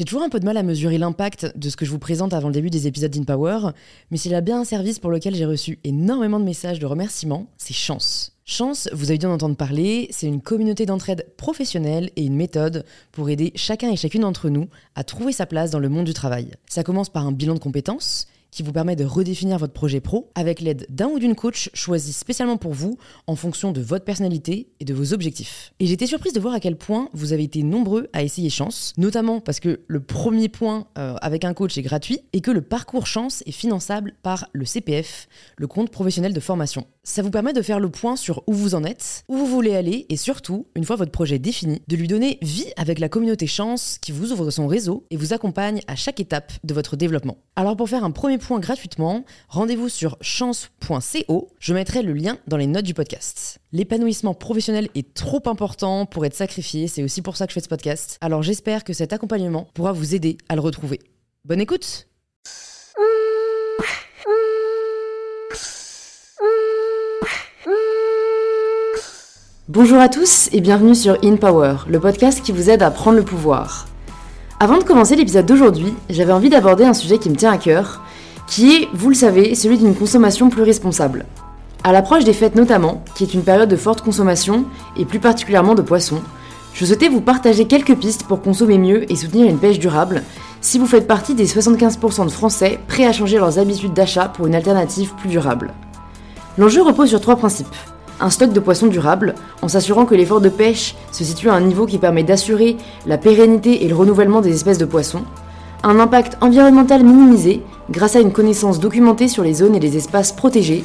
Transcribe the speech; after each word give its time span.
J'ai 0.00 0.06
toujours 0.06 0.22
un 0.22 0.30
peu 0.30 0.40
de 0.40 0.46
mal 0.46 0.56
à 0.56 0.62
mesurer 0.62 0.96
l'impact 0.96 1.52
de 1.58 1.68
ce 1.68 1.76
que 1.76 1.84
je 1.84 1.90
vous 1.90 1.98
présente 1.98 2.32
avant 2.32 2.48
le 2.48 2.54
début 2.54 2.70
des 2.70 2.86
épisodes 2.86 3.10
d'InPower, 3.10 3.72
mais 4.10 4.16
s'il 4.16 4.34
a 4.34 4.40
bien 4.40 4.58
un 4.58 4.64
service 4.64 4.98
pour 4.98 5.10
lequel 5.10 5.34
j'ai 5.34 5.44
reçu 5.44 5.78
énormément 5.84 6.40
de 6.40 6.44
messages 6.46 6.78
de 6.78 6.86
remerciements, 6.86 7.48
c'est 7.58 7.74
Chance. 7.74 8.32
Chance, 8.46 8.88
vous 8.94 9.10
avez 9.10 9.18
dû 9.18 9.26
en 9.26 9.32
entendre 9.32 9.56
parler, 9.56 10.08
c'est 10.10 10.26
une 10.26 10.40
communauté 10.40 10.86
d'entraide 10.86 11.26
professionnelle 11.36 12.08
et 12.16 12.24
une 12.24 12.34
méthode 12.34 12.86
pour 13.12 13.28
aider 13.28 13.52
chacun 13.56 13.90
et 13.90 13.96
chacune 13.96 14.22
d'entre 14.22 14.48
nous 14.48 14.68
à 14.94 15.04
trouver 15.04 15.32
sa 15.32 15.44
place 15.44 15.70
dans 15.70 15.78
le 15.78 15.90
monde 15.90 16.06
du 16.06 16.14
travail. 16.14 16.52
Ça 16.66 16.82
commence 16.82 17.10
par 17.10 17.26
un 17.26 17.32
bilan 17.32 17.52
de 17.52 17.58
compétences 17.58 18.26
qui 18.50 18.62
vous 18.62 18.72
permet 18.72 18.96
de 18.96 19.04
redéfinir 19.04 19.58
votre 19.58 19.72
projet 19.72 20.00
pro 20.00 20.30
avec 20.34 20.60
l'aide 20.60 20.86
d'un 20.88 21.08
ou 21.08 21.18
d'une 21.18 21.34
coach 21.34 21.70
choisi 21.74 22.12
spécialement 22.12 22.56
pour 22.56 22.72
vous 22.72 22.98
en 23.26 23.36
fonction 23.36 23.72
de 23.72 23.80
votre 23.80 24.04
personnalité 24.04 24.68
et 24.80 24.84
de 24.84 24.94
vos 24.94 25.12
objectifs. 25.12 25.72
Et 25.80 25.86
j'étais 25.86 26.06
surprise 26.06 26.32
de 26.32 26.40
voir 26.40 26.54
à 26.54 26.60
quel 26.60 26.76
point 26.76 27.08
vous 27.12 27.32
avez 27.32 27.44
été 27.44 27.62
nombreux 27.62 28.08
à 28.12 28.22
essayer 28.22 28.50
Chance, 28.50 28.94
notamment 28.96 29.40
parce 29.40 29.60
que 29.60 29.80
le 29.86 30.00
premier 30.00 30.48
point 30.48 30.86
euh, 30.98 31.14
avec 31.20 31.44
un 31.44 31.54
coach 31.54 31.78
est 31.78 31.82
gratuit 31.82 32.20
et 32.32 32.40
que 32.40 32.50
le 32.50 32.62
parcours 32.62 33.06
Chance 33.06 33.42
est 33.46 33.52
finançable 33.52 34.14
par 34.22 34.48
le 34.52 34.64
CPF, 34.64 35.28
le 35.56 35.66
compte 35.66 35.90
professionnel 35.90 36.32
de 36.32 36.40
formation. 36.40 36.86
Ça 37.02 37.22
vous 37.22 37.30
permet 37.30 37.54
de 37.54 37.62
faire 37.62 37.80
le 37.80 37.88
point 37.88 38.14
sur 38.14 38.42
où 38.46 38.52
vous 38.52 38.74
en 38.74 38.84
êtes, 38.84 39.24
où 39.26 39.38
vous 39.38 39.46
voulez 39.46 39.74
aller 39.74 40.04
et 40.10 40.18
surtout, 40.18 40.66
une 40.74 40.84
fois 40.84 40.96
votre 40.96 41.10
projet 41.10 41.38
défini, 41.38 41.80
de 41.88 41.96
lui 41.96 42.06
donner 42.06 42.38
vie 42.42 42.70
avec 42.76 42.98
la 42.98 43.08
communauté 43.08 43.46
Chance 43.46 43.96
qui 44.02 44.12
vous 44.12 44.32
ouvre 44.32 44.50
son 44.50 44.66
réseau 44.66 45.06
et 45.10 45.16
vous 45.16 45.32
accompagne 45.32 45.80
à 45.86 45.96
chaque 45.96 46.20
étape 46.20 46.52
de 46.62 46.74
votre 46.74 46.96
développement. 46.96 47.38
Alors 47.56 47.74
pour 47.74 47.88
faire 47.88 48.04
un 48.04 48.10
premier 48.10 48.36
point 48.36 48.60
gratuitement, 48.60 49.24
rendez-vous 49.48 49.88
sur 49.88 50.18
chance.co, 50.20 51.48
je 51.58 51.74
mettrai 51.74 52.02
le 52.02 52.12
lien 52.12 52.36
dans 52.46 52.58
les 52.58 52.66
notes 52.66 52.84
du 52.84 52.94
podcast. 52.94 53.60
L'épanouissement 53.72 54.34
professionnel 54.34 54.90
est 54.94 55.14
trop 55.14 55.42
important 55.46 56.04
pour 56.04 56.26
être 56.26 56.36
sacrifié, 56.36 56.86
c'est 56.86 57.02
aussi 57.02 57.22
pour 57.22 57.38
ça 57.38 57.46
que 57.46 57.52
je 57.52 57.54
fais 57.54 57.64
ce 57.64 57.68
podcast. 57.68 58.18
Alors 58.20 58.42
j'espère 58.42 58.84
que 58.84 58.92
cet 58.92 59.14
accompagnement 59.14 59.68
pourra 59.72 59.92
vous 59.92 60.14
aider 60.14 60.36
à 60.50 60.54
le 60.54 60.60
retrouver. 60.60 61.00
Bonne 61.46 61.60
écoute 61.60 62.09
Bonjour 69.72 70.00
à 70.00 70.08
tous 70.08 70.48
et 70.50 70.60
bienvenue 70.60 70.96
sur 70.96 71.16
In 71.22 71.36
Power, 71.36 71.76
le 71.86 72.00
podcast 72.00 72.42
qui 72.42 72.50
vous 72.50 72.70
aide 72.70 72.82
à 72.82 72.90
prendre 72.90 73.16
le 73.16 73.22
pouvoir. 73.22 73.86
Avant 74.58 74.78
de 74.78 74.82
commencer 74.82 75.14
l'épisode 75.14 75.46
d'aujourd'hui, 75.46 75.94
j'avais 76.08 76.32
envie 76.32 76.48
d'aborder 76.48 76.82
un 76.82 76.92
sujet 76.92 77.18
qui 77.18 77.30
me 77.30 77.36
tient 77.36 77.52
à 77.52 77.56
cœur, 77.56 78.02
qui 78.48 78.74
est, 78.74 78.88
vous 78.92 79.10
le 79.10 79.14
savez, 79.14 79.54
celui 79.54 79.78
d'une 79.78 79.94
consommation 79.94 80.50
plus 80.50 80.64
responsable. 80.64 81.24
À 81.84 81.92
l'approche 81.92 82.24
des 82.24 82.32
fêtes 82.32 82.56
notamment, 82.56 83.04
qui 83.14 83.22
est 83.22 83.32
une 83.32 83.44
période 83.44 83.68
de 83.68 83.76
forte 83.76 84.00
consommation, 84.00 84.64
et 84.96 85.04
plus 85.04 85.20
particulièrement 85.20 85.76
de 85.76 85.82
poissons, 85.82 86.20
je 86.74 86.84
souhaitais 86.84 87.08
vous 87.08 87.20
partager 87.20 87.66
quelques 87.66 87.94
pistes 87.94 88.24
pour 88.24 88.42
consommer 88.42 88.76
mieux 88.76 89.08
et 89.08 89.14
soutenir 89.14 89.48
une 89.48 89.60
pêche 89.60 89.78
durable, 89.78 90.24
si 90.60 90.80
vous 90.80 90.86
faites 90.86 91.06
partie 91.06 91.36
des 91.36 91.46
75% 91.46 92.24
de 92.24 92.30
Français 92.30 92.80
prêts 92.88 93.06
à 93.06 93.12
changer 93.12 93.38
leurs 93.38 93.60
habitudes 93.60 93.94
d'achat 93.94 94.26
pour 94.26 94.48
une 94.48 94.56
alternative 94.56 95.14
plus 95.14 95.28
durable. 95.28 95.72
L'enjeu 96.58 96.82
repose 96.82 97.10
sur 97.10 97.20
trois 97.20 97.36
principes 97.36 97.76
un 98.20 98.30
stock 98.30 98.52
de 98.52 98.60
poissons 98.60 98.86
durable, 98.86 99.34
en 99.62 99.68
s'assurant 99.68 100.06
que 100.06 100.14
l'effort 100.14 100.40
de 100.40 100.48
pêche 100.48 100.94
se 101.12 101.24
situe 101.24 101.48
à 101.48 101.54
un 101.54 101.60
niveau 101.60 101.86
qui 101.86 101.98
permet 101.98 102.22
d'assurer 102.22 102.76
la 103.06 103.18
pérennité 103.18 103.84
et 103.84 103.88
le 103.88 103.94
renouvellement 103.94 104.40
des 104.40 104.54
espèces 104.54 104.78
de 104.78 104.84
poissons, 104.84 105.22
un 105.82 105.98
impact 105.98 106.36
environnemental 106.40 107.02
minimisé 107.02 107.62
grâce 107.90 108.16
à 108.16 108.20
une 108.20 108.32
connaissance 108.32 108.80
documentée 108.80 109.28
sur 109.28 109.42
les 109.42 109.54
zones 109.54 109.74
et 109.74 109.80
les 109.80 109.96
espaces 109.96 110.32
protégés, 110.32 110.84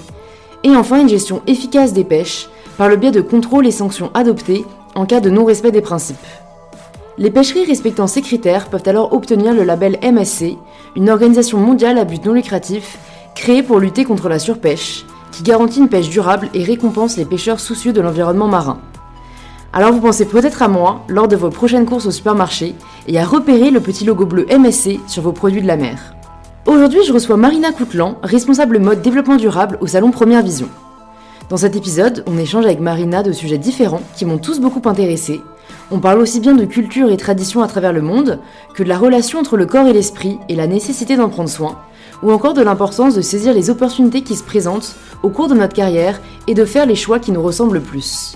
et 0.63 0.75
enfin 0.75 1.01
une 1.01 1.09
gestion 1.09 1.41
efficace 1.47 1.93
des 1.93 2.03
pêches 2.03 2.47
par 2.77 2.89
le 2.89 2.95
biais 2.95 3.11
de 3.11 3.21
contrôles 3.21 3.67
et 3.67 3.71
sanctions 3.71 4.11
adoptés 4.13 4.65
en 4.95 5.05
cas 5.05 5.19
de 5.19 5.29
non-respect 5.29 5.71
des 5.71 5.81
principes. 5.81 6.17
Les 7.17 7.31
pêcheries 7.31 7.65
respectant 7.65 8.07
ces 8.07 8.21
critères 8.21 8.67
peuvent 8.67 8.83
alors 8.87 9.13
obtenir 9.13 9.53
le 9.53 9.63
label 9.63 9.97
MSC, 10.01 10.57
une 10.95 11.09
organisation 11.09 11.57
mondiale 11.57 11.97
à 11.97 12.03
but 12.03 12.25
non 12.25 12.33
lucratif 12.33 12.97
créée 13.35 13.63
pour 13.63 13.79
lutter 13.79 14.05
contre 14.05 14.27
la 14.27 14.39
surpêche, 14.39 15.05
qui 15.35 15.43
garantit 15.43 15.79
une 15.79 15.89
pêche 15.89 16.09
durable 16.09 16.47
et 16.53 16.63
récompense 16.63 17.17
les 17.17 17.25
pêcheurs 17.25 17.59
soucieux 17.59 17.91
de 17.91 17.99
l'environnement 17.99 18.47
marin. 18.47 18.79
Alors 19.73 19.91
vous 19.91 19.99
pensez 19.99 20.23
peut-être 20.23 20.61
à 20.61 20.69
moi 20.69 21.03
lors 21.09 21.27
de 21.27 21.35
vos 21.35 21.49
prochaines 21.49 21.85
courses 21.85 22.05
au 22.05 22.11
supermarché 22.11 22.73
et 23.09 23.19
à 23.19 23.25
repérer 23.25 23.69
le 23.69 23.81
petit 23.81 24.05
logo 24.05 24.25
bleu 24.25 24.45
MSC 24.49 24.97
sur 25.07 25.23
vos 25.23 25.33
produits 25.33 25.61
de 25.61 25.67
la 25.67 25.75
mer. 25.75 26.15
Aujourd'hui, 26.65 27.01
je 27.05 27.11
reçois 27.11 27.35
Marina 27.35 27.73
Coutlan, 27.73 28.17
responsable 28.23 28.79
mode 28.79 29.01
développement 29.01 29.35
durable 29.35 29.77
au 29.81 29.87
salon 29.87 30.09
Première 30.09 30.41
Vision. 30.41 30.69
Dans 31.49 31.57
cet 31.57 31.75
épisode, 31.75 32.23
on 32.27 32.37
échange 32.37 32.63
avec 32.63 32.79
Marina 32.79 33.21
de 33.21 33.33
sujets 33.33 33.57
différents 33.57 34.01
qui 34.15 34.23
m'ont 34.23 34.37
tous 34.37 34.61
beaucoup 34.61 34.87
intéressé. 34.87 35.41
On 35.91 35.99
parle 35.99 36.21
aussi 36.21 36.39
bien 36.39 36.53
de 36.53 36.63
culture 36.63 37.11
et 37.11 37.17
tradition 37.17 37.61
à 37.61 37.67
travers 37.67 37.91
le 37.91 38.01
monde 38.01 38.39
que 38.73 38.83
de 38.83 38.89
la 38.89 38.97
relation 38.97 39.39
entre 39.39 39.57
le 39.57 39.65
corps 39.65 39.87
et 39.87 39.93
l'esprit 39.93 40.39
et 40.47 40.55
la 40.55 40.65
nécessité 40.65 41.17
d'en 41.17 41.27
prendre 41.27 41.49
soin, 41.49 41.77
ou 42.23 42.31
encore 42.31 42.53
de 42.53 42.61
l'importance 42.61 43.15
de 43.15 43.21
saisir 43.21 43.53
les 43.53 43.69
opportunités 43.69 44.21
qui 44.21 44.35
se 44.35 44.43
présentent 44.43 44.95
au 45.23 45.29
cours 45.29 45.47
de 45.47 45.55
notre 45.55 45.73
carrière 45.73 46.19
et 46.47 46.53
de 46.53 46.65
faire 46.65 46.85
les 46.85 46.95
choix 46.95 47.19
qui 47.19 47.31
nous 47.31 47.41
ressemblent 47.41 47.75
le 47.75 47.81
plus. 47.81 48.35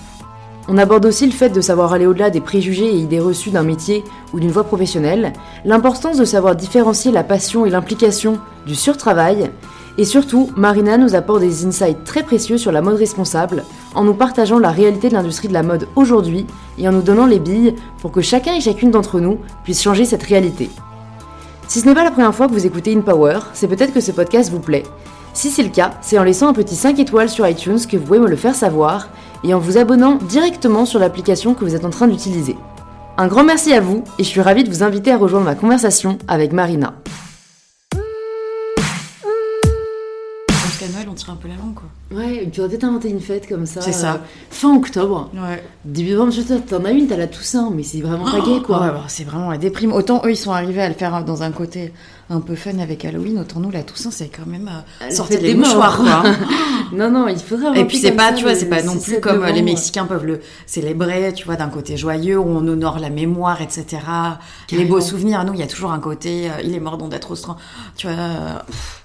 On 0.68 0.78
aborde 0.78 1.06
aussi 1.06 1.26
le 1.26 1.32
fait 1.32 1.48
de 1.48 1.60
savoir 1.60 1.92
aller 1.92 2.06
au-delà 2.06 2.30
des 2.30 2.40
préjugés 2.40 2.86
et 2.86 2.96
idées 2.96 3.18
reçues 3.18 3.50
d'un 3.50 3.62
métier 3.62 4.04
ou 4.32 4.40
d'une 4.40 4.52
voie 4.52 4.64
professionnelle, 4.64 5.32
l'importance 5.64 6.16
de 6.16 6.24
savoir 6.24 6.54
différencier 6.54 7.10
la 7.10 7.24
passion 7.24 7.66
et 7.66 7.70
l'implication 7.70 8.38
du 8.66 8.74
surtravail, 8.74 9.50
et 9.98 10.04
surtout, 10.04 10.50
Marina 10.56 10.96
nous 10.96 11.14
apporte 11.14 11.40
des 11.40 11.66
insights 11.66 12.04
très 12.04 12.22
précieux 12.22 12.56
sur 12.56 12.72
la 12.72 12.80
mode 12.80 12.96
responsable, 12.96 13.64
en 13.94 14.04
nous 14.04 14.14
partageant 14.14 14.58
la 14.58 14.70
réalité 14.70 15.08
de 15.08 15.14
l'industrie 15.14 15.48
de 15.48 15.52
la 15.52 15.62
mode 15.62 15.88
aujourd'hui 15.96 16.46
et 16.78 16.88
en 16.88 16.92
nous 16.92 17.02
donnant 17.02 17.26
les 17.26 17.38
billes 17.38 17.74
pour 18.00 18.12
que 18.12 18.20
chacun 18.20 18.54
et 18.54 18.60
chacune 18.60 18.90
d'entre 18.90 19.20
nous 19.20 19.38
puisse 19.64 19.82
changer 19.82 20.04
cette 20.04 20.22
réalité. 20.22 20.70
Si 21.70 21.78
ce 21.78 21.86
n'est 21.86 21.94
pas 21.94 22.02
la 22.02 22.10
première 22.10 22.34
fois 22.34 22.48
que 22.48 22.52
vous 22.52 22.66
écoutez 22.66 22.92
InPower, 22.92 23.38
c'est 23.52 23.68
peut-être 23.68 23.94
que 23.94 24.00
ce 24.00 24.10
podcast 24.10 24.50
vous 24.50 24.58
plaît. 24.58 24.82
Si 25.34 25.50
c'est 25.50 25.62
le 25.62 25.68
cas, 25.68 25.92
c'est 26.00 26.18
en 26.18 26.24
laissant 26.24 26.48
un 26.48 26.52
petit 26.52 26.74
5 26.74 26.98
étoiles 26.98 27.28
sur 27.28 27.46
iTunes 27.46 27.78
que 27.88 27.96
vous 27.96 28.02
pouvez 28.02 28.18
me 28.18 28.26
le 28.26 28.34
faire 28.34 28.56
savoir 28.56 29.08
et 29.44 29.54
en 29.54 29.60
vous 29.60 29.78
abonnant 29.78 30.16
directement 30.16 30.84
sur 30.84 30.98
l'application 30.98 31.54
que 31.54 31.64
vous 31.64 31.76
êtes 31.76 31.84
en 31.84 31.90
train 31.90 32.08
d'utiliser. 32.08 32.56
Un 33.18 33.28
grand 33.28 33.44
merci 33.44 33.72
à 33.72 33.80
vous 33.80 34.02
et 34.18 34.24
je 34.24 34.28
suis 34.28 34.40
ravie 34.40 34.64
de 34.64 34.68
vous 34.68 34.82
inviter 34.82 35.12
à 35.12 35.16
rejoindre 35.16 35.44
ma 35.44 35.54
conversation 35.54 36.18
avec 36.26 36.52
Marina. 36.52 36.92
On 41.08 41.14
tire 41.14 41.30
un 41.30 41.36
peu 41.36 41.48
la 41.48 41.54
langue, 41.54 41.74
quoi. 41.74 41.88
Ouais, 42.16 42.48
tu 42.52 42.60
aurais 42.60 42.68
peut-être 42.70 42.84
inventé 42.84 43.08
une 43.08 43.20
fête 43.20 43.48
comme 43.48 43.66
ça. 43.66 43.80
C'est 43.80 43.92
ça. 43.92 44.14
euh, 44.14 44.18
fin 44.50 44.74
octobre. 44.76 45.30
Ouais. 45.34 45.62
Début 45.84 46.12
novembre, 46.12 46.32
t'en 46.68 46.84
as 46.84 46.90
une, 46.90 47.06
t'as 47.06 47.16
la 47.16 47.26
Toussaint, 47.26 47.70
mais 47.74 47.82
c'est 47.82 48.00
vraiment 48.00 48.24
pas 48.24 48.40
gay, 48.40 48.60
quoi. 48.64 48.80
Ouais, 48.80 48.88
bah, 48.90 49.04
c'est 49.08 49.24
vraiment 49.24 49.50
la 49.50 49.58
déprime. 49.58 49.92
Autant 49.92 50.22
eux, 50.24 50.30
ils 50.32 50.36
sont 50.36 50.52
arrivés 50.52 50.82
à 50.82 50.88
le 50.88 50.94
faire 50.94 51.24
dans 51.24 51.42
un 51.42 51.50
côté 51.52 51.92
un 52.30 52.40
peu 52.40 52.54
fun 52.54 52.78
avec 52.78 53.04
Halloween, 53.04 53.38
autant 53.40 53.58
nous, 53.58 53.70
la 53.72 53.82
Toussaint, 53.82 54.12
c'est 54.12 54.28
quand 54.28 54.46
même 54.46 54.70
euh, 55.02 55.10
sortir 55.10 55.40
des 55.40 55.52
mouchoirs, 55.54 55.96
quoi. 55.96 56.22
non, 56.92 57.10
non, 57.10 57.26
il 57.26 57.38
faudrait 57.38 57.80
Et 57.80 57.84
puis 57.84 57.96
c'est 57.98 58.12
pas, 58.12 58.28
ça 58.28 58.34
tu 58.34 58.44
vois, 58.44 58.54
c'est 58.54 58.68
pas 58.68 58.82
non 58.82 58.92
plus 58.92 59.14
7 59.14 59.20
comme 59.20 59.42
euh, 59.42 59.50
les. 59.50 59.62
Mexicains 59.62 60.06
peuvent 60.06 60.24
le 60.24 60.40
célébrer, 60.64 61.32
tu 61.34 61.44
vois, 61.44 61.56
d'un 61.56 61.68
côté 61.68 61.96
joyeux 61.96 62.38
où 62.38 62.46
on 62.48 62.66
honore 62.68 63.00
la 63.00 63.10
mémoire, 63.10 63.60
etc. 63.62 63.98
Les 64.70 64.84
beaux 64.84 65.00
souvenirs, 65.00 65.44
nous, 65.44 65.54
il 65.54 65.60
y 65.60 65.62
a 65.64 65.66
toujours 65.66 65.90
un 65.92 65.98
côté, 65.98 66.48
euh, 66.48 66.54
il 66.62 66.74
est 66.74 66.80
mort 66.80 66.98
donc 66.98 67.10
d'être 67.10 67.30
tu 67.96 68.06
vois. 68.06 68.16
euh, 68.16 68.54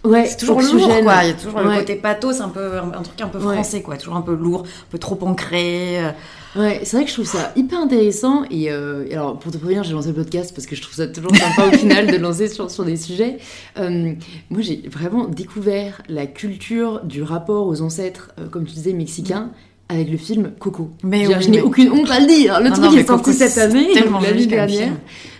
Ouais, 0.05 0.25
c'est 0.27 0.38
toujours 0.38 0.61
lourd, 0.61 0.88
quoi. 1.03 1.23
Il 1.23 1.27
y 1.27 1.31
a 1.31 1.33
toujours 1.33 1.59
le 1.59 1.69
Ouais. 1.69 1.79
côté 1.79 1.95
pathos, 1.95 2.39
un 2.41 2.49
peu, 2.49 2.77
un, 2.77 2.97
un 2.97 3.01
truc 3.01 3.19
un 3.21 3.27
peu 3.27 3.39
Ouais. 3.39 3.53
français, 3.55 3.81
quoi. 3.81 3.97
Toujours 3.97 4.16
un 4.16 4.21
peu 4.21 4.35
lourd, 4.35 4.61
un 4.66 4.91
peu 4.91 4.97
trop 4.97 5.17
ancré. 5.21 5.99
euh. 6.03 6.11
Ouais, 6.57 6.79
c'est 6.83 6.95
vrai 6.95 7.03
que 7.03 7.09
je 7.09 7.16
trouve 7.16 7.27
ça 7.27 7.51
hyper 7.57 7.79
intéressant. 7.79 8.43
Et, 8.49 8.71
euh, 8.71 9.05
alors, 9.11 9.38
pour 9.38 9.51
te 9.51 9.57
prévenir, 9.57 9.83
j'ai 9.83 9.91
lancé 9.93 10.07
le 10.09 10.13
podcast 10.13 10.53
parce 10.55 10.66
que 10.67 10.75
je 10.75 10.81
trouve 10.81 10.93
ça 10.95 11.07
toujours 11.07 11.35
sympa 11.35 11.67
au 11.67 11.77
final 11.77 12.07
de 12.07 12.16
lancer 12.16 12.47
sur, 12.47 12.71
sur 12.71 12.85
des 12.85 12.95
sujets. 12.95 13.38
Euh, 13.77 14.13
moi, 14.49 14.61
j'ai 14.61 14.83
vraiment 14.89 15.25
découvert 15.25 16.01
la 16.07 16.25
culture 16.27 17.01
du 17.03 17.23
rapport 17.23 17.67
aux 17.67 17.81
ancêtres, 17.81 18.31
euh, 18.39 18.47
comme 18.47 18.66
tu 18.66 18.73
disais, 18.73 18.93
mexicains. 18.93 19.49
Avec 19.87 20.09
le 20.09 20.17
film 20.17 20.51
Coco. 20.57 20.89
Mais 21.03 21.27
oui, 21.27 21.35
je 21.41 21.47
n'ai 21.47 21.57
mais- 21.57 21.61
aucune 21.61 21.91
honte 21.91 22.09
à 22.09 22.19
le 22.19 22.25
dire. 22.25 22.59
Le 22.59 22.69
Non, 22.69 22.75
truc 22.75 22.85
non, 22.91 22.97
est 22.97 23.05
sorti 23.05 23.33
cette 23.33 23.55
année, 23.59 23.89
joli 23.93 24.47
comme 24.47 24.47
dernière. 24.49 24.93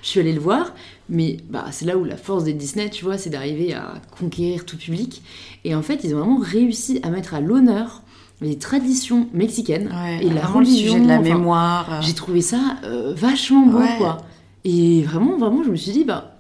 Je 0.03 0.08
suis 0.08 0.20
allée 0.20 0.34
le 0.34 0.40
voir, 0.40 0.72
mais 1.10 1.38
bah, 1.50 1.66
c'est 1.72 1.86
là 1.86 1.98
où 1.98 2.04
la 2.04 2.18
force 2.18 2.44
des 2.44 2.53
Disney, 2.53 2.90
tu 2.90 3.03
vois, 3.06 3.18
c'est 3.18 3.29
d'arriver 3.29 3.74
à 3.74 3.94
conquérir 4.20 4.66
tout 4.66 4.78
public. 4.78 5.22
Et 5.64 5.76
en 5.76 5.82
fait, 5.82 6.02
ils 6.03 6.14
ont 6.16 6.20
vraiment 6.20 6.40
réussi 6.40 7.00
à 7.03 7.09
mettre 7.09 7.34
à 7.34 7.41
l'honneur 7.41 8.02
les 8.41 8.58
traditions 8.58 9.28
mexicaines 9.34 9.88
Ouais, 9.94 10.26
et 10.26 10.29
la 10.29 10.41
le 10.59 10.66
sujet 10.66 11.00
de 11.00 11.08
la 11.08 11.18
religion, 11.18 11.20
enfin, 11.20 11.20
mémoire. 11.22 11.94
euh. 11.94 12.02
J'ai 12.02 12.14
trouvé 12.14 12.41
ça 12.41 12.59
euh, 12.84 13.14
vachement 13.16 13.66
beau, 13.66 13.79
Ouais. 13.79 13.96
quoi. 13.97 14.18
Et 14.66 15.03
vraiment, 15.03 15.38
vraiment, 15.38 15.64
je 15.64 15.70
me 15.70 15.76
suis 15.76 15.91
dit, 15.91 16.03
bah, 16.03 16.38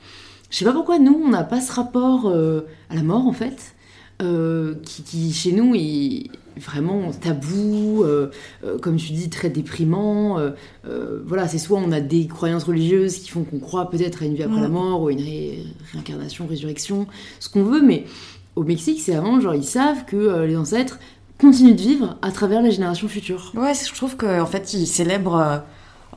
je 0.49 0.57
sais 0.57 0.65
pas 0.65 0.73
pourquoi 0.73 0.99
nous, 0.99 1.21
on 1.23 1.29
n'a 1.29 1.43
pas 1.43 1.61
ce 1.61 1.71
rapport 1.71 2.27
euh, 2.27 2.61
à 2.89 2.95
la 2.95 3.03
mort, 3.03 3.27
en 3.27 3.33
fait, 3.33 3.75
qui, 4.19 5.03
qui, 5.03 5.31
chez 5.33 5.51
nous 5.51 5.73
est 5.75 6.23
vraiment 6.57 7.11
tabou, 7.11 8.03
euh, 8.03 8.29
euh, 8.63 8.77
comme 8.79 8.95
tu 8.97 9.11
dis, 9.13 9.29
très 9.29 9.49
déprimant. 9.49 10.39
euh, 10.39 10.51
voilà, 11.25 11.47
c'est 11.47 11.57
soit 11.57 11.79
on 11.79 11.91
a 11.91 11.99
des 12.01 12.27
croyances 12.27 12.63
religieuses 12.63 13.17
qui 13.19 13.29
font 13.29 13.43
qu'on 13.43 13.59
croit 13.59 13.89
peut-être 13.89 14.23
à 14.23 14.25
une 14.25 14.35
vie 14.35 14.43
après 14.43 14.59
Mm. 14.59 14.63
la 14.63 14.69
mort, 14.69 15.01
ou 15.01 15.07
à 15.07 15.11
une 15.11 15.19
ré- 15.21 15.63
réincarnation, 15.93 16.47
résurrection, 16.47 17.07
ce 17.39 17.49
qu'on 17.49 17.63
veut, 17.63 17.81
mais 17.81 18.05
au 18.55 18.63
Mexique, 18.63 19.01
c'est 19.01 19.15
vraiment 19.15 19.39
genre, 19.41 19.55
ils 19.55 19.63
savent 19.65 20.05
que 20.05 20.43
les 20.45 20.55
ancêtres 20.55 20.99
continuent 21.39 21.75
de 21.75 21.81
vivre 21.81 22.17
à 22.21 22.31
travers 22.31 22.61
les 22.61 22.71
générations 22.71 23.07
futures. 23.07 23.51
Ouais, 23.55 23.73
je 23.73 23.93
trouve 23.93 24.15
que 24.15 24.39
en 24.41 24.45
fait, 24.45 24.73
ils 24.73 24.87
célèbrent. 24.87 25.61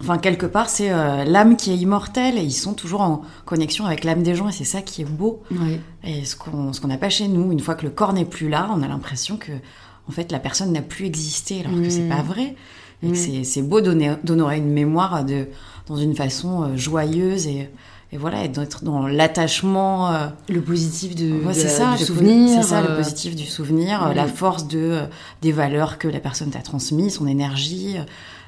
Enfin, 0.00 0.18
quelque 0.18 0.46
part, 0.46 0.68
c'est 0.70 0.92
euh, 0.92 1.24
l'âme 1.24 1.56
qui 1.56 1.72
est 1.72 1.76
immortelle 1.76 2.38
et 2.38 2.42
ils 2.42 2.52
sont 2.52 2.72
toujours 2.74 3.00
en 3.00 3.22
connexion 3.44 3.84
avec 3.84 4.04
l'âme 4.04 4.22
des 4.22 4.36
gens 4.36 4.48
et 4.48 4.52
c'est 4.52 4.62
ça 4.62 4.80
qui 4.80 5.02
est 5.02 5.04
beau. 5.04 5.42
Et 6.04 6.24
ce 6.24 6.36
qu'on 6.36 6.72
ce 6.72 6.80
qu'on 6.80 6.86
n'a 6.86 6.98
pas 6.98 7.08
chez 7.08 7.26
nous, 7.26 7.50
une 7.50 7.58
fois 7.58 7.74
que 7.74 7.84
le 7.84 7.90
corps 7.90 8.12
n'est 8.12 8.24
plus 8.24 8.48
là, 8.48 8.70
on 8.72 8.80
a 8.84 8.86
l'impression 8.86 9.36
que 9.36 9.50
en 10.08 10.12
fait 10.12 10.32
la 10.32 10.38
personne 10.38 10.72
n'a 10.72 10.82
plus 10.82 11.06
existé 11.06 11.60
alors 11.64 11.80
que 11.80 11.90
c'est 11.90 12.02
Mm. 12.02 12.08
pas 12.08 12.22
vrai. 12.22 12.54
Et 13.02 13.08
Mm. 13.08 13.12
que 13.12 13.44
c'est 13.44 13.62
beau 13.62 13.80
d'honorer 13.80 14.56
une 14.58 14.70
mémoire 14.72 15.24
de 15.24 15.46
dans 15.86 15.96
une 15.96 16.14
façon 16.16 16.62
euh, 16.64 16.76
joyeuse 16.76 17.46
et 17.46 17.70
et 18.10 18.16
voilà 18.16 18.42
et 18.44 18.48
d'être 18.48 18.84
dans 18.84 19.06
l'attachement. 19.06 20.10
euh, 20.12 20.28
Le 20.48 20.62
positif 20.62 21.14
de, 21.14 21.44
Ouais, 21.44 21.52
ça, 21.52 21.94
du 21.96 22.04
souvenir. 22.04 22.62
C'est 22.62 22.68
ça, 22.70 22.80
le 22.80 22.88
euh, 22.90 22.96
positif 22.96 23.36
du 23.36 23.44
souvenir, 23.44 24.12
la 24.14 24.26
force 24.26 24.66
de 24.66 25.00
des 25.42 25.52
valeurs 25.52 25.98
que 25.98 26.08
la 26.08 26.18
personne 26.18 26.50
t'a 26.50 26.60
transmises, 26.60 27.14
son 27.16 27.26
énergie, 27.26 27.96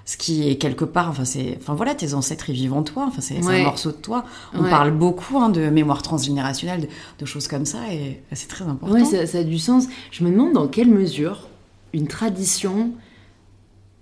ce 0.07 0.17
qui 0.17 0.49
est 0.49 0.57
quelque 0.57 0.85
part, 0.87 1.11
enfin 1.11 1.25
c'est, 1.27 1.59
enfin 1.61 1.75
voilà, 1.75 1.95
tes 1.95 2.15
ancêtres 2.15 2.49
ils 2.49 2.55
vivent 2.57 2.73
en 2.73 2.83
toi, 2.83 3.05
enfin 3.07 3.21
c'est 3.21 3.45
Ouais. 3.45 3.61
un 3.61 3.65
morceau 3.65 3.91
de 3.91 3.97
toi. 3.97 4.25
On 4.55 4.65
Ouais. 4.65 4.71
parle 4.71 4.93
beaucoup 4.93 5.39
hein, 5.39 5.51
de 5.51 5.69
mémoire 5.69 6.01
transgénérationnelle, 6.03 6.81
de, 6.81 6.89
de 7.21 7.27
choses 7.27 7.47
comme 7.47 7.67
ça, 7.67 7.79
et 7.93 8.23
c'est 8.33 8.49
très 8.49 8.65
important. 8.65 9.05
Ça, 9.05 9.27
ça 9.27 9.39
a 9.39 9.45
du 9.45 9.59
sens. 9.59 9.85
Je 10.11 10.25
me 10.25 10.31
demande 10.31 10.55
dans 10.55 10.69
quelle 10.69 10.89
mesure 10.89 11.49
une 11.93 12.07
tradition 12.07 12.93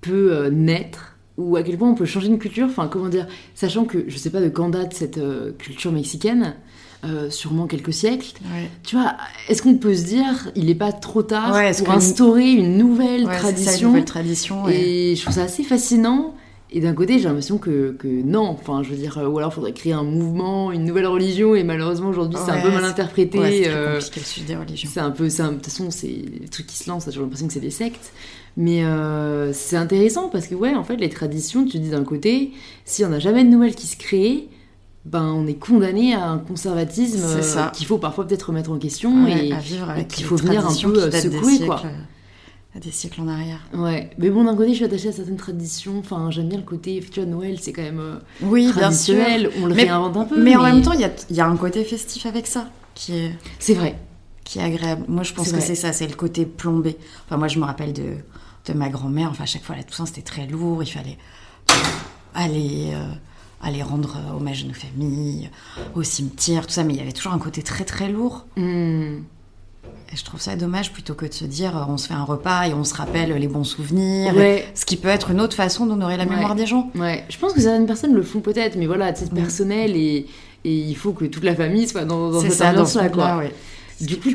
peut 0.00 0.32
euh, 0.32 0.50
naître 0.50 1.16
ou 1.36 1.56
à 1.56 1.62
quel 1.62 1.78
point 1.78 1.88
on 1.90 1.94
peut 1.94 2.04
changer 2.04 2.26
une 2.26 2.38
culture. 2.38 2.66
Enfin, 2.66 2.88
comment 2.88 3.08
dire, 3.08 3.26
sachant 3.54 3.84
que 3.84 4.04
je 4.08 4.18
sais 4.18 4.30
pas 4.30 4.40
de 4.40 4.48
quand 4.48 4.68
date 4.68 4.92
cette 4.92 5.18
euh, 5.18 5.52
culture 5.56 5.92
mexicaine, 5.92 6.56
euh, 7.04 7.30
sûrement 7.30 7.68
quelques 7.68 7.92
siècles. 7.92 8.32
Ouais. 8.52 8.68
Tu 8.82 8.96
vois, 8.96 9.16
est-ce 9.48 9.62
qu'on 9.62 9.76
peut 9.76 9.94
se 9.94 10.04
dire, 10.04 10.50
il 10.56 10.66
n'est 10.66 10.74
pas 10.74 10.92
trop 10.92 11.22
tard 11.22 11.54
Ouais, 11.54 11.72
pour 11.72 11.90
instaurer 11.92 12.50
une 12.50 12.76
nouvelle 12.76 13.24
Ouais, 13.24 13.38
ça, 13.38 13.50
une 13.50 13.54
tradition 13.54 13.88
nouvelle 13.88 14.04
tradition. 14.04 14.68
Et 14.68 15.14
je 15.14 15.22
trouve 15.22 15.34
ça 15.34 15.44
assez 15.44 15.62
fascinant. 15.62 16.34
Et 16.70 16.80
d'un 16.80 16.92
côté, 16.92 17.18
j'ai 17.18 17.24
l'impression 17.24 17.56
que, 17.56 17.96
que 17.98 18.08
non. 18.08 18.48
Enfin, 18.48 18.82
je 18.82 18.90
veux 18.90 18.96
dire, 18.96 19.16
euh, 19.18 19.26
ou 19.26 19.38
alors 19.38 19.50
il 19.50 19.54
faudrait 19.54 19.72
créer 19.72 19.94
un 19.94 20.02
mouvement, 20.02 20.70
une 20.70 20.84
nouvelle 20.84 21.06
religion. 21.06 21.54
Et 21.54 21.64
malheureusement, 21.64 22.10
aujourd'hui, 22.10 22.38
c'est 22.44 22.50
un 22.50 22.60
peu 22.60 22.70
mal 22.70 22.84
interprété. 22.84 23.38
Ouais, 23.38 23.62
c'est 23.64 23.70
euh, 23.70 23.94
compliqué 23.94 24.20
le 24.20 24.26
sujet 24.26 24.46
des 24.46 24.56
religions. 24.56 24.90
c'est 24.92 25.00
un 25.00 25.10
peu. 25.10 25.28
De 25.28 25.54
toute 25.54 25.64
façon, 25.64 25.90
c'est 25.90 26.08
les 26.08 26.48
trucs 26.48 26.66
qui 26.66 26.76
se 26.76 26.88
lancent. 26.90 27.08
J'ai 27.10 27.20
l'impression 27.20 27.46
que 27.46 27.54
c'est 27.54 27.60
des 27.60 27.70
sectes. 27.70 28.12
Mais 28.58 28.84
euh, 28.84 29.52
c'est 29.52 29.76
intéressant 29.76 30.28
parce 30.28 30.48
que, 30.48 30.54
ouais, 30.56 30.74
en 30.74 30.82
fait, 30.82 30.96
les 30.96 31.08
traditions, 31.08 31.64
tu 31.64 31.78
dis 31.78 31.90
d'un 31.90 32.04
côté, 32.04 32.52
si 32.84 33.04
on 33.04 33.08
n'a 33.08 33.20
jamais 33.20 33.44
de 33.44 33.48
nouvelles 33.48 33.76
qui 33.76 33.86
se 33.86 33.96
créent, 33.96 34.48
ben 35.04 35.32
on 35.32 35.46
est 35.46 35.54
condamné 35.54 36.14
à 36.14 36.28
un 36.28 36.38
conservatisme 36.38 37.22
euh, 37.24 37.70
qu'il 37.72 37.86
faut 37.86 37.98
parfois 37.98 38.26
peut-être 38.26 38.48
remettre 38.48 38.72
en 38.72 38.78
question. 38.78 39.24
Ouais, 39.24 39.50
et 39.96 40.04
qu'il 40.06 40.24
faut 40.24 40.36
venir 40.36 40.66
un 40.66 40.74
peu, 40.74 41.10
secouer, 41.10 41.66
quoi. 41.66 41.78
siècles, 41.78 41.94
Des 42.82 42.92
siècles 42.92 43.22
en 43.22 43.28
arrière. 43.28 43.60
Ouais, 43.74 44.10
mais 44.18 44.30
bon, 44.30 44.44
d'un 44.44 44.54
côté, 44.54 44.70
je 44.70 44.76
suis 44.76 44.84
attachée 44.84 45.08
à 45.08 45.12
certaines 45.12 45.36
traditions. 45.36 45.98
Enfin, 45.98 46.30
j'aime 46.30 46.48
bien 46.48 46.58
le 46.58 46.64
côté, 46.64 47.00
tu 47.10 47.20
vois, 47.20 47.28
Noël, 47.28 47.58
c'est 47.60 47.72
quand 47.72 47.82
même 47.82 47.98
euh, 47.98 48.18
Oui, 48.42 48.62
bien 48.72 48.72
sûr. 48.92 49.16
traditionnel. 49.16 49.50
On 49.60 49.66
le 49.66 49.74
Mais- 49.74 49.82
réinvente 49.82 50.16
un 50.16 50.24
peu. 50.24 50.40
Mais 50.40 50.54
en 50.54 50.62
même 50.62 50.80
temps, 50.82 50.92
il 50.92 51.00
y 51.00 51.04
a, 51.04 51.10
il 51.28 51.34
y 51.36 51.40
a 51.40 51.46
un 51.46 51.56
côté 51.56 51.82
festif 51.82 52.24
avec 52.26 52.46
ça, 52.46 52.70
qui 52.94 53.14
est, 53.16 53.32
c'est 53.58 53.74
vrai. 53.74 53.98
qui 54.44 54.60
est 54.60 54.62
agréable. 54.62 55.04
Moi, 55.08 55.24
je 55.24 55.32
pense 55.34 55.50
que 55.50 55.60
c'est 55.60 55.74
ça, 55.74 55.92
c'est 55.92 56.06
le 56.06 56.14
côté 56.14 56.46
plombé. 56.46 56.96
Enfin, 57.26 57.36
moi, 57.36 57.48
je 57.48 57.58
me 57.58 57.64
rappelle 57.64 57.92
de, 57.92 58.14
de 58.66 58.72
ma 58.74 58.88
grand-mère. 58.90 59.28
Enfin, 59.30 59.42
à 59.42 59.46
chaque 59.46 59.64
fois, 59.64 59.74
la 59.74 59.82
Toussaint, 59.82 60.06
c'était 60.06 60.22
très 60.22 60.46
lourd. 60.46 60.80
Il 60.82 60.86
fallait 60.90 61.18
aller, 62.34 62.90
euh, 62.92 63.12
aller 63.60 63.82
rendre 63.82 64.16
hommage 64.36 64.62
à 64.64 64.68
nos 64.68 64.74
familles, 64.74 65.50
au 65.96 66.02
cimetière, 66.04 66.66
tout 66.66 66.72
ça. 66.74 66.84
Mais 66.84 66.94
il 66.94 66.98
y 66.98 67.02
avait 67.02 67.12
toujours 67.12 67.32
un 67.32 67.38
côté 67.40 67.62
très, 67.62 67.84
très 67.84 68.08
lourd. 68.08 68.46
Hmm. 68.56 69.16
Je 70.14 70.24
trouve 70.24 70.40
ça 70.40 70.56
dommage 70.56 70.92
plutôt 70.92 71.14
que 71.14 71.26
de 71.26 71.32
se 71.32 71.44
dire, 71.44 71.76
euh, 71.76 71.82
on 71.88 71.96
se 71.98 72.08
fait 72.08 72.14
un 72.14 72.24
repas 72.24 72.66
et 72.66 72.74
on 72.74 72.82
se 72.84 72.94
rappelle 72.94 73.30
les 73.32 73.48
bons 73.48 73.64
souvenirs. 73.64 74.34
Ouais. 74.34 74.66
Ce 74.74 74.84
qui 74.86 74.96
peut 74.96 75.08
être 75.08 75.30
une 75.30 75.40
autre 75.40 75.54
façon 75.54 75.86
d'honorer 75.86 76.16
la 76.16 76.24
Ouais. 76.24 76.30
mémoire 76.30 76.54
des 76.54 76.66
gens. 76.66 76.90
Ouais, 76.94 77.24
je 77.28 77.36
pense 77.38 77.52
que 77.52 77.60
certaines 77.60 77.86
personnes 77.86 78.14
le 78.14 78.22
font 78.22 78.40
peut-être, 78.40 78.76
mais 78.76 78.86
voilà, 78.86 79.12
titre 79.12 79.32
Mm. 79.32 79.36
personnel 79.36 79.96
et, 79.96 80.26
et 80.64 80.72
il 80.74 80.94
faut 80.96 81.12
que 81.12 81.24
toute 81.26 81.44
la 81.44 81.54
famille 81.54 81.86
soit 81.86 82.04
dans, 82.04 82.30
dans 82.30 82.40
C'est 82.40 82.50
cette 82.50 82.68
ambiance-là. 82.68 83.08
Du 84.00 84.16
coup, 84.16 84.30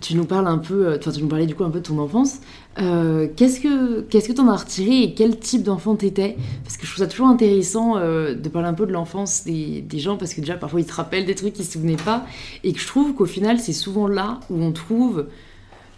tu, 0.00 0.14
nous 0.14 0.24
parles 0.24 0.46
un 0.46 0.56
peu, 0.56 0.86
euh, 0.86 0.96
enfin, 0.98 1.10
tu 1.12 1.20
nous 1.20 1.28
parlais 1.28 1.44
du 1.44 1.54
coup 1.54 1.64
un 1.64 1.70
peu 1.70 1.80
de 1.80 1.84
ton 1.84 1.98
enfance. 1.98 2.38
Euh, 2.78 3.28
qu'est-ce 3.36 3.60
que 3.60 4.00
qu'est-ce 4.02 4.28
que 4.28 4.32
t'en 4.32 4.48
as 4.48 4.56
retiré 4.56 5.02
et 5.02 5.14
quel 5.14 5.38
type 5.38 5.62
d'enfant 5.62 5.96
t'étais? 5.96 6.36
Parce 6.64 6.78
que 6.78 6.86
je 6.86 6.92
trouve 6.92 7.04
ça 7.04 7.10
toujours 7.10 7.28
intéressant 7.28 7.98
euh, 7.98 8.34
de 8.34 8.48
parler 8.48 8.68
un 8.68 8.74
peu 8.74 8.86
de 8.86 8.92
l'enfance 8.92 9.44
des, 9.44 9.82
des 9.82 9.98
gens 9.98 10.16
parce 10.16 10.32
que 10.32 10.40
déjà 10.40 10.56
parfois 10.56 10.80
ils 10.80 10.86
te 10.86 10.94
rappellent 10.94 11.26
des 11.26 11.34
trucs 11.34 11.52
qu'ils 11.52 11.66
se 11.66 11.72
souvenaient 11.72 11.96
pas 11.96 12.26
et 12.64 12.72
que 12.72 12.80
je 12.80 12.86
trouve 12.86 13.14
qu'au 13.14 13.26
final 13.26 13.60
c'est 13.60 13.72
souvent 13.74 14.08
là 14.08 14.40
où 14.50 14.62
on 14.62 14.72
trouve 14.72 15.26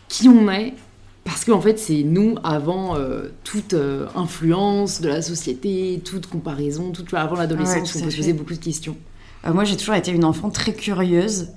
qui 0.08 0.28
on 0.28 0.48
est 0.50 0.74
parce 1.24 1.44
qu'en 1.44 1.60
fait 1.60 1.78
c'est 1.78 2.02
nous 2.02 2.36
avant 2.42 2.96
euh, 2.96 3.28
toute 3.44 3.74
influence 4.16 5.00
de 5.00 5.08
la 5.08 5.22
société, 5.22 6.00
toute 6.04 6.26
comparaison, 6.26 6.90
toute 6.90 7.12
avant 7.14 7.36
l'adolescence 7.36 7.94
on 7.96 8.02
peut 8.04 8.10
se 8.10 8.16
poser 8.16 8.32
beaucoup 8.32 8.54
de 8.54 8.58
questions. 8.58 8.96
Moi, 9.46 9.62
j'ai 9.62 9.76
toujours 9.76 9.94
été 9.94 10.10
une 10.10 10.24
enfant 10.24 10.50
très 10.50 10.74
curieuse. 10.74 11.48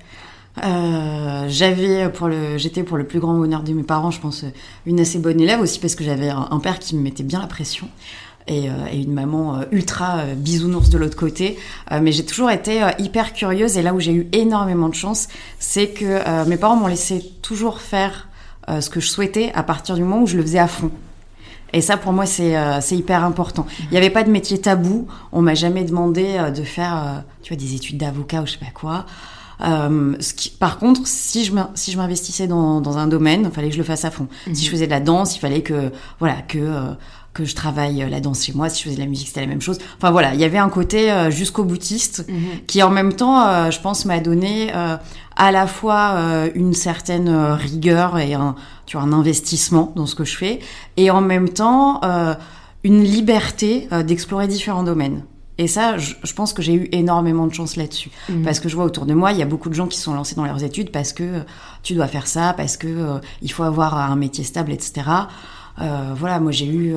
Euh, 0.63 1.45
j'avais 1.47 2.09
pour 2.09 2.27
le, 2.27 2.57
j'étais 2.57 2.83
pour 2.83 2.97
le 2.97 3.05
plus 3.05 3.19
grand 3.19 3.33
bonheur 3.33 3.63
de 3.63 3.71
mes 3.73 3.83
parents, 3.83 4.11
je 4.11 4.19
pense, 4.19 4.43
une 4.85 4.99
assez 4.99 5.19
bonne 5.19 5.39
élève 5.39 5.61
aussi 5.61 5.79
parce 5.79 5.95
que 5.95 6.03
j'avais 6.03 6.29
un, 6.29 6.47
un 6.51 6.59
père 6.59 6.79
qui 6.79 6.95
me 6.95 7.01
mettait 7.01 7.23
bien 7.23 7.39
la 7.39 7.47
pression 7.47 7.87
et, 8.47 8.69
euh, 8.69 8.73
et 8.91 9.01
une 9.01 9.13
maman 9.13 9.55
euh, 9.55 9.63
ultra 9.71 10.19
euh, 10.19 10.35
bisounours 10.35 10.89
de 10.89 10.97
l'autre 10.97 11.17
côté. 11.17 11.57
Mais 12.01 12.11
j'ai 12.11 12.25
toujours 12.25 12.49
été 12.49 12.81
hyper 12.99 13.33
curieuse 13.33 13.77
et 13.77 13.81
là 13.81 13.93
où 13.93 13.99
j'ai 13.99 14.13
eu 14.13 14.27
énormément 14.31 14.89
de 14.89 14.95
chance, 14.95 15.27
c'est 15.59 15.89
que 15.89 16.45
mes 16.47 16.57
parents 16.57 16.75
m'ont 16.75 16.87
laissé 16.87 17.33
toujours 17.41 17.81
faire 17.81 18.29
ce 18.67 18.89
que 18.89 18.99
je 18.99 19.07
souhaitais 19.07 19.51
à 19.53 19.63
partir 19.63 19.95
du 19.95 20.03
moment 20.03 20.21
où 20.21 20.27
je 20.27 20.37
le 20.37 20.43
faisais 20.43 20.59
à 20.59 20.67
fond. 20.67 20.91
Et 21.73 21.81
ça, 21.81 21.97
pour 21.97 22.13
moi, 22.13 22.25
c'est 22.25 22.55
hyper 22.91 23.25
important. 23.25 23.65
Il 23.83 23.91
n'y 23.91 23.97
avait 23.97 24.09
pas 24.09 24.23
de 24.23 24.31
métier 24.31 24.59
tabou. 24.59 25.07
On 25.33 25.41
m'a 25.41 25.53
jamais 25.53 25.83
demandé 25.83 26.39
de 26.55 26.63
faire, 26.63 27.23
tu 27.43 27.53
vois, 27.53 27.61
des 27.61 27.75
études 27.75 27.97
d'avocat 27.97 28.41
ou 28.41 28.45
je 28.45 28.53
sais 28.53 28.57
pas 28.57 28.71
quoi. 28.73 29.05
Euh, 29.63 30.15
ce 30.19 30.33
qui, 30.33 30.49
par 30.49 30.77
contre, 30.79 31.01
si 31.05 31.45
je 31.45 31.53
m'in- 31.53 31.69
si 31.75 31.91
je 31.91 31.97
m'investissais 31.97 32.47
dans, 32.47 32.81
dans 32.81 32.97
un 32.97 33.07
domaine, 33.07 33.43
il 33.45 33.51
fallait 33.51 33.67
que 33.69 33.73
je 33.75 33.79
le 33.79 33.83
fasse 33.85 34.05
à 34.05 34.11
fond. 34.11 34.27
Si 34.53 34.65
je 34.65 34.69
faisais 34.71 34.85
de 34.85 34.91
la 34.91 34.99
danse, 34.99 35.35
il 35.35 35.39
fallait 35.39 35.61
que 35.61 35.91
voilà 36.19 36.35
que 36.41 36.57
euh, 36.57 36.93
que 37.33 37.45
je 37.45 37.55
travaille 37.55 38.03
euh, 38.03 38.09
la 38.09 38.19
danse 38.19 38.43
chez 38.43 38.53
moi. 38.53 38.67
Si 38.69 38.79
je 38.79 38.83
faisais 38.85 38.95
de 38.95 39.01
la 39.01 39.07
musique, 39.07 39.27
c'était 39.27 39.41
la 39.41 39.47
même 39.47 39.61
chose. 39.61 39.77
Enfin 39.97 40.11
voilà, 40.11 40.33
il 40.33 40.39
y 40.39 40.43
avait 40.43 40.57
un 40.57 40.67
côté 40.69 41.11
euh, 41.11 41.29
jusqu'au 41.31 41.63
boutiste 41.63 42.25
qui 42.67 42.83
en 42.83 42.89
même 42.89 43.13
temps, 43.13 43.47
euh, 43.47 43.71
je 43.71 43.79
pense, 43.79 44.03
m'a 44.05 44.19
donné 44.19 44.71
euh, 44.75 44.97
à 45.37 45.51
la 45.51 45.65
fois 45.67 46.15
euh, 46.15 46.49
une 46.55 46.73
certaine 46.73 47.29
rigueur 47.29 48.17
et 48.17 48.33
un, 48.33 48.55
tu 48.85 48.97
vois, 48.97 49.05
un 49.05 49.13
investissement 49.13 49.93
dans 49.95 50.05
ce 50.07 50.15
que 50.15 50.25
je 50.25 50.35
fais, 50.35 50.59
et 50.97 51.09
en 51.09 51.21
même 51.21 51.47
temps 51.49 52.01
euh, 52.03 52.33
une 52.83 53.03
liberté 53.03 53.87
euh, 53.93 54.03
d'explorer 54.03 54.47
différents 54.47 54.83
domaines. 54.83 55.23
Et 55.57 55.67
ça, 55.67 55.97
je, 55.97 56.15
je 56.23 56.33
pense 56.33 56.53
que 56.53 56.61
j'ai 56.61 56.73
eu 56.73 56.89
énormément 56.91 57.45
de 57.47 57.53
chance 57.53 57.75
là-dessus. 57.75 58.09
Mhm. 58.29 58.43
Parce 58.43 58.59
que 58.59 58.69
je 58.69 58.75
vois 58.75 58.85
autour 58.85 59.05
de 59.05 59.13
moi, 59.13 59.31
il 59.31 59.37
y 59.37 59.41
a 59.41 59.45
beaucoup 59.45 59.69
de 59.69 59.73
gens 59.73 59.87
qui 59.87 59.97
sont 59.97 60.13
lancés 60.13 60.35
dans 60.35 60.45
leurs 60.45 60.63
études 60.63 60.91
parce 60.91 61.13
que 61.13 61.23
euh, 61.23 61.39
tu 61.83 61.93
dois 61.93 62.07
faire 62.07 62.27
ça, 62.27 62.53
parce 62.53 62.77
que 62.77 62.87
euh, 62.87 63.19
il 63.41 63.51
faut 63.51 63.63
avoir 63.63 63.95
un 63.95 64.15
métier 64.15 64.43
stable, 64.43 64.71
etc. 64.71 65.07
Euh, 65.81 66.13
voilà, 66.15 66.39
moi 66.39 66.51
j'ai 66.51 66.67
eu, 66.67 66.95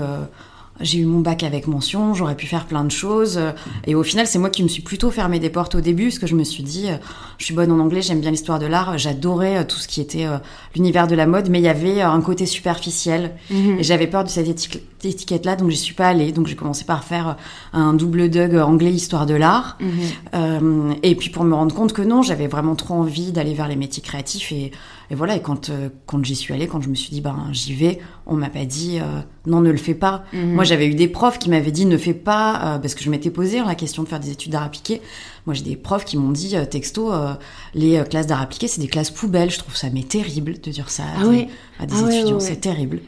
j'ai 0.81 0.99
eu 0.99 1.05
mon 1.05 1.21
bac 1.21 1.43
avec 1.43 1.67
mention, 1.69 2.15
j'aurais 2.15 2.37
pu 2.37 2.47
faire 2.47 2.67
plein 2.67 2.85
de 2.85 2.91
choses. 2.91 3.37
euh, 3.39 3.53
et 3.87 3.95
au 3.95 4.03
final, 4.03 4.27
c'est 4.27 4.39
moi 4.39 4.51
qui 4.51 4.63
me 4.63 4.69
suis 4.69 4.83
plutôt 4.83 5.11
fermé 5.11 5.39
des 5.39 5.51
portes 5.51 5.75
au 5.77 5.81
début, 5.81 6.05
parce 6.07 6.19
que 6.19 6.27
je 6.27 6.35
me 6.35 6.45
suis 6.45 6.63
dit, 6.63 6.89
euh, 6.89 6.97
je 7.39 7.45
suis 7.45 7.55
bonne 7.55 7.71
en 7.71 7.79
anglais, 7.79 8.03
j'aime 8.03 8.21
bien 8.21 8.31
l'histoire 8.31 8.59
de 8.59 8.67
l'art, 8.67 8.99
j'adorais 8.99 9.59
euh, 9.59 9.65
tout 9.65 9.77
ce 9.79 9.87
qui 9.89 10.01
était 10.01 10.27
l'univers 10.75 11.07
de 11.07 11.15
la 11.15 11.27
mode, 11.27 11.49
mais 11.49 11.61
il 11.61 11.65
y 11.65 11.69
avait 11.69 12.01
un 12.01 12.21
côté 12.21 12.47
superficiel. 12.47 13.37
Mhm. 13.51 13.79
Et 13.79 13.83
j'avais 13.83 14.07
peur 14.07 14.25
de 14.25 14.29
cette 14.29 14.49
éti- 14.49 14.81
étiquette-là, 15.05 15.57
donc 15.57 15.71
j'y 15.71 15.77
suis 15.77 15.95
pas 15.95 16.09
allée. 16.09 16.33
Donc 16.33 16.47
j'ai 16.47 16.57
commencé 16.57 16.85
par 16.85 17.05
faire 17.05 17.37
un 17.73 17.93
double 17.95 18.29
Doug 18.31 18.57
anglais 18.57 18.93
histoire 18.93 19.27
de 19.27 19.35
l'art. 19.35 19.79
Mhm. 19.81 19.89
Euh, 20.35 20.95
et 21.03 21.15
puis 21.15 21.31
pour 21.31 21.45
me 21.45 21.55
rendre 21.55 21.75
compte 21.75 21.93
que 21.93 22.03
non, 22.03 22.23
j'avais 22.23 22.47
vraiment 22.49 22.75
trop 22.75 22.95
envie 22.95 23.33
d'aller 23.33 23.55
vers 23.55 23.69
les 23.69 23.77
métiers 23.77 24.03
créatifs. 24.03 24.51
Et, 24.53 24.73
et 25.11 25.15
voilà, 25.15 25.37
et 25.37 25.43
quand, 25.43 25.71
quand 26.07 26.25
j'y 26.25 26.35
suis 26.35 26.55
allée, 26.55 26.67
quand 26.67 26.81
je 26.81 26.89
me 26.89 26.95
suis 26.95 27.11
dit, 27.11 27.21
ben 27.21 27.49
j'y 27.53 27.75
vais, 27.75 27.99
on 28.27 28.37
m'a 28.37 28.49
pas 28.49 28.65
dit, 28.65 28.99
euh, 29.01 29.21
non, 29.47 29.61
ne 29.61 29.71
le 29.71 29.77
fais 29.77 29.95
pas. 29.95 30.25
Mhm. 30.33 30.55
Moi 30.55 30.65
j'avais 30.65 30.87
eu 30.87 30.95
des 30.95 31.09
profs 31.09 31.39
qui 31.39 31.51
m'avaient 31.51 31.71
dit, 31.71 31.85
ne 31.85 31.97
fais 31.99 32.15
pas, 32.15 32.77
euh, 32.77 32.79
parce 32.79 32.95
que 32.95 33.03
je 33.05 33.11
m'étais 33.11 33.31
posé 33.31 33.61
la 33.61 33.75
question 33.75 34.03
de 34.03 34.09
faire 34.09 34.21
des 34.21 34.31
études 34.31 34.53
d'art 34.53 34.63
appliqué. 34.63 35.03
Moi 35.47 35.55
j'ai 35.55 35.63
des 35.63 35.77
profs 35.77 36.05
qui 36.05 36.17
m'ont 36.17 36.31
dit, 36.31 36.57
euh, 36.57 36.65
texto, 36.65 37.13
euh, 37.13 37.35
les 37.75 37.99
euh, 37.99 38.05
classes 38.05 38.27
d'art 38.27 38.41
appliqué, 38.41 38.67
c'est 38.69 38.81
des 38.81 38.89
classes 38.89 39.11
poubelles. 39.11 39.51
Je 39.51 39.59
trouve 39.59 39.77
ça 39.77 39.89
mais 39.93 40.03
terrible 40.05 40.55
de 40.61 40.71
dire 40.71 40.91
ça 40.91 41.03
à 41.03 41.07
Ah 41.23 41.27
ouais. 41.27 41.49
à 41.79 41.87
des 41.87 41.95
Ah 41.97 42.01
étudiants, 42.11 42.27
ouais, 42.29 42.33
ouais. 42.35 42.41
c'est 42.41 42.61
terrible. 42.61 43.01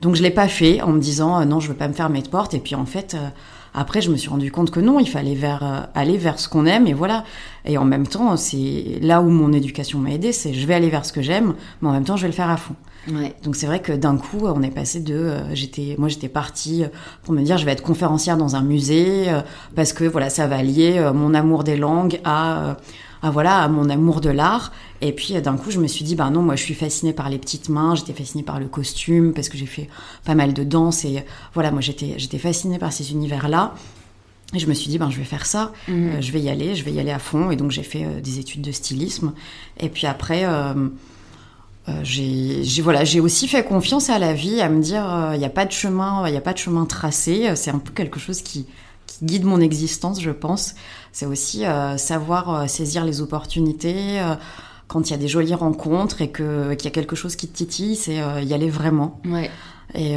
Donc 0.00 0.16
je 0.16 0.22
l'ai 0.22 0.30
pas 0.30 0.48
fait 0.48 0.82
en 0.82 0.90
me 0.92 1.00
disant 1.00 1.40
euh, 1.40 1.44
non, 1.44 1.60
je 1.60 1.68
veux 1.68 1.74
pas 1.74 1.88
me 1.88 1.94
fermer 1.94 2.20
de 2.22 2.28
porte. 2.28 2.52
Et 2.54 2.58
puis 2.58 2.74
en 2.74 2.84
fait, 2.86 3.14
euh, 3.14 3.28
après, 3.74 4.00
je 4.00 4.10
me 4.10 4.16
suis 4.16 4.28
rendu 4.28 4.50
compte 4.52 4.70
que 4.70 4.80
non, 4.80 5.00
il 5.00 5.08
fallait 5.08 5.34
vers, 5.34 5.62
euh, 5.64 5.80
aller 5.94 6.16
vers 6.16 6.38
ce 6.38 6.48
qu'on 6.48 6.64
aime 6.66 6.86
et 6.86 6.94
voilà. 6.94 7.24
Et 7.64 7.76
en 7.76 7.84
même 7.84 8.06
temps, 8.06 8.36
c'est 8.36 8.98
là 9.02 9.20
où 9.20 9.28
mon 9.28 9.52
éducation 9.52 9.98
m'a 9.98 10.12
aidé, 10.12 10.32
c'est 10.32 10.54
je 10.54 10.66
vais 10.66 10.74
aller 10.74 10.90
vers 10.90 11.04
ce 11.04 11.12
que 11.12 11.22
j'aime, 11.22 11.54
mais 11.82 11.88
en 11.88 11.92
même 11.92 12.04
temps, 12.04 12.16
je 12.16 12.22
vais 12.22 12.28
le 12.28 12.34
faire 12.34 12.50
à 12.50 12.56
fond. 12.56 12.74
Ouais. 13.12 13.34
Donc 13.42 13.56
c'est 13.56 13.66
vrai 13.66 13.80
que 13.80 13.92
d'un 13.92 14.16
coup, 14.16 14.46
on 14.46 14.62
est 14.62 14.70
passé 14.70 15.00
de, 15.00 15.14
euh, 15.14 15.54
j'étais, 15.54 15.94
moi 15.98 16.08
j'étais 16.08 16.28
partie 16.28 16.84
euh, 16.84 16.88
pour 17.22 17.34
me 17.34 17.42
dire 17.42 17.58
je 17.58 17.66
vais 17.66 17.72
être 17.72 17.82
conférencière 17.82 18.36
dans 18.36 18.56
un 18.56 18.62
musée 18.62 19.28
euh, 19.28 19.40
parce 19.74 19.92
que 19.92 20.04
voilà, 20.04 20.30
ça 20.30 20.46
va 20.46 20.62
lier 20.62 20.94
euh, 20.96 21.12
mon 21.12 21.34
amour 21.34 21.64
des 21.64 21.76
langues 21.76 22.20
à 22.24 22.70
euh, 22.70 22.74
à 23.24 23.30
voilà 23.30 23.62
à 23.62 23.68
mon 23.68 23.88
amour 23.90 24.20
de 24.20 24.30
l'art 24.30 24.70
et 25.00 25.12
puis 25.12 25.34
euh, 25.34 25.40
d'un 25.40 25.56
coup 25.56 25.70
je 25.70 25.80
me 25.80 25.86
suis 25.88 26.04
dit 26.04 26.14
bah 26.14 26.30
non 26.30 26.42
moi 26.42 26.56
je 26.56 26.62
suis 26.62 26.74
fascinée 26.74 27.12
par 27.12 27.28
les 27.30 27.38
petites 27.38 27.68
mains 27.68 27.94
j'étais 27.96 28.12
fascinée 28.12 28.44
par 28.44 28.60
le 28.60 28.66
costume 28.66 29.32
parce 29.32 29.48
que 29.48 29.56
j'ai 29.58 29.66
fait 29.66 29.88
pas 30.24 30.34
mal 30.34 30.52
de 30.52 30.62
danse 30.64 31.04
et 31.04 31.18
euh, 31.18 31.20
voilà 31.54 31.70
moi 31.70 31.80
j'étais 31.80 32.14
j'étais 32.18 32.38
fascinée 32.38 32.78
par 32.78 32.92
ces 32.92 33.10
univers 33.12 33.48
là 33.48 33.74
Et 34.54 34.58
je 34.60 34.68
me 34.68 34.74
suis 34.74 34.88
dit, 34.90 34.98
ben, 34.98 35.10
je 35.10 35.18
vais 35.18 35.24
faire 35.36 35.46
ça, 35.46 35.72
Mhm. 35.88 35.94
euh, 36.08 36.20
je 36.20 36.30
vais 36.32 36.40
y 36.40 36.48
aller, 36.48 36.76
je 36.76 36.84
vais 36.84 36.92
y 36.92 37.00
aller 37.00 37.10
à 37.10 37.18
fond. 37.18 37.50
Et 37.50 37.56
donc, 37.56 37.70
j'ai 37.72 37.82
fait 37.82 38.04
euh, 38.04 38.20
des 38.20 38.38
études 38.38 38.60
de 38.62 38.72
stylisme. 38.72 39.32
Et 39.84 39.88
puis 39.88 40.06
après, 40.06 40.42
euh, 40.44 40.74
j'ai 42.02 42.62
voilà, 42.82 43.04
j'ai 43.04 43.20
aussi 43.20 43.46
fait 43.48 43.64
confiance 43.64 44.10
à 44.10 44.18
la 44.18 44.32
vie, 44.32 44.60
à 44.60 44.68
me 44.68 44.80
dire, 44.80 45.04
il 45.34 45.38
n'y 45.38 45.44
a 45.44 45.50
pas 45.50 45.66
de 45.66 45.72
chemin, 45.72 46.26
il 46.26 46.30
n'y 46.30 46.36
a 46.36 46.40
pas 46.40 46.52
de 46.52 46.58
chemin 46.58 46.86
tracé. 46.86 47.52
C'est 47.56 47.70
un 47.70 47.78
peu 47.78 47.92
quelque 47.92 48.18
chose 48.20 48.42
qui, 48.42 48.66
qui 49.06 49.24
guide 49.24 49.44
mon 49.44 49.60
existence, 49.60 50.20
je 50.20 50.30
pense. 50.30 50.74
C'est 51.14 51.26
aussi 51.26 51.64
euh, 51.64 51.96
savoir 51.96 52.54
euh, 52.54 52.66
saisir 52.66 53.04
les 53.04 53.22
opportunités. 53.22 54.20
euh, 54.20 54.34
quand 54.88 55.08
il 55.08 55.12
y 55.12 55.14
a 55.14 55.18
des 55.18 55.28
jolies 55.28 55.54
rencontres 55.54 56.20
et 56.20 56.30
qu'il 56.30 56.44
y 56.84 56.86
a 56.86 56.90
quelque 56.90 57.16
chose 57.16 57.36
qui 57.36 57.48
te 57.48 57.56
titille, 57.56 57.96
c'est 57.96 58.16
y 58.16 58.52
aller 58.52 58.68
vraiment. 58.68 59.18
Ouais. 59.24 59.50
Et, 59.94 60.16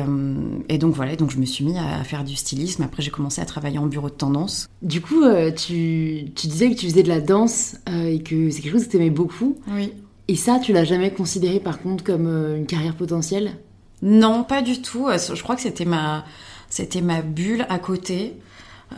et 0.68 0.77
donc 0.77 0.94
voilà, 0.94 1.16
donc 1.16 1.32
je 1.32 1.38
me 1.38 1.46
suis 1.46 1.63
mis 1.63 1.77
à 1.80 2.04
faire 2.04 2.25
du 2.25 2.36
stylisme. 2.36 2.84
Après, 2.84 3.01
j'ai 3.01 3.10
commencé 3.10 3.39
à 3.39 3.46
travailler 3.46 3.80
en 3.80 3.86
bureau 3.86 4.10
de 4.10 4.16
tendance. 4.16 4.68
Du 4.82 5.00
coup, 5.00 5.24
tu, 5.56 6.25
tu 6.36 6.48
disais 6.48 6.70
que 6.70 6.75
tu 6.75 6.89
faisais 6.89 7.01
de 7.01 7.08
la 7.08 7.22
danse 7.22 7.77
et 7.89 8.22
que 8.22 8.50
c'est 8.50 8.62
quelque 8.62 8.74
chose 8.74 8.86
que 8.88 8.92
tu 8.92 8.98
aimais 8.98 9.10
beaucoup. 9.10 9.56
Oui. 9.70 9.94
Et 10.27 10.36
ça, 10.36 10.60
tu 10.60 10.74
l'as 10.74 10.84
jamais 10.84 11.12
considéré 11.12 11.62
par 11.62 11.82
contre 11.82 12.04
comme 12.04 12.27
une 12.27 12.66
carrière 12.66 12.96
potentielle? 12.96 13.54
Non, 14.01 14.44
pas 14.44 14.62
du 14.62 14.82
tout. 14.82 15.08
Je 15.10 15.42
crois 15.42 15.56
que 15.56 15.62
c'était 15.62 15.86
ma, 15.86 16.25
c'était 16.70 17.01
ma 17.01 17.22
bulle 17.22 17.66
à 17.70 17.80
côté. 17.80 18.34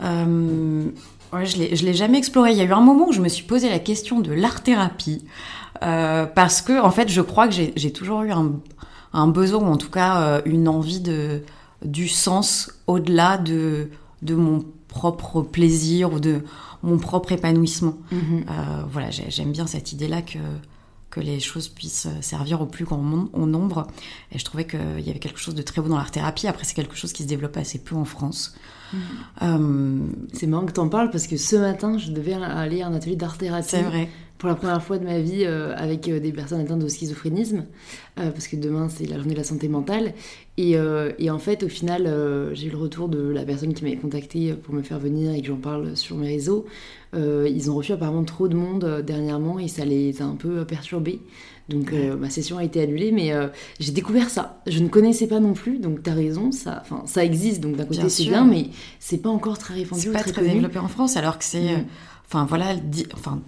Euh, 0.02 0.88
ouais, 1.32 1.46
je 1.46 1.56
je 1.56 1.84
l'ai 1.84 1.94
jamais 1.94 2.18
exploré. 2.18 2.52
Il 2.52 2.58
y 2.58 2.60
a 2.60 2.64
eu 2.64 2.72
un 2.72 2.80
moment 2.80 3.08
où 3.08 3.12
je 3.12 3.20
me 3.20 3.28
suis 3.28 3.44
posé 3.44 3.68
la 3.68 3.78
question 3.78 4.20
de 4.20 4.32
l'art-thérapie. 4.32 5.24
Euh, 5.82 6.26
parce 6.26 6.60
que, 6.60 6.78
en 6.80 6.90
fait, 6.90 7.08
je 7.08 7.20
crois 7.22 7.48
que 7.48 7.54
j'ai, 7.54 7.92
toujours 7.92 8.22
eu 8.22 8.32
un, 8.32 8.52
un 9.12 9.28
besoin, 9.28 9.60
ou 9.62 9.72
en 9.72 9.76
tout 9.76 9.90
cas 9.90 10.20
euh, 10.22 10.42
une 10.44 10.68
envie 10.68 11.00
de, 11.00 11.42
du 11.84 12.06
sens 12.08 12.70
au-delà 12.86 13.38
de, 13.38 13.88
de 14.22 14.34
mon 14.34 14.64
propre 14.88 15.40
plaisir 15.42 16.12
ou 16.12 16.20
de 16.20 16.42
mon 16.82 16.98
propre 16.98 17.32
épanouissement. 17.32 17.94
Mhm. 18.12 18.44
Euh, 18.48 18.82
voilà, 18.90 19.10
j'ai- 19.10 19.30
j'aime 19.30 19.52
bien 19.52 19.66
cette 19.66 19.92
idée-là 19.92 20.20
que, 20.22 20.38
que 21.10 21.20
les 21.20 21.40
choses 21.40 21.68
puissent 21.68 22.08
servir 22.20 22.60
au 22.60 22.66
plus 22.66 22.84
grand 22.84 22.98
nombre. 22.98 23.86
Et 24.32 24.38
je 24.38 24.44
trouvais 24.44 24.66
qu'il 24.66 25.00
y 25.00 25.10
avait 25.10 25.18
quelque 25.18 25.40
chose 25.40 25.54
de 25.54 25.62
très 25.62 25.80
beau 25.80 25.88
dans 25.88 25.96
l'art-thérapie. 25.96 26.46
Après, 26.46 26.64
c'est 26.64 26.74
quelque 26.74 26.96
chose 26.96 27.12
qui 27.12 27.22
se 27.22 27.28
développe 27.28 27.56
assez 27.56 27.78
peu 27.78 27.96
en 27.96 28.04
France. 28.04 28.54
Euh, 29.42 29.98
C'est 30.32 30.46
marrant 30.46 30.66
que 30.66 30.72
t'en 30.72 30.88
parles 30.88 31.10
parce 31.10 31.26
que 31.26 31.36
ce 31.36 31.56
matin, 31.56 31.98
je 31.98 32.10
devais 32.12 32.34
aller 32.34 32.82
à 32.82 32.88
un 32.88 32.94
atelier 32.94 33.16
d'art-thérapie. 33.16 33.68
c'est 33.68 33.82
vrai. 33.82 34.08
Pour 34.38 34.48
la 34.48 34.54
première 34.54 34.82
fois 34.82 34.96
de 34.96 35.04
ma 35.04 35.18
vie 35.18 35.44
euh, 35.44 35.74
avec 35.76 36.08
euh, 36.08 36.18
des 36.18 36.32
personnes 36.32 36.60
atteintes 36.60 36.78
de 36.78 36.88
schizophrénisme. 36.88 37.66
parce 38.16 38.48
que 38.48 38.56
demain, 38.56 38.88
c'est 38.88 39.04
la 39.04 39.16
journée 39.16 39.34
de 39.34 39.38
la 39.38 39.44
santé 39.44 39.68
mentale. 39.68 40.14
Et, 40.56 40.76
et 41.18 41.30
en 41.30 41.38
fait, 41.38 41.62
au 41.62 41.68
final, 41.68 42.02
j'ai 42.52 42.66
eu 42.66 42.70
le 42.70 42.76
retour 42.76 43.08
de 43.08 43.18
la 43.18 43.44
personne 43.44 43.72
qui 43.72 43.82
m'avait 43.82 43.96
contacté 43.96 44.52
pour 44.52 44.74
me 44.74 44.82
faire 44.82 44.98
venir 44.98 45.32
et 45.32 45.40
que 45.40 45.46
j'en 45.46 45.56
parle 45.56 45.96
sur 45.96 46.16
mes 46.16 46.26
réseaux. 46.26 46.66
Ils 47.14 47.70
ont 47.70 47.76
reçu 47.76 47.92
apparemment 47.92 48.24
trop 48.24 48.46
de 48.46 48.54
monde 48.54 49.02
dernièrement 49.06 49.58
et 49.58 49.68
ça 49.68 49.86
les 49.86 50.20
a 50.20 50.26
un 50.26 50.36
peu 50.36 50.66
perturbés. 50.66 51.20
Donc 51.70 51.92
euh, 51.92 52.16
ma 52.16 52.28
session 52.28 52.58
a 52.58 52.64
été 52.64 52.82
annulée, 52.82 53.12
mais 53.12 53.32
euh, 53.32 53.48
j'ai 53.78 53.92
découvert 53.92 54.28
ça. 54.28 54.60
Je 54.66 54.80
ne 54.80 54.88
connaissais 54.88 55.26
pas 55.26 55.40
non 55.40 55.54
plus, 55.54 55.78
donc 55.78 56.02
t'as 56.02 56.12
raison, 56.14 56.50
ça, 56.52 56.82
existe, 57.24 57.60
donc 57.60 57.76
d'un 57.76 57.84
côté 57.86 58.08
c'est 58.08 58.24
bien, 58.24 58.44
mais 58.44 58.68
c'est 58.98 59.18
pas 59.18 59.30
encore 59.30 59.56
très 59.56 59.74
répandu 59.74 60.02
C'est 60.02 60.12
pas 60.12 60.22
très 60.22 60.42
développé 60.42 60.78
en 60.78 60.88
France, 60.88 61.16
alors 61.16 61.38
que 61.38 61.44
c'est. 61.44 61.62
Mm. 61.62 61.78
euh, 61.78 61.82
Enfin, 62.32 62.44
voilà, 62.44 62.76
enfin, 63.14 63.40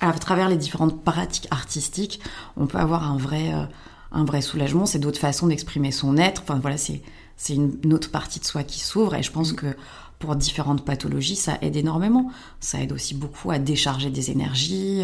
à 0.00 0.12
travers 0.12 0.50
les 0.50 0.58
différentes 0.58 1.02
pratiques 1.02 1.48
artistiques, 1.50 2.20
on 2.58 2.66
peut 2.66 2.76
avoir 2.76 3.10
un 3.10 3.16
vrai, 3.16 3.50
un 4.12 4.24
vrai 4.26 4.42
soulagement. 4.42 4.84
C'est 4.84 4.98
d'autres 4.98 5.18
façons 5.18 5.46
d'exprimer 5.46 5.90
son 5.90 6.18
être. 6.18 6.42
Enfin, 6.42 6.58
voilà, 6.60 6.76
c'est 6.76 7.00
c'est 7.38 7.54
une, 7.54 7.78
une 7.82 7.94
autre 7.94 8.10
partie 8.10 8.40
de 8.40 8.44
soi 8.44 8.62
qui 8.62 8.80
s'ouvre. 8.80 9.14
Et 9.14 9.22
je 9.22 9.32
pense 9.32 9.52
Mm. 9.52 9.56
que 9.56 9.66
pour 10.18 10.36
différentes 10.36 10.84
pathologies, 10.84 11.34
ça 11.36 11.56
aide 11.62 11.76
énormément. 11.76 12.30
Ça 12.60 12.78
aide 12.82 12.92
aussi 12.92 13.14
beaucoup 13.14 13.50
à 13.50 13.58
décharger 13.58 14.10
des 14.10 14.30
énergies. 14.30 15.02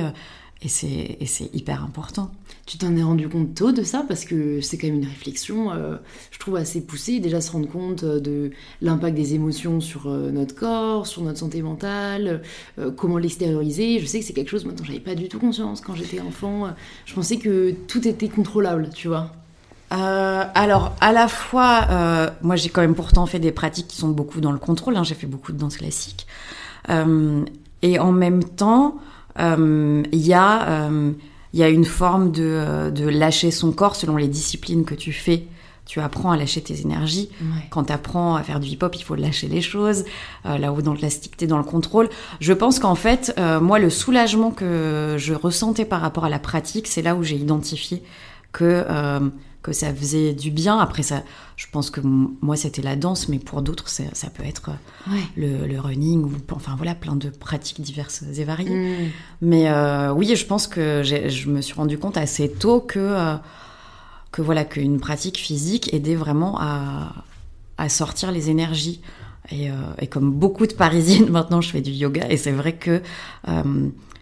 Et 0.62 0.68
c'est 0.68 1.54
hyper 1.54 1.82
important. 1.82 2.30
Tu 2.66 2.76
t'en 2.76 2.94
es 2.94 3.02
rendu 3.02 3.30
compte 3.30 3.54
tôt 3.54 3.72
de 3.72 3.82
ça? 3.82 4.04
Parce 4.06 4.26
que 4.26 4.60
c'est 4.60 4.76
quand 4.76 4.88
même 4.88 4.98
une 4.98 5.08
réflexion, 5.08 5.72
euh, 5.72 5.96
je 6.30 6.38
trouve 6.38 6.56
assez 6.56 6.82
poussée, 6.82 7.18
déjà 7.18 7.40
se 7.40 7.50
rendre 7.50 7.68
compte 7.68 8.04
euh, 8.04 8.20
de 8.20 8.50
l'impact 8.82 9.16
des 9.16 9.32
émotions 9.34 9.80
sur 9.80 10.06
euh, 10.06 10.30
notre 10.30 10.54
corps, 10.54 11.06
sur 11.06 11.22
notre 11.22 11.38
santé 11.38 11.62
mentale, 11.62 12.42
comment 12.96 13.16
l'extérioriser. 13.16 14.00
Je 14.00 14.06
sais 14.06 14.20
que 14.20 14.26
c'est 14.26 14.34
quelque 14.34 14.50
chose 14.50 14.64
dont 14.64 14.84
j'avais 14.84 15.00
pas 15.00 15.14
du 15.14 15.28
tout 15.28 15.38
conscience 15.38 15.80
quand 15.80 15.94
j'étais 15.94 16.20
enfant. 16.20 16.68
Je 17.06 17.14
pensais 17.14 17.38
que 17.38 17.72
tout 17.88 18.06
était 18.06 18.28
contrôlable, 18.28 18.90
tu 18.94 19.08
vois. 19.08 19.32
Alors, 19.90 20.94
à 21.00 21.12
la 21.12 21.26
fois, 21.26 22.32
moi 22.42 22.56
j'ai 22.56 22.68
quand 22.68 22.82
même 22.82 22.94
pourtant 22.94 23.26
fait 23.26 23.40
des 23.40 23.52
pratiques 23.52 23.88
qui 23.88 23.96
sont 23.96 24.08
beaucoup 24.08 24.40
dans 24.40 24.52
le 24.52 24.58
contrôle, 24.58 24.96
hein, 24.96 25.04
j'ai 25.04 25.14
fait 25.14 25.26
beaucoup 25.26 25.52
de 25.52 25.58
danse 25.58 25.78
classique. 25.78 26.26
Et 27.82 27.98
en 27.98 28.12
même 28.12 28.44
temps, 28.44 28.98
il 29.38 30.26
y, 30.26 30.32
a, 30.32 30.68
euh, 30.68 31.12
il 31.52 31.60
y 31.60 31.62
a 31.62 31.68
une 31.68 31.84
forme 31.84 32.30
de, 32.32 32.42
euh, 32.42 32.90
de 32.90 33.08
lâcher 33.08 33.50
son 33.50 33.72
corps 33.72 33.96
selon 33.96 34.16
les 34.16 34.28
disciplines 34.28 34.84
que 34.84 34.94
tu 34.94 35.12
fais. 35.12 35.46
Tu 35.86 35.98
apprends 35.98 36.30
à 36.30 36.36
lâcher 36.36 36.60
tes 36.60 36.82
énergies. 36.82 37.30
Ouais. 37.40 37.66
Quand 37.70 37.84
tu 37.84 37.92
apprends 37.92 38.36
à 38.36 38.44
faire 38.44 38.60
du 38.60 38.68
hip-hop, 38.68 38.94
il 38.94 39.02
faut 39.02 39.16
lâcher 39.16 39.48
les 39.48 39.60
choses. 39.60 40.04
Euh, 40.46 40.56
là 40.56 40.72
où 40.72 40.82
dans 40.82 40.92
le 40.92 40.98
classique, 40.98 41.36
t'es 41.36 41.48
dans 41.48 41.58
le 41.58 41.64
contrôle. 41.64 42.08
Je 42.38 42.52
pense 42.52 42.78
qu'en 42.78 42.94
fait, 42.94 43.34
euh, 43.38 43.58
moi, 43.60 43.80
le 43.80 43.90
soulagement 43.90 44.52
que 44.52 45.16
je 45.18 45.34
ressentais 45.34 45.84
par 45.84 46.00
rapport 46.00 46.24
à 46.24 46.28
la 46.28 46.38
pratique, 46.38 46.86
c'est 46.86 47.02
là 47.02 47.16
où 47.16 47.24
j'ai 47.24 47.34
identifié 47.34 48.04
que, 48.52 48.84
euh, 48.88 49.20
que 49.62 49.72
ça 49.72 49.94
faisait 49.94 50.32
du 50.32 50.50
bien. 50.50 50.78
Après, 50.78 51.02
ça, 51.02 51.22
je 51.56 51.66
pense 51.70 51.90
que 51.90 52.00
moi, 52.02 52.56
c'était 52.56 52.80
la 52.80 52.96
danse, 52.96 53.28
mais 53.28 53.38
pour 53.38 53.60
d'autres, 53.60 53.88
ça, 53.88 54.04
ça 54.14 54.30
peut 54.30 54.44
être 54.44 54.70
euh, 54.70 55.12
Ouais. 55.12 55.20
le, 55.36 55.66
le 55.66 55.78
running 55.80 56.22
ou 56.24 56.32
enfin 56.52 56.74
voilà, 56.76 56.94
plein 56.94 57.14
de 57.16 57.28
pratiques 57.28 57.80
diverses 57.82 58.22
et 58.36 58.44
variées. 58.44 58.70
Mm. 58.70 59.08
Mais 59.42 59.68
euh, 59.68 60.12
oui, 60.12 60.34
je 60.34 60.46
pense 60.46 60.66
que 60.66 61.02
je 61.04 61.48
me 61.48 61.60
suis 61.60 61.74
rendu 61.74 61.98
compte 61.98 62.16
assez 62.16 62.50
tôt 62.50 62.80
que, 62.80 62.98
euh, 62.98 63.34
que 64.32 64.40
voilà 64.42 64.64
qu'une 64.64 64.98
pratique 64.98 65.36
physique 65.38 65.92
aidait 65.92 66.14
vraiment 66.16 66.58
à, 66.60 67.12
à 67.76 67.88
sortir 67.90 68.32
les 68.32 68.48
énergies. 68.48 69.00
Et, 69.50 69.70
euh, 69.70 69.74
et 69.98 70.06
comme 70.06 70.30
beaucoup 70.30 70.66
de 70.66 70.74
Parisiennes, 70.74 71.28
maintenant, 71.30 71.60
je 71.60 71.70
fais 71.70 71.80
du 71.82 71.90
yoga. 71.90 72.26
Et 72.30 72.36
c'est 72.36 72.52
vrai 72.52 72.74
que 72.76 73.02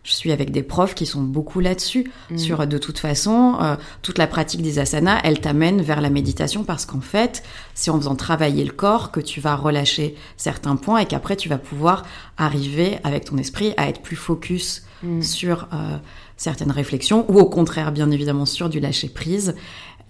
je 0.09 0.15
suis 0.15 0.33
avec 0.33 0.50
des 0.50 0.62
profs 0.62 0.95
qui 0.95 1.05
sont 1.07 1.21
beaucoup 1.21 1.61
là-dessus. 1.61 2.11
Mm. 2.31 2.38
Sur 2.38 2.67
de 2.67 2.79
toute 2.79 2.99
façon, 2.99 3.57
euh, 3.61 3.77
toute 4.03 4.19
la 4.19 4.27
pratique 4.27 4.62
des 4.62 4.79
asanas, 4.79 5.21
elle 5.23 5.41
t'amène 5.41 5.83
vers 5.83 6.00
la 6.00 6.11
méditation 6.11 6.65
parce 6.65 6.87
qu'en 6.87 7.00
fait, 7.00 7.43
c'est 7.75 7.91
en 7.91 7.99
faisant 7.99 8.17
travailler 8.17 8.65
le 8.65 8.73
corps 8.73 9.11
que 9.11 9.21
tu 9.21 9.41
vas 9.41 9.55
relâcher 9.55 10.17
certains 10.37 10.77
points 10.77 10.99
et 11.00 11.07
qu'après 11.07 11.37
tu 11.37 11.49
vas 11.49 11.59
pouvoir 11.59 12.05
arriver 12.38 12.99
avec 13.05 13.27
ton 13.27 13.37
esprit 13.37 13.75
à 13.77 13.88
être 13.88 14.00
plus 14.00 14.17
focus 14.17 14.83
Mm. 15.03 15.23
sur 15.23 15.69
euh, 15.73 15.97
certaines 16.37 16.73
réflexions 16.73 17.25
ou 17.29 17.38
au 17.38 17.49
contraire, 17.49 17.93
bien 17.93 18.11
évidemment, 18.11 18.47
sur 18.47 18.69
du 18.69 18.81
lâcher 18.81 19.09
prise. 19.09 19.55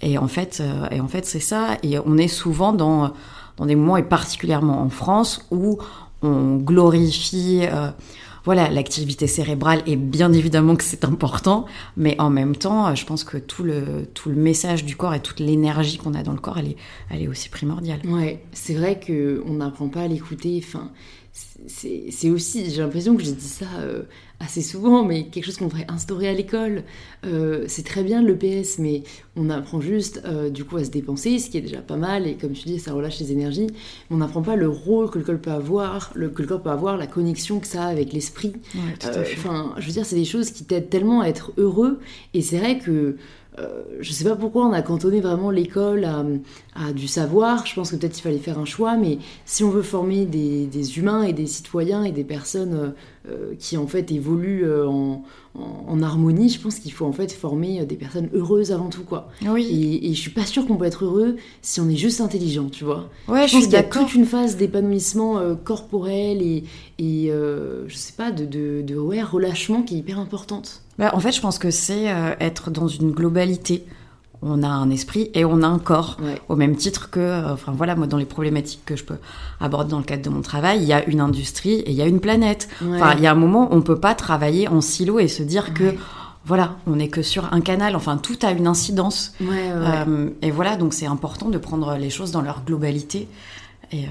Et 0.00 0.17
en 0.17 0.28
fait, 0.28 0.61
euh, 0.61 0.87
et 0.90 1.00
en 1.00 1.09
fait, 1.09 1.26
c'est 1.26 1.40
ça. 1.40 1.76
Et 1.83 1.99
on 1.99 2.17
est 2.17 2.28
souvent 2.28 2.73
dans 2.73 3.12
dans 3.59 3.67
des 3.67 3.75
moments 3.75 3.97
et 3.97 4.02
particulièrement 4.02 4.81
en 4.81 4.88
France 4.88 5.45
où 5.50 5.78
on 6.23 6.57
glorifie. 6.57 7.67
euh, 7.71 7.90
voilà, 8.49 8.71
l'activité 8.71 9.26
cérébrale 9.26 9.83
et 9.85 9.95
bien 9.95 10.33
évidemment 10.33 10.75
que 10.75 10.83
c'est 10.83 11.05
important, 11.05 11.67
mais 11.99 12.19
en 12.19 12.31
même 12.31 12.57
temps, 12.57 12.87
euh, 12.87 12.95
je 12.95 13.05
pense 13.05 13.23
que 13.23 13.37
tout 13.37 13.62
le, 13.62 14.07
tout 14.14 14.31
le 14.31 14.37
message 14.37 14.87
du 14.87 14.97
corps 14.97 15.12
et 15.12 15.21
toute 15.21 15.38
l'énergie 15.38 15.99
qu'on 15.99 16.14
a 16.14 16.23
dans 16.23 16.33
le 16.33 16.38
corps, 16.38 16.57
elle 16.57 16.69
est, 16.69 16.76
elle 17.11 17.21
est 17.21 17.28
aussi 17.28 17.50
primordiale. 17.50 18.00
Ouais, 18.07 18.43
c'est 18.52 18.73
vrai 18.73 18.99
que 18.99 19.43
on 19.47 19.52
n'apprend 19.52 19.88
pas 19.88 20.00
à 20.00 20.09
l'écouter. 20.09 20.64
Enfin, 20.67 20.90
c'est 21.67 22.07
c'est 22.11 22.31
aussi, 22.31 22.71
j'ai 22.71 22.81
l'impression 22.81 23.14
que 23.17 23.23
j'ai 23.23 23.33
dit 23.33 23.49
ça 23.49 23.67
euh, 23.81 24.05
assez 24.40 24.62
souvent, 24.62 25.04
mais 25.04 25.26
quelque 25.26 25.45
chose 25.45 25.57
qu'on 25.57 25.66
devrait 25.66 25.87
instaurer 25.88 26.28
à 26.28 26.33
l'école. 26.33 26.85
Euh, 27.26 27.64
c'est 27.66 27.85
très 27.85 28.04
bien 28.04 28.23
l'EPS, 28.23 28.78
mais 28.78 29.02
on 29.37 29.50
apprend 29.50 29.80
juste 29.80 30.23
euh, 30.25 30.49
du 30.49 30.64
coup 30.64 30.76
à 30.76 30.85
se 30.85 30.90
dépenser, 30.90 31.38
ce 31.38 31.50
qui 31.50 31.59
est 31.59 31.62
déjà 31.62 31.80
pas 31.80 31.97
mal, 31.97 32.26
et 32.26 32.37
comme 32.37 32.52
tu 32.52 32.68
dis, 32.68 32.78
ça 32.78 32.92
relâche 32.92 33.18
les 33.18 33.33
énergies. 33.33 33.66
Mais 33.66 34.16
on 34.16 34.18
n'apprend 34.18 34.42
pas 34.42 34.54
le 34.54 34.68
rôle 34.68 35.11
que 35.11 35.18
le 35.18 35.25
corps 35.25 35.38
peut 35.38 35.50
avoir, 35.50 36.12
le, 36.14 36.28
que 36.28 36.42
le 36.42 36.49
corps 36.49 36.62
peut 36.62 36.71
avoir, 36.71 36.97
la 36.97 37.09
connexion 37.09 37.59
que 37.59 37.66
ça 37.66 37.85
a 37.85 37.87
avec 37.88 38.12
l'esprit. 38.12 38.52
Euh, 39.04 39.25
Enfin, 39.37 39.75
je 39.78 39.87
veux 39.87 39.92
dire, 39.92 40.07
c'est 40.07 40.16
des 40.16 40.25
choses 40.25 40.50
qui 40.50 40.64
t'aident 40.64 40.88
tellement 40.88 41.21
à 41.21 41.26
être 41.26 41.52
heureux. 41.57 41.99
Et 42.35 42.42
c'est 42.42 42.59
vrai 42.59 42.78
que 42.78 43.16
je 43.99 44.12
sais 44.12 44.23
pas 44.23 44.37
pourquoi 44.37 44.66
on 44.66 44.73
a 44.73 44.83
cantonné 44.83 45.21
vraiment 45.21 45.50
l'école 45.50 46.04
à, 46.04 46.25
à 46.78 46.92
du 46.92 47.08
savoir. 47.08 47.66
Je 47.66 47.75
pense 47.75 47.90
que 47.90 47.97
peut-être 47.97 48.18
il 48.18 48.23
fallait 48.23 48.38
faire 48.38 48.58
un 48.58 48.64
choix, 48.64 48.97
mais 48.97 49.18
si 49.44 49.64
on 49.64 49.70
veut 49.70 49.82
former 49.82 50.25
des, 50.26 50.66
des 50.66 50.99
humains 50.99 51.23
et 51.25 51.32
des 51.32 51.47
citoyens 51.47 52.04
et 52.04 52.12
des 52.12 52.25
personnes 52.25 52.75
euh, 52.75 52.88
euh, 53.30 53.54
qui 53.58 53.76
en 53.76 53.87
fait 53.87 54.11
évoluent 54.12 54.64
euh, 54.64 54.87
en, 54.87 55.25
en- 55.54 55.85
en 55.88 56.02
harmonie, 56.02 56.49
je 56.49 56.61
pense 56.61 56.76
qu'il 56.78 56.92
faut 56.92 57.04
en 57.06 57.12
fait 57.12 57.32
former 57.32 57.85
des 57.85 57.97
personnes 57.97 58.28
heureuses 58.32 58.70
avant 58.73 58.88
tout, 58.90 59.02
quoi. 59.02 59.28
Oui, 59.47 59.64
Et, 59.64 60.11
et 60.11 60.14
je 60.14 60.20
suis 60.20 60.30
pas 60.30 60.47
sûre 60.47 60.66
qu'on 60.66 60.76
peut 60.76 60.85
être 60.85 61.04
heureux 61.04 61.37
si 61.62 61.80
on 61.80 61.88
est 61.88 61.97
juste 61.97 62.20
intelligent, 62.20 62.68
tu 62.70 62.85
vois. 62.85 63.08
ouais, 63.28 63.49
Je 63.49 63.54
pense 63.54 63.64
qu'il 63.64 63.73
y 63.73 63.76
a 63.76 63.82
toute 63.82 64.14
une 64.14 64.25
phase 64.26 64.56
d'épanouissement 64.56 65.38
euh, 65.38 65.54
corporel 65.56 66.42
et, 66.42 66.64
et 66.99 67.30
euh, 67.32 67.88
je 67.88 67.97
sais 67.97 68.12
pas, 68.16 68.30
de, 68.30 68.44
de, 68.44 68.82
de 68.82 68.97
ouais, 68.97 69.23
relâchement 69.23 69.82
qui 69.82 69.97
est 69.97 69.99
hyper 69.99 70.18
importante. 70.18 70.82
Bah, 70.99 71.11
en 71.14 71.20
fait, 71.20 71.32
je 71.32 71.40
pense 71.40 71.58
que 71.58 71.70
c'est 71.70 72.04
être 72.40 72.70
dans 72.70 72.88
une 72.88 73.12
globalité. 73.12 73.85
On 74.42 74.62
a 74.62 74.68
un 74.68 74.90
esprit 74.90 75.30
et 75.35 75.45
on 75.45 75.62
a 75.62 75.66
un 75.66 75.78
corps. 75.78 76.16
Ouais. 76.23 76.40
Au 76.49 76.57
même 76.57 76.76
titre 76.76 77.11
que, 77.11 77.21
euh, 77.21 77.52
enfin 77.52 77.73
voilà, 77.76 77.97
moi 77.97 78.07
dans 78.07 78.16
les 78.16 78.25
problématiques 78.25 78.85
que 78.85 78.97
je 78.97 79.04
peux 79.04 79.18
aborder 79.61 79.90
dans 79.90 79.99
le 79.99 80.04
cadre 80.04 80.23
de 80.23 80.30
mon 80.30 80.42
travail, 80.42 80.78
il 80.80 80.87
y 80.87 80.92
a 80.92 81.04
une 81.07 81.21
industrie 81.21 81.80
et 81.80 81.90
il 81.90 81.97
y 81.97 82.02
a 82.02 82.07
une 82.07 82.21
planète. 82.21 82.68
Ouais. 82.83 82.97
Enfin, 82.97 83.14
il 83.16 83.23
y 83.23 83.26
a 83.26 83.33
un 83.33 83.37
moment, 83.37 83.68
on 83.73 83.83
peut 83.83 83.99
pas 83.99 84.14
travailler 84.14 84.68
en 84.68 84.80
silo 84.80 85.18
et 85.18 85.28
se 85.28 85.42
dire 85.42 85.75
que, 85.75 85.95
voilà, 86.45 86.76
on 86.87 86.97
n'est 86.97 87.09
que 87.09 87.23
sur 87.23 87.52
un 87.52 87.61
canal. 87.61 87.95
Enfin, 87.95 88.16
tout 88.16 88.38
a 88.42 88.52
une 88.52 88.66
incidence. 88.66 89.35
Euh, 89.42 90.30
et 90.40 90.50
voilà, 90.50 90.76
donc 90.76 90.95
c'est 90.95 91.07
important 91.07 91.50
de 91.50 91.59
prendre 91.59 91.97
les 91.97 92.11
choses 92.11 92.30
dans 92.30 92.42
leur 92.42 92.64
globalité. 92.64 93.28
Et, 93.90 94.04
euh, 94.04 94.09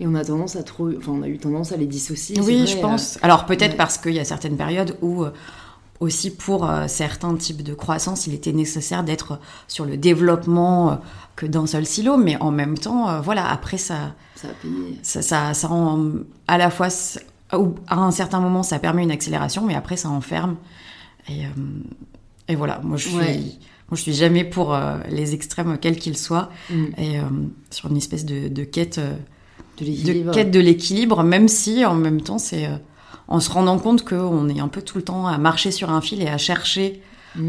Et 0.00 0.06
on 0.06 0.14
a 0.14 0.24
tendance 0.24 0.56
à 0.56 0.62
trop. 0.62 0.88
Enfin, 0.96 1.12
on 1.12 1.22
a 1.22 1.28
eu 1.28 1.38
tendance 1.38 1.72
à 1.72 1.76
les 1.76 1.86
dissocier. 1.86 2.40
oui, 2.40 2.58
vrai, 2.58 2.66
je 2.66 2.78
euh, 2.78 2.80
pense. 2.80 3.18
Alors 3.22 3.46
peut-être 3.46 3.72
ouais. 3.72 3.76
parce 3.76 3.98
qu'il 3.98 4.14
y 4.14 4.20
a 4.20 4.24
certaines 4.24 4.56
périodes 4.56 4.96
où 5.02 5.24
aussi 6.00 6.30
pour 6.30 6.68
euh, 6.68 6.86
certains 6.88 7.34
types 7.36 7.62
de 7.62 7.74
croissance, 7.74 8.26
il 8.26 8.34
était 8.34 8.52
nécessaire 8.52 9.02
d'être 9.04 9.38
sur 9.68 9.84
le 9.84 9.96
développement 9.96 10.90
euh, 10.90 10.94
que 11.36 11.46
d'un 11.46 11.66
seul 11.66 11.86
silo, 11.86 12.16
mais 12.16 12.36
en 12.40 12.50
même 12.50 12.76
temps, 12.78 13.08
euh, 13.08 13.20
voilà, 13.20 13.48
après 13.50 13.78
ça, 13.78 14.14
Ça 14.34 14.48
ça, 15.02 15.22
ça, 15.22 15.54
ça 15.54 15.68
rend 15.68 16.04
à 16.48 16.58
la 16.58 16.70
fois, 16.70 16.88
à 17.50 17.96
un 17.96 18.10
certain 18.10 18.40
moment, 18.40 18.62
ça 18.62 18.78
permet 18.78 19.02
une 19.02 19.10
accélération, 19.10 19.64
mais 19.64 19.74
après 19.74 19.96
ça 19.96 20.08
enferme. 20.10 20.56
Et, 21.28 21.42
et 22.48 22.54
voilà, 22.56 22.80
moi 22.84 22.96
je 22.96 23.08
suis, 23.08 23.16
Ouais. 23.16 23.36
moi 23.90 23.96
je 23.96 24.02
suis 24.02 24.14
jamais 24.14 24.44
pour 24.44 24.76
les 25.10 25.34
extrêmes 25.34 25.78
quels 25.80 25.96
qu'ils 25.96 26.16
soient, 26.18 26.50
Mm. 26.70 26.84
et 26.98 27.16
sur 27.70 27.90
une 27.90 27.96
espèce 27.96 28.24
de, 28.24 28.48
de 28.48 28.64
quête. 28.64 28.98
De 29.78 29.84
de 29.84 29.90
l'équilibre. 29.90 30.32
quête 30.32 30.50
de 30.50 30.60
l'équilibre, 30.60 31.22
même 31.22 31.48
si 31.48 31.84
en 31.84 31.94
même 31.94 32.20
temps 32.22 32.38
c'est 32.38 32.66
en 33.28 33.40
se 33.40 33.50
rendant 33.50 33.78
compte 33.78 34.04
qu'on 34.04 34.48
est 34.48 34.60
un 34.60 34.68
peu 34.68 34.82
tout 34.82 34.98
le 34.98 35.04
temps 35.04 35.26
à 35.26 35.36
marcher 35.38 35.70
sur 35.70 35.90
un 35.90 36.00
fil 36.00 36.22
et 36.22 36.28
à 36.28 36.38
chercher 36.38 37.02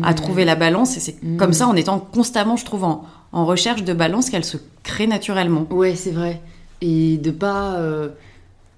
à 0.03 0.09
Ouais. 0.09 0.13
trouver 0.15 0.43
la 0.45 0.55
balance. 0.55 0.97
Et 0.97 0.99
c'est 0.99 1.21
Mm. 1.23 1.37
comme 1.37 1.53
ça, 1.53 1.67
en 1.67 1.75
étant 1.75 1.99
constamment, 1.99 2.57
je 2.57 2.65
trouve, 2.65 2.83
en, 2.83 3.05
en 3.31 3.45
recherche 3.45 3.83
de 3.83 3.93
balance, 3.93 4.29
qu'elle 4.29 4.43
se 4.43 4.57
crée 4.83 5.07
naturellement. 5.07 5.65
Ouais, 5.69 5.95
c'est 5.95 6.11
vrai. 6.11 6.41
Et 6.81 7.17
de 7.17 7.31
pas. 7.31 7.75
euh, 7.75 8.09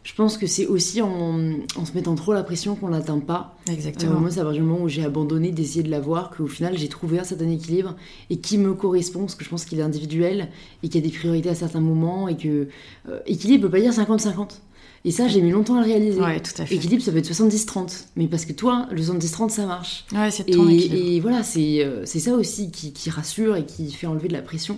Je 0.03 0.13
pense 0.15 0.37
que 0.37 0.47
c'est 0.47 0.65
aussi 0.65 1.01
en, 1.01 1.09
en 1.75 1.85
se 1.85 1.93
mettant 1.93 2.15
trop 2.15 2.33
la 2.33 2.41
pression 2.43 2.75
qu'on 2.75 2.87
l'atteint 2.87 3.19
pas. 3.19 3.55
Euh, 3.69 3.73
Exactement. 3.73 4.19
moi, 4.19 4.31
c'est 4.31 4.39
à 4.39 4.43
partir 4.43 4.61
du 4.61 4.67
moment 4.67 4.83
où 4.83 4.89
j'ai 4.89 5.03
abandonné 5.03 5.51
d'essayer 5.51 5.83
de 5.83 5.89
l'avoir 5.91 6.29
qu'au 6.31 6.47
final, 6.47 6.77
j'ai 6.77 6.87
trouvé 6.89 7.19
un 7.19 7.23
certain 7.23 7.49
équilibre 7.49 7.95
et 8.29 8.37
qui 8.37 8.57
me 8.57 8.73
correspond, 8.73 9.21
parce 9.21 9.35
que 9.35 9.43
je 9.45 9.49
pense 9.49 9.65
qu'il 9.65 9.79
est 9.79 9.83
individuel 9.83 10.49
et 10.83 10.89
qu'il 10.89 11.03
y 11.03 11.05
a 11.05 11.09
des 11.09 11.15
priorités 11.15 11.49
à 11.49 11.55
certains 11.55 11.81
moments 11.81 12.27
et 12.27 12.37
que. 12.37 12.67
euh, 13.09 13.19
équilibre 13.25 13.65
veut 13.65 13.71
pas 13.71 13.79
dire 13.81 13.91
50-50. 13.91 14.59
Et 15.05 15.11
ça, 15.11 15.29
j'ai 15.29 15.41
mis 15.41 15.51
longtemps 15.51 15.75
à 15.75 15.79
le 15.79 15.85
réaliser. 15.85 16.19
ouais, 16.19 16.41
tout 16.41 16.61
à 16.61 16.65
fait. 16.65 16.75
Équilibre, 16.75 17.01
ça 17.01 17.13
peut 17.13 17.19
être 17.19 17.31
70-30. 17.31 18.07
Mais 18.17 18.27
parce 18.27 18.43
que 18.43 18.51
toi, 18.51 18.85
le 18.91 19.01
70-30, 19.01 19.49
ça 19.49 19.65
marche. 19.65 20.03
Ouais, 20.13 20.29
c'est 20.29 20.47
Et, 20.49 20.51
ton 20.51 20.67
équilibre. 20.67 20.95
et 21.09 21.19
voilà, 21.21 21.41
c'est 21.43 21.85
euh, 21.85 22.05
ça 22.05 22.33
aussi 22.33 22.69
qui, 22.69 22.91
qui 22.91 23.09
rassure 23.09 23.55
et 23.55 23.65
qui 23.65 23.89
fait 23.93 24.07
enlever 24.07 24.27
de 24.27 24.33
la 24.33 24.41
pression. 24.41 24.77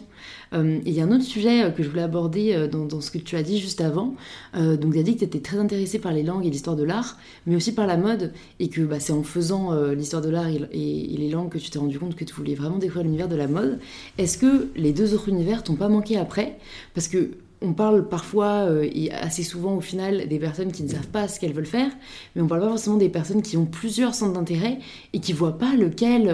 Euh, 0.53 0.75
et 0.85 0.89
il 0.89 0.93
y 0.93 1.01
a 1.01 1.05
un 1.05 1.11
autre 1.11 1.23
sujet 1.23 1.63
euh, 1.63 1.69
que 1.71 1.81
je 1.81 1.89
voulais 1.89 2.03
aborder 2.03 2.53
euh, 2.53 2.67
dans, 2.67 2.85
dans 2.85 3.01
ce 3.01 3.09
que 3.09 3.17
tu 3.17 3.35
as 3.35 3.41
dit 3.41 3.59
juste 3.59 3.81
avant. 3.81 4.13
Euh, 4.55 4.77
donc, 4.77 4.93
tu 4.93 4.99
as 4.99 5.03
dit 5.03 5.13
que 5.15 5.19
tu 5.19 5.25
étais 5.25 5.39
très 5.39 5.57
intéressée 5.57 5.97
par 5.97 6.11
les 6.13 6.21
langues 6.21 6.45
et 6.45 6.51
l'histoire 6.51 6.75
de 6.75 6.83
l'art, 6.83 7.17
mais 7.47 7.55
aussi 7.55 7.73
par 7.73 7.87
la 7.87 7.97
mode, 7.97 8.31
et 8.59 8.69
que 8.69 8.80
bah, 8.85 8.99
c'est 8.99 9.13
en 9.13 9.23
faisant 9.23 9.73
euh, 9.73 9.93
l'histoire 9.95 10.21
de 10.21 10.29
l'art 10.29 10.47
et, 10.47 10.61
et- 10.71 11.13
et 11.13 11.17
les 11.17 11.29
langues 11.29 11.49
que 11.49 11.57
tu 11.57 11.69
t'es 11.69 11.79
rendu 11.79 11.97
compte 11.99 12.15
que 12.15 12.23
tu 12.23 12.33
voulais 12.33 12.55
vraiment 12.55 12.77
découvrir 12.77 13.03
l'univers 13.05 13.27
de 13.27 13.35
la 13.35 13.47
mode. 13.47 13.79
Est-ce 14.17 14.37
que 14.37 14.67
les 14.75 14.93
deux 14.93 15.13
autres 15.13 15.29
univers 15.29 15.63
t'ont 15.63 15.75
pas 15.75 15.89
manqué 15.89 16.17
après? 16.17 16.57
Parce 16.93 17.07
que 17.07 17.31
on 17.63 17.73
parle 17.73 18.09
parfois 18.09 18.65
euh, 18.67 18.89
et 18.91 19.11
assez 19.11 19.43
souvent 19.43 19.75
au 19.75 19.81
final 19.81 20.27
des 20.27 20.39
personnes 20.39 20.71
qui 20.71 20.81
ne 20.81 20.87
savent 20.89 21.09
pas 21.09 21.27
ce 21.27 21.39
qu'elles 21.39 21.53
veulent 21.53 21.67
faire, 21.67 21.91
mais 22.35 22.41
on 22.41 22.47
parle 22.47 22.61
pas 22.61 22.69
forcément 22.69 22.97
des 22.97 23.07
personnes 23.09 23.43
qui 23.43 23.55
ont 23.55 23.67
plusieurs 23.67 24.15
centres 24.15 24.33
d'intérêt 24.33 24.79
et 25.13 25.19
qui 25.19 25.31
voient 25.31 25.59
pas 25.59 25.75
lequel 25.75 26.27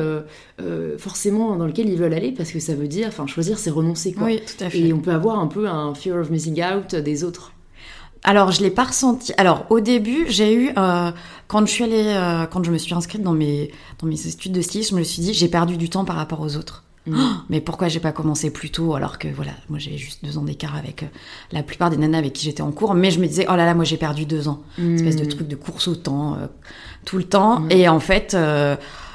euh, 0.61 0.97
forcément 0.97 1.55
dans 1.57 1.65
lequel 1.67 1.89
ils 1.89 1.97
veulent 1.97 2.13
aller 2.13 2.31
parce 2.31 2.51
que 2.51 2.59
ça 2.59 2.75
veut 2.75 2.87
dire, 2.87 3.07
enfin 3.09 3.27
choisir 3.27 3.59
c'est 3.59 3.69
renoncer 3.69 4.13
quoi. 4.13 4.27
Oui, 4.27 4.39
tout 4.39 4.63
à 4.63 4.69
fait. 4.69 4.79
Et 4.79 4.93
on 4.93 4.99
peut 4.99 5.11
avoir 5.11 5.37
un 5.39 5.47
peu 5.47 5.67
un 5.67 5.93
fear 5.93 6.17
of 6.17 6.29
missing 6.29 6.61
out 6.63 6.95
des 6.95 7.23
autres. 7.25 7.51
Alors, 8.23 8.51
je 8.51 8.61
l'ai 8.61 8.71
pas 8.71 8.85
ressenti. 8.85 9.33
Alors, 9.37 9.65
au 9.69 9.79
début, 9.79 10.25
j'ai 10.27 10.53
eu 10.53 10.71
euh, 10.77 11.11
quand 11.47 11.65
je 11.65 11.71
suis 11.71 11.83
allée, 11.83 12.03
euh, 12.07 12.45
quand 12.45 12.63
je 12.63 12.71
me 12.71 12.77
suis 12.77 12.93
inscrite 12.93 13.21
dans 13.21 13.33
mes 13.33 13.71
dans 13.99 14.07
mes 14.07 14.27
études 14.27 14.51
de 14.51 14.61
stylisme, 14.61 14.95
je 14.95 14.99
me 14.99 15.03
suis 15.03 15.21
dit 15.21 15.33
j'ai 15.33 15.47
perdu 15.47 15.77
du 15.77 15.89
temps 15.89 16.05
par 16.05 16.15
rapport 16.15 16.41
aux 16.41 16.55
autres. 16.55 16.83
Mm. 17.05 17.19
Mais 17.49 17.61
pourquoi 17.61 17.87
j'ai 17.87 18.01
pas 18.01 18.11
commencé 18.11 18.51
plus 18.51 18.69
tôt 18.69 18.95
alors 18.95 19.17
que 19.17 19.29
voilà, 19.29 19.51
moi 19.69 19.79
j'avais 19.79 19.97
juste 19.97 20.25
deux 20.25 20.37
ans 20.37 20.43
d'écart 20.43 20.75
avec 20.75 21.03
euh, 21.03 21.07
la 21.53 21.63
plupart 21.63 21.89
des 21.89 21.95
nanas 21.95 22.17
avec 22.17 22.33
qui 22.33 22.43
j'étais 22.43 22.63
en 22.63 22.71
cours, 22.71 22.93
mais 22.95 23.11
je 23.11 23.19
me 23.19 23.27
disais 23.27 23.45
oh 23.47 23.55
là 23.55 23.65
là, 23.65 23.73
moi 23.73 23.85
j'ai 23.85 23.97
perdu 23.97 24.25
deux 24.25 24.49
ans, 24.49 24.61
espèce 24.77 25.15
de 25.15 25.25
truc 25.25 25.47
de 25.47 25.55
course 25.55 25.87
au 25.87 25.95
temps 25.95 26.37
tout 27.05 27.17
le 27.17 27.23
temps. 27.23 27.61
Mm. 27.61 27.71
Et 27.71 27.87
en 27.87 28.01
fait, 28.01 28.35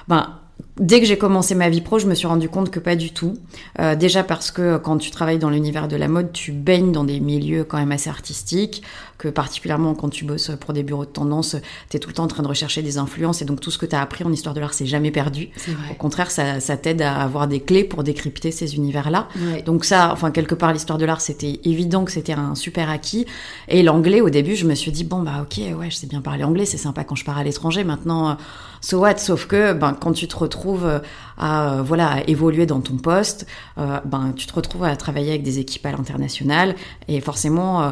ben 0.09 0.39
dès 0.79 1.01
que 1.01 1.07
j'ai 1.07 1.19
commencé 1.19 1.55
ma 1.55 1.69
vie 1.69 1.81
pro, 1.81 1.99
je 1.99 2.07
me 2.07 2.15
suis 2.15 2.27
rendu 2.27 2.49
compte 2.49 2.71
que 2.71 2.81
pas 2.81 2.97
du 2.97 3.13
tout. 3.13 3.35
Euh, 3.79 3.95
déjà 3.95 4.25
parce 4.25 4.51
que 4.51 4.79
quand 4.79 4.99
tu 4.99 5.11
travailles 5.11 5.39
dans 5.39 5.51
l'univers 5.51 5.89
de 5.89 5.97
la 5.97 6.09
mode, 6.09 6.33
tu 6.33 6.53
baignes 6.53 6.93
dans 6.93 7.05
des 7.05 7.21
milieux 7.21 7.65
quand 7.65 7.77
même 7.77 7.93
assez 7.93 8.09
artistiques, 8.09 8.83
que 9.19 9.29
particulièrement 9.29 9.95
quand 9.95 10.09
tu 10.09 10.25
bosses 10.25 10.51
pour 10.61 10.73
des 10.73 10.83
bureaux 10.83 11.05
de 11.05 11.11
tendance, 11.11 11.57
tu 11.91 11.97
es 11.97 12.01
tout 12.01 12.09
le 12.09 12.15
temps 12.15 12.25
en 12.25 12.29
train 12.29 12.43
de 12.43 12.49
rechercher 12.49 12.83
des 12.83 12.99
influences 12.99 13.43
et 13.43 13.45
donc 13.45 13.61
tout 13.61 13.71
ce 13.71 13.79
que 13.79 13.87
tu 13.87 13.95
as 13.95 14.01
appris 14.01 14.25
en 14.25 14.33
histoire 14.33 14.55
de 14.55 14.61
l'art, 14.61 14.73
c'est 14.73 14.87
jamais 14.87 15.11
perdu. 15.11 15.51
Au 15.91 15.95
contraire, 15.95 16.31
ça, 16.31 16.61
ça 16.61 16.77
t'aide 16.77 17.03
à 17.03 17.17
avoir 17.21 17.49
des 17.49 17.61
clés 17.61 17.85
pour 17.85 18.03
décrypter 18.03 18.51
ces 18.51 18.75
univers-là. 18.77 19.29
Ouais. 19.37 19.63
Donc 19.63 19.85
ça, 19.85 20.11
enfin 20.13 20.31
quelque 20.31 20.55
part, 20.55 20.73
l'histoire 20.73 20.99
de 20.99 21.05
l'art, 21.05 21.21
c'était 21.21 21.61
évident 21.65 22.05
que 22.05 22.13
c'était 22.13 22.33
un 22.33 22.55
super 22.55 22.89
acquis. 22.89 23.27
Et 23.69 23.83
l'anglais, 23.83 24.21
au 24.21 24.31
début, 24.31 24.57
je 24.57 24.67
me 24.67 24.75
suis 24.75 24.91
dit 24.91 25.05
bon 25.05 25.21
bah 25.21 25.43
ok, 25.43 25.59
ouais, 25.79 25.91
je 25.91 25.97
sais 25.97 26.07
bien 26.07 26.23
parler 26.23 26.45
anglais, 26.45 26.65
c'est 26.65 26.79
sympa 26.79 27.05
quand 27.05 27.15
je 27.15 27.25
pars 27.25 27.37
à 27.37 27.45
l'étranger. 27.45 27.85
Maintenant, 27.85 28.39
so 28.81 29.01
what? 29.01 29.19
Sauf 29.19 29.47
que 29.47 29.75
ben 29.75 29.93
quand 29.93 30.13
tu 30.13 30.27
te 30.27 30.37
retrouves 30.37 30.62
euh, 30.85 30.99
à 31.39 31.79
euh, 31.79 31.83
voilà 31.83 32.07
à 32.13 32.21
évoluer 32.29 32.67
dans 32.67 32.81
ton 32.81 32.97
poste, 32.97 33.47
euh, 33.79 33.99
ben 34.05 34.33
tu 34.37 34.47
te 34.47 34.55
retrouves 34.55 34.85
à 34.85 34.95
travailler 34.97 35.31
avec 35.31 35.43
des 35.43 35.59
équipes 35.59 35.87
à 35.87 35.93
l'international 35.93 36.75
et 37.09 37.21
forcément. 37.21 37.83
euh, 37.83 37.91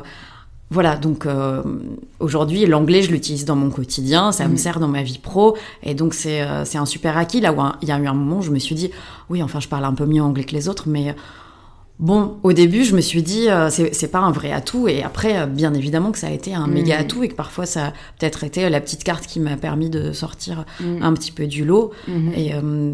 voilà, 0.72 0.94
donc 0.96 1.26
euh, 1.26 1.64
aujourd'hui, 2.20 2.64
l'anglais, 2.64 3.02
je 3.02 3.10
l'utilise 3.10 3.44
dans 3.44 3.56
mon 3.56 3.70
quotidien, 3.70 4.30
ça 4.30 4.44
me 4.44 4.50
Mhm. 4.52 4.56
sert 4.56 4.78
dans 4.78 4.86
ma 4.86 5.02
vie 5.02 5.18
pro, 5.18 5.56
et 5.82 5.94
donc 5.94 6.14
c'est 6.14 6.40
un 6.42 6.86
super 6.86 7.16
acquis. 7.18 7.40
Là 7.40 7.52
où 7.52 7.56
il 7.82 7.88
y 7.88 7.92
a 7.92 7.98
eu 7.98 8.06
un 8.06 8.14
moment 8.14 8.36
où 8.38 8.42
je 8.42 8.52
me 8.52 8.60
suis 8.60 8.76
dit, 8.76 8.90
oui, 9.30 9.42
enfin, 9.42 9.58
je 9.58 9.66
parle 9.66 9.84
un 9.84 9.94
peu 9.94 10.06
mieux 10.06 10.22
anglais 10.22 10.44
que 10.44 10.52
les 10.54 10.68
autres, 10.68 10.84
mais 10.86 11.16
bon, 12.00 12.38
au 12.42 12.52
début, 12.52 12.84
je 12.84 12.96
me 12.96 13.00
suis 13.00 13.22
dit, 13.22 13.48
euh, 13.48 13.68
c'est 13.70 14.10
pas 14.10 14.18
un 14.18 14.32
vrai 14.32 14.50
atout, 14.50 14.88
et 14.88 15.02
après, 15.02 15.38
euh, 15.38 15.46
bien 15.46 15.72
évidemment 15.74 16.10
que 16.10 16.18
ça 16.18 16.28
a 16.28 16.30
été 16.30 16.54
un 16.54 16.66
méga 16.66 16.98
atout, 16.98 17.22
et 17.22 17.28
que 17.28 17.34
parfois, 17.34 17.66
ça 17.66 17.88
a 17.88 17.90
peut-être 18.18 18.42
été 18.42 18.68
la 18.68 18.80
petite 18.80 19.04
carte 19.04 19.26
qui 19.26 19.38
m'a 19.38 19.56
permis 19.56 19.90
de 19.90 20.12
sortir 20.12 20.64
Mm. 20.80 21.02
un 21.02 21.12
petit 21.12 21.30
peu 21.30 21.46
du 21.46 21.64
lot. 21.64 21.92
Mhm. 22.08 22.32
Et 22.34 22.54
euh, 22.54 22.92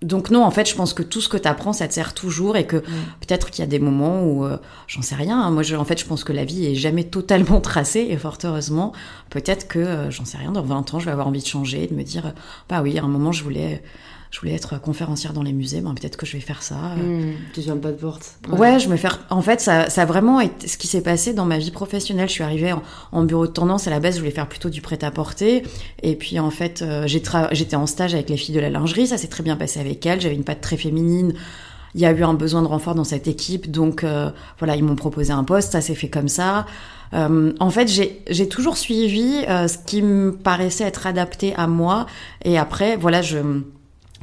donc 0.00 0.30
non, 0.30 0.42
en 0.44 0.50
fait, 0.50 0.68
je 0.68 0.74
pense 0.74 0.94
que 0.94 1.02
tout 1.02 1.20
ce 1.20 1.28
que 1.28 1.36
tu 1.36 1.46
apprends, 1.46 1.72
ça 1.72 1.86
te 1.86 1.94
sert 1.94 2.14
toujours 2.14 2.56
et 2.56 2.66
que 2.66 2.78
peut-être 2.78 3.50
qu'il 3.50 3.60
y 3.60 3.66
a 3.66 3.70
des 3.70 3.78
moments 3.78 4.24
où, 4.24 4.44
j'en 4.88 5.02
sais 5.02 5.14
rien, 5.14 5.40
hein, 5.40 5.50
moi, 5.50 5.62
je, 5.62 5.76
en 5.76 5.84
fait, 5.84 6.00
je 6.00 6.06
pense 6.06 6.24
que 6.24 6.32
la 6.32 6.44
vie 6.44 6.66
est 6.66 6.74
jamais 6.74 7.04
totalement 7.04 7.60
tracée 7.70 8.08
et 8.10 8.16
fort 8.16 8.38
heureusement, 8.42 8.92
peut-être 9.30 9.68
que, 9.68 10.10
j'en 10.10 10.24
sais 10.24 10.38
rien, 10.38 10.50
dans 10.50 10.62
20 10.62 10.94
ans, 10.94 10.98
je 10.98 11.04
vais 11.04 11.12
avoir 11.12 11.28
envie 11.28 11.42
de 11.42 11.46
changer, 11.46 11.86
de 11.86 11.94
me 11.94 12.02
dire, 12.02 12.32
bah 12.68 12.80
oui, 12.82 12.98
à 12.98 13.04
un 13.04 13.08
moment, 13.08 13.30
je 13.30 13.44
voulais, 13.44 13.82
je 14.32 14.40
voulais 14.40 14.54
être 14.54 14.80
conférencière 14.80 15.34
dans 15.34 15.42
les 15.42 15.52
musées, 15.52 15.80
ben, 15.82 15.94
peut-être 15.94 16.16
que 16.16 16.24
je 16.26 16.32
vais 16.32 16.40
faire 16.40 16.62
ça. 16.62 16.74
euh, 16.98 17.32
Mm. 17.32 17.34
Tu 17.52 17.60
fermes 17.62 17.80
pas 17.80 17.90
de 17.92 17.96
porte. 17.98 18.38
Ouais, 18.50 18.80
je 18.80 18.88
me 18.88 18.96
fais. 18.96 19.08
En 19.30 19.42
fait, 19.42 19.60
ça, 19.60 19.88
ça 19.90 20.02
a 20.02 20.04
vraiment 20.06 20.40
été 20.40 20.66
ce 20.66 20.78
qui 20.78 20.86
s'est 20.88 21.02
passé 21.02 21.34
dans 21.34 21.44
ma 21.44 21.58
vie 21.58 21.70
professionnelle. 21.70 22.28
Je 22.28 22.32
suis 22.32 22.42
arrivée 22.42 22.72
en, 22.72 22.82
en 23.12 23.22
bureau 23.24 23.46
de 23.46 23.52
tendance. 23.52 23.86
À 23.86 23.90
la 23.90 24.00
base, 24.00 24.14
je 24.14 24.20
voulais 24.20 24.32
faire 24.32 24.48
plutôt 24.48 24.70
du 24.70 24.80
prêt-à-porter. 24.80 25.62
Et 26.02 26.16
puis, 26.16 26.40
en 26.40 26.50
fait, 26.50 26.80
euh, 26.82 27.04
j'ai 27.06 27.20
tra- 27.20 27.48
j'étais 27.52 27.76
en 27.76 27.86
stage 27.86 28.14
avec 28.14 28.30
les 28.30 28.38
filles 28.38 28.54
de 28.54 28.60
la 28.60 28.70
lingerie. 28.70 29.06
Ça 29.06 29.18
s'est 29.18 29.28
très 29.28 29.42
bien 29.42 29.56
passé 29.56 29.78
avec 29.80 30.04
elles. 30.06 30.20
J'avais 30.22 30.34
une 30.34 30.44
patte 30.44 30.62
très 30.62 30.78
féminine. 30.78 31.34
Il 31.94 32.00
y 32.00 32.06
a 32.06 32.12
eu 32.12 32.24
un 32.24 32.32
besoin 32.32 32.62
de 32.62 32.68
renfort 32.68 32.94
dans 32.94 33.04
cette 33.04 33.28
équipe. 33.28 33.70
Donc, 33.70 34.02
euh, 34.02 34.30
voilà, 34.58 34.76
ils 34.76 34.82
m'ont 34.82 34.96
proposé 34.96 35.30
un 35.34 35.44
poste. 35.44 35.72
Ça 35.72 35.82
s'est 35.82 35.94
fait 35.94 36.08
comme 36.08 36.28
ça. 36.28 36.64
Euh, 37.12 37.52
en 37.60 37.68
fait, 37.68 37.86
j'ai 37.88 38.22
j'ai 38.30 38.48
toujours 38.48 38.78
suivi 38.78 39.44
euh, 39.46 39.68
ce 39.68 39.76
qui 39.76 40.00
me 40.00 40.32
paraissait 40.32 40.84
être 40.84 41.06
adapté 41.06 41.54
à 41.56 41.66
moi. 41.66 42.06
Et 42.46 42.56
après, 42.56 42.96
voilà, 42.96 43.20
je, 43.20 43.36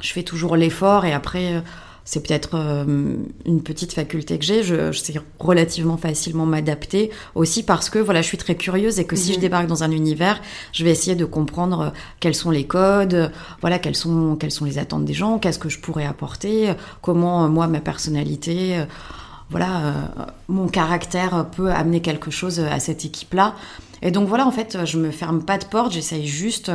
je 0.00 0.12
fais 0.12 0.22
toujours 0.22 0.56
l'effort. 0.56 1.04
Et 1.04 1.12
après, 1.12 1.54
euh, 1.54 1.60
c'est 2.04 2.26
peut-être 2.26 2.50
euh, 2.54 3.14
une 3.44 3.62
petite 3.62 3.92
faculté 3.92 4.38
que 4.38 4.44
j'ai. 4.44 4.62
Je, 4.64 4.90
je 4.90 4.98
sais 4.98 5.14
relativement 5.38 5.96
facilement 5.96 6.46
m'adapter 6.46 7.10
aussi 7.34 7.62
parce 7.62 7.88
que 7.90 7.98
voilà, 8.00 8.20
je 8.22 8.26
suis 8.26 8.38
très 8.38 8.56
curieuse 8.56 8.98
et 8.98 9.04
que 9.04 9.14
si 9.16 9.28
Mhm. 9.28 9.34
je 9.36 9.40
débarque 9.40 9.66
dans 9.68 9.84
un 9.84 9.90
univers, 9.92 10.40
je 10.72 10.82
vais 10.82 10.90
essayer 10.90 11.14
de 11.14 11.24
comprendre 11.24 11.80
euh, 11.80 11.90
quels 12.18 12.34
sont 12.34 12.50
les 12.50 12.64
codes, 12.64 13.30
voilà, 13.60 13.78
quelles 13.78 13.94
sont 13.94 14.34
quelles 14.36 14.50
sont 14.50 14.64
les 14.64 14.78
attentes 14.78 15.04
des 15.04 15.12
gens, 15.14 15.38
qu'est-ce 15.38 15.58
que 15.58 15.68
je 15.68 15.78
pourrais 15.78 16.06
apporter, 16.06 16.72
comment 17.00 17.48
moi 17.48 17.66
ma 17.68 17.80
personnalité, 17.80 18.78
euh, 18.78 18.84
voilà, 19.50 19.80
euh, 19.80 19.92
mon 20.48 20.68
caractère 20.68 21.46
peut 21.54 21.70
amener 21.70 22.00
quelque 22.00 22.30
chose 22.30 22.60
à 22.60 22.80
cette 22.80 23.04
équipe-là. 23.04 23.54
Et 24.02 24.10
donc 24.10 24.26
voilà, 24.28 24.46
en 24.46 24.52
fait, 24.52 24.78
je 24.84 24.96
me 24.98 25.10
ferme 25.10 25.42
pas 25.44 25.58
de 25.58 25.64
porte, 25.64 25.92
j'essaye 25.92 26.26
juste 26.26 26.72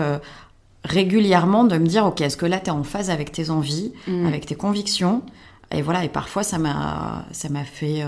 régulièrement 0.85 1.63
de 1.65 1.77
me 1.77 1.85
dire, 1.87 2.05
ok, 2.05 2.21
est-ce 2.21 2.37
que 2.37 2.45
là, 2.45 2.59
tu 2.59 2.67
es 2.67 2.69
en 2.71 2.83
phase 2.83 3.09
avec 3.09 3.31
tes 3.31 3.49
envies, 3.49 3.91
Mm. 4.07 4.25
avec 4.27 4.45
tes 4.45 4.55
convictions? 4.55 5.21
Et 5.71 5.81
voilà, 5.81 6.03
et 6.05 6.09
parfois, 6.09 6.43
ça 6.43 6.57
m'a 6.59 7.25
ça 7.31 7.49
m'a 7.49 7.63
fait... 7.65 8.01
euh, 8.03 8.07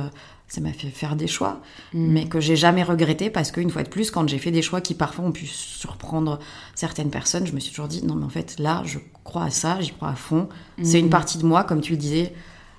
ça 0.49 0.61
m'a 0.61 0.71
fait 0.71 0.87
faire 0.87 1.17
des 1.17 1.27
choix, 1.27 1.59
Mm. 1.93 2.07
mais 2.13 2.25
que 2.29 2.39
j'ai 2.39 2.55
jamais 2.55 2.81
regretté 2.83 3.29
parce 3.29 3.51
qu'une 3.51 3.69
fois 3.69 3.83
de 3.83 3.89
plus, 3.89 4.11
quand 4.11 4.29
j'ai 4.29 4.37
fait 4.37 4.51
des 4.51 4.61
choix 4.61 4.79
qui 4.79 4.93
parfois 4.93 5.25
ont 5.25 5.33
pu 5.33 5.45
surprendre 5.45 6.39
certaines 6.73 7.09
personnes, 7.09 7.45
je 7.45 7.51
me 7.51 7.59
suis 7.59 7.71
toujours 7.71 7.89
dit 7.89 8.01
non, 8.05 8.15
mais 8.15 8.23
en 8.23 8.29
fait 8.29 8.55
là, 8.57 8.81
je 8.85 8.99
crois 9.25 9.43
à 9.43 9.49
ça, 9.49 9.81
j'y 9.81 9.91
crois 9.91 10.07
à 10.07 10.15
fond. 10.15 10.47
C'est 10.83 10.99
une 11.01 11.09
partie 11.09 11.37
de 11.37 11.45
moi, 11.45 11.65
comme 11.65 11.81
tu 11.81 11.91
le 11.91 11.97
disais, 11.97 12.31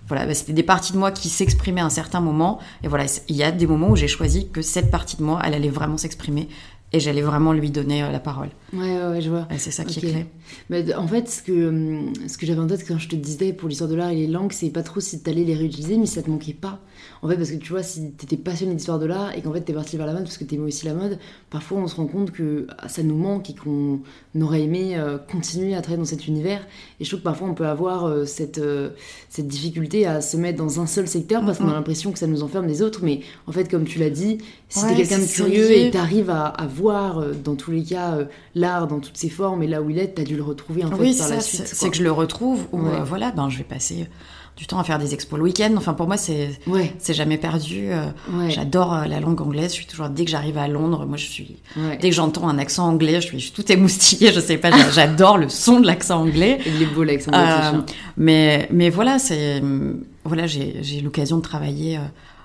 voilà, 0.06 0.24
bah, 0.24 0.32
c'était 0.32 0.54
des 0.54 0.62
parties 0.62 0.94
de 0.94 0.98
moi 0.98 1.11
qui 1.11 1.28
s'exprimaient 1.28 1.82
à 1.82 1.84
un 1.84 1.90
certain 1.90 2.20
moment. 2.22 2.58
Et 2.82 2.88
voilà, 2.88 3.04
il 3.28 3.37
y 3.37 3.42
a 3.42 3.52
des 3.52 3.66
moments 3.66 3.90
où 3.90 3.96
j'ai 3.96 4.08
choisi 4.08 4.48
que 4.48 4.62
cette 4.62 4.90
partie 4.90 5.18
de 5.18 5.22
moi, 5.22 5.38
elle 5.44 5.52
allait 5.52 5.68
vraiment 5.68 5.98
s'exprimer 5.98 6.48
et 6.92 7.01
j'allais 7.01 7.22
vraiment 7.22 7.53
lui 7.53 7.70
donner 7.70 8.03
euh, 8.03 8.11
la 8.11 8.20
parole. 8.20 8.48
Ouais, 8.72 9.07
ouais, 9.07 9.20
je 9.20 9.29
vois. 9.29 9.46
c'est 9.59 9.70
ça 9.70 9.85
qui 9.85 9.98
est 9.98 10.11
clé. 10.11 10.27
Mais 10.70 10.94
en 10.94 11.07
fait, 11.07 11.29
ce 11.29 11.42
que, 11.42 11.68
hum, 11.68 12.12
ce 12.27 12.38
que 12.38 12.46
j'avais 12.46 12.61
en 12.61 12.66
tête 12.66 12.85
quand 12.87 12.98
je 12.98 13.09
te 13.09 13.16
disais 13.16 13.53
pour 13.53 13.68
l'histoire 13.68 13.90
de 13.90 13.94
l'art 13.94 14.11
et 14.11 14.14
les 14.14 14.27
langues, 14.27 14.53
c'est 14.53 14.70
pas 14.70 14.83
trop 14.83 15.01
si 15.01 15.22
t'allais 15.22 15.44
les 15.44 15.55
réutiliser, 15.55 15.98
mais 15.98 16.07
si 16.07 16.14
ça 16.14 16.22
te 16.22 16.31
manquait 16.31 16.55
pas. 16.55 16.81
En 17.22 17.29
fait, 17.29 17.37
parce 17.37 17.51
que 17.51 17.57
tu 17.57 17.72
vois, 17.72 17.83
si 17.83 18.12
t'étais 18.12 18.37
passionné 18.37 18.74
d'histoire 18.74 18.98
de 18.98 19.07
l'art 19.07 19.37
et 19.37 19.42
qu'en 19.42 19.53
fait 19.53 19.61
t'es 19.61 19.72
parti 19.72 19.96
vers 19.96 20.07
la 20.07 20.12
mode 20.12 20.24
parce 20.24 20.38
que 20.38 20.44
t'aimais 20.44 20.64
aussi 20.64 20.87
la 20.87 20.94
mode, 20.94 21.18
parfois 21.51 21.79
on 21.79 21.87
se 21.87 21.96
rend 21.96 22.07
compte 22.07 22.31
que 22.31 22.66
ah, 22.79 22.88
ça 22.88 23.03
nous 23.03 23.16
manque 23.16 23.51
et 23.51 23.55
qu'on 23.55 24.01
aurait 24.40 24.62
aimé 24.62 24.96
euh, 24.96 25.18
continuer 25.18 25.74
à 25.74 25.83
travailler 25.83 26.03
dans 26.03 26.09
cet 26.09 26.27
univers. 26.27 26.66
Et 27.01 27.05
je 27.05 27.11
trouve 27.11 27.20
que 27.20 27.24
parfois 27.24 27.48
on 27.48 27.55
peut 27.55 27.66
avoir 27.66 28.07
euh, 28.07 28.24
cette, 28.24 28.61
cette 29.29 29.48
difficulté 29.48 30.07
à 30.07 30.20
se 30.20 30.37
mettre 30.37 30.59
dans 30.59 30.81
un 30.81 30.87
seul 30.87 31.07
secteur 31.07 31.44
parce 31.44 31.59
qu'on 31.59 31.68
a 31.68 31.74
l'impression 31.74 32.12
que 32.12 32.18
ça 32.18 32.27
nous 32.27 32.42
enferme 32.42 32.66
des 32.66 32.83
autres. 32.83 33.01
Mais 33.03 33.20
en 33.46 33.53
fait, 33.53 33.68
comme 33.68 33.85
tu 33.85 33.98
l'as 33.98 34.11
dit, 34.11 34.38
si 34.68 34.87
t'es 34.87 34.94
quelqu'un 34.94 35.18
de 35.18 35.27
curieux 35.27 35.70
et 35.70 35.90
t'arrives 35.90 36.31
à, 36.31 36.46
à 36.46 36.66
voir 36.78 37.22
dans 37.44 37.54
tous 37.54 37.70
les 37.70 37.82
cas 37.82 38.18
l'art 38.54 38.86
dans 38.86 39.00
toutes 39.00 39.16
ses 39.16 39.28
formes 39.28 39.62
et 39.62 39.66
là 39.66 39.82
où 39.82 39.90
il 39.90 39.98
est, 39.98 40.14
t'as 40.14 40.24
dû 40.24 40.36
le 40.36 40.42
retrouver 40.42 40.84
en 40.84 40.90
fait 40.90 41.18
par 41.18 41.28
la 41.28 41.40
suite. 41.40 41.66
C'est 41.66 41.90
que 41.90 41.96
je 41.96 42.02
le 42.02 42.12
retrouve 42.12 42.66
ou 42.72 42.80
voilà, 43.04 43.30
ben, 43.30 43.48
je 43.48 43.58
vais 43.58 43.64
passer 43.64 44.08
du 44.58 44.66
temps 44.66 44.80
à 44.80 44.84
faire 44.84 44.98
des 44.98 45.14
expos 45.14 45.38
le 45.38 45.44
week-end. 45.44 45.72
Enfin, 45.76 45.94
pour 45.94 46.08
moi, 46.08 46.16
c'est 46.16 46.50
c'est 46.98 47.14
jamais 47.14 47.38
perdu. 47.38 47.90
Euh, 47.92 48.10
j'adore 48.48 48.92
euh, 48.92 49.04
la 49.04 49.20
langue 49.20 49.40
anglaise. 49.40 49.70
Je 49.70 49.76
suis 49.76 49.86
toujours 49.86 50.08
dès 50.08 50.24
que 50.24 50.30
j'arrive 50.30 50.58
à 50.58 50.66
Londres, 50.66 51.06
moi, 51.06 51.16
je 51.16 51.26
suis 51.26 51.56
dès 52.00 52.10
que 52.10 52.14
j'entends 52.14 52.48
un 52.48 52.58
accent 52.58 52.88
anglais, 52.88 53.20
je 53.20 53.26
suis, 53.26 53.38
je 53.38 53.44
suis 53.44 53.52
tout 53.52 53.70
émoustillée. 53.70 54.32
Je 54.32 54.40
sais 54.40 54.58
pas, 54.58 54.70
j'adore 54.90 55.38
le 55.38 55.48
son 55.48 55.78
de 55.78 55.86
l'accent 55.86 56.22
anglais. 56.22 56.58
Il 56.66 56.82
est 56.82 56.86
beau 56.86 57.04
l'accent 57.04 57.30
anglais. 57.30 57.78
Euh, 57.78 57.80
mais 58.16 58.68
mais 58.72 58.90
voilà, 58.90 59.20
c'est 59.20 59.62
voilà, 60.24 60.46
j'ai 60.48 61.00
l'occasion 61.02 61.36
de 61.36 61.42
travailler. 61.42 62.00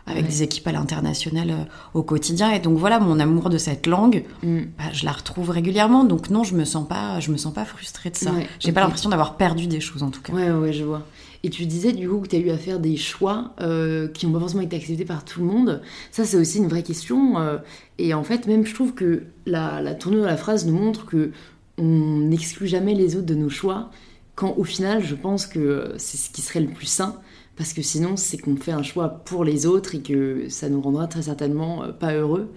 Avec 0.05 0.27
des 0.27 0.43
équipes 0.43 0.67
à 0.67 0.71
l'international 0.71 1.67
au 1.93 2.03
quotidien 2.03 2.51
et 2.51 2.59
donc 2.59 2.77
voilà 2.77 2.99
mon 2.99 3.19
amour 3.19 3.49
de 3.49 3.57
cette 3.57 3.87
langue 3.87 4.25
mm. 4.43 4.59
bah, 4.77 4.83
je 4.91 5.05
la 5.05 5.11
retrouve 5.13 5.49
régulièrement 5.49 6.03
donc 6.03 6.29
non 6.29 6.43
je 6.43 6.55
me 6.55 6.65
sens 6.65 6.87
pas 6.87 7.19
je 7.21 7.31
me 7.31 7.37
sens 7.37 7.53
pas 7.53 7.63
frustrée 7.63 8.09
de 8.09 8.17
ça 8.17 8.31
j'ai 8.59 8.73
pas 8.73 8.81
l'impression 8.81 9.09
d'avoir 9.09 9.37
perdu 9.37 9.67
des 9.67 9.79
choses 9.79 10.03
en 10.03 10.09
tout 10.09 10.21
cas 10.21 10.33
ouais 10.33 10.51
ouais 10.51 10.73
je 10.73 10.83
vois 10.83 11.03
et 11.45 11.49
tu 11.49 11.65
disais 11.65 11.91
du 11.91 12.07
coup 12.07 12.19
que 12.19 12.27
tu 12.29 12.37
as 12.37 12.39
eu 12.39 12.49
à 12.49 12.57
faire 12.57 12.79
des 12.79 12.95
choix 12.95 13.53
euh, 13.59 14.07
qui 14.07 14.25
n'ont 14.25 14.33
pas 14.33 14.39
forcément 14.39 14.61
été 14.61 14.77
acceptés 14.77 15.03
par 15.03 15.25
tout 15.25 15.41
le 15.41 15.45
monde. 15.45 15.81
Ça, 16.09 16.23
c'est 16.23 16.37
aussi 16.37 16.57
une 16.57 16.69
vraie 16.69 16.83
question. 16.83 17.37
Euh, 17.37 17.57
et 17.97 18.13
en 18.13 18.23
fait, 18.23 18.47
même 18.47 18.65
je 18.65 18.73
trouve 18.73 18.93
que 18.93 19.23
la, 19.45 19.81
la 19.81 19.93
tournure 19.93 20.21
de 20.21 20.27
la 20.27 20.37
phrase 20.37 20.65
nous 20.65 20.73
montre 20.73 21.05
que 21.05 21.31
on 21.77 22.19
n'exclut 22.19 22.67
jamais 22.67 22.93
les 22.93 23.17
autres 23.17 23.25
de 23.25 23.35
nos 23.35 23.49
choix, 23.49 23.89
quand 24.35 24.53
au 24.57 24.63
final, 24.63 25.03
je 25.03 25.15
pense 25.15 25.45
que 25.45 25.93
c'est 25.97 26.17
ce 26.17 26.29
qui 26.29 26.41
serait 26.41 26.61
le 26.61 26.69
plus 26.69 26.85
sain. 26.85 27.19
Parce 27.55 27.73
que 27.73 27.81
sinon, 27.81 28.17
c'est 28.17 28.37
qu'on 28.37 28.55
fait 28.55 28.71
un 28.71 28.83
choix 28.83 29.09
pour 29.09 29.43
les 29.43 29.65
autres 29.65 29.95
et 29.95 30.01
que 30.01 30.49
ça 30.49 30.69
nous 30.69 30.81
rendra 30.81 31.07
très 31.07 31.23
certainement 31.23 31.83
euh, 31.83 31.91
pas 31.91 32.13
heureux. 32.13 32.51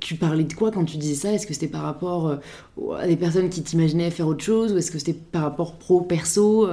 tu 0.00 0.16
parlais 0.16 0.44
de 0.44 0.52
quoi 0.52 0.70
quand 0.70 0.84
tu 0.84 0.96
disais 0.96 1.14
ça? 1.14 1.32
Est-ce 1.32 1.46
que 1.46 1.54
c'était 1.54 1.68
par 1.68 1.82
rapport 1.82 2.38
à 2.98 3.06
des 3.06 3.16
personnes 3.16 3.50
qui 3.50 3.62
t'imaginaient 3.62 4.10
faire 4.10 4.26
autre 4.26 4.44
chose 4.44 4.72
ou 4.72 4.78
est-ce 4.78 4.90
que 4.90 4.98
c'était 4.98 5.18
par 5.32 5.42
rapport 5.42 5.76
pro-perso 5.76 6.66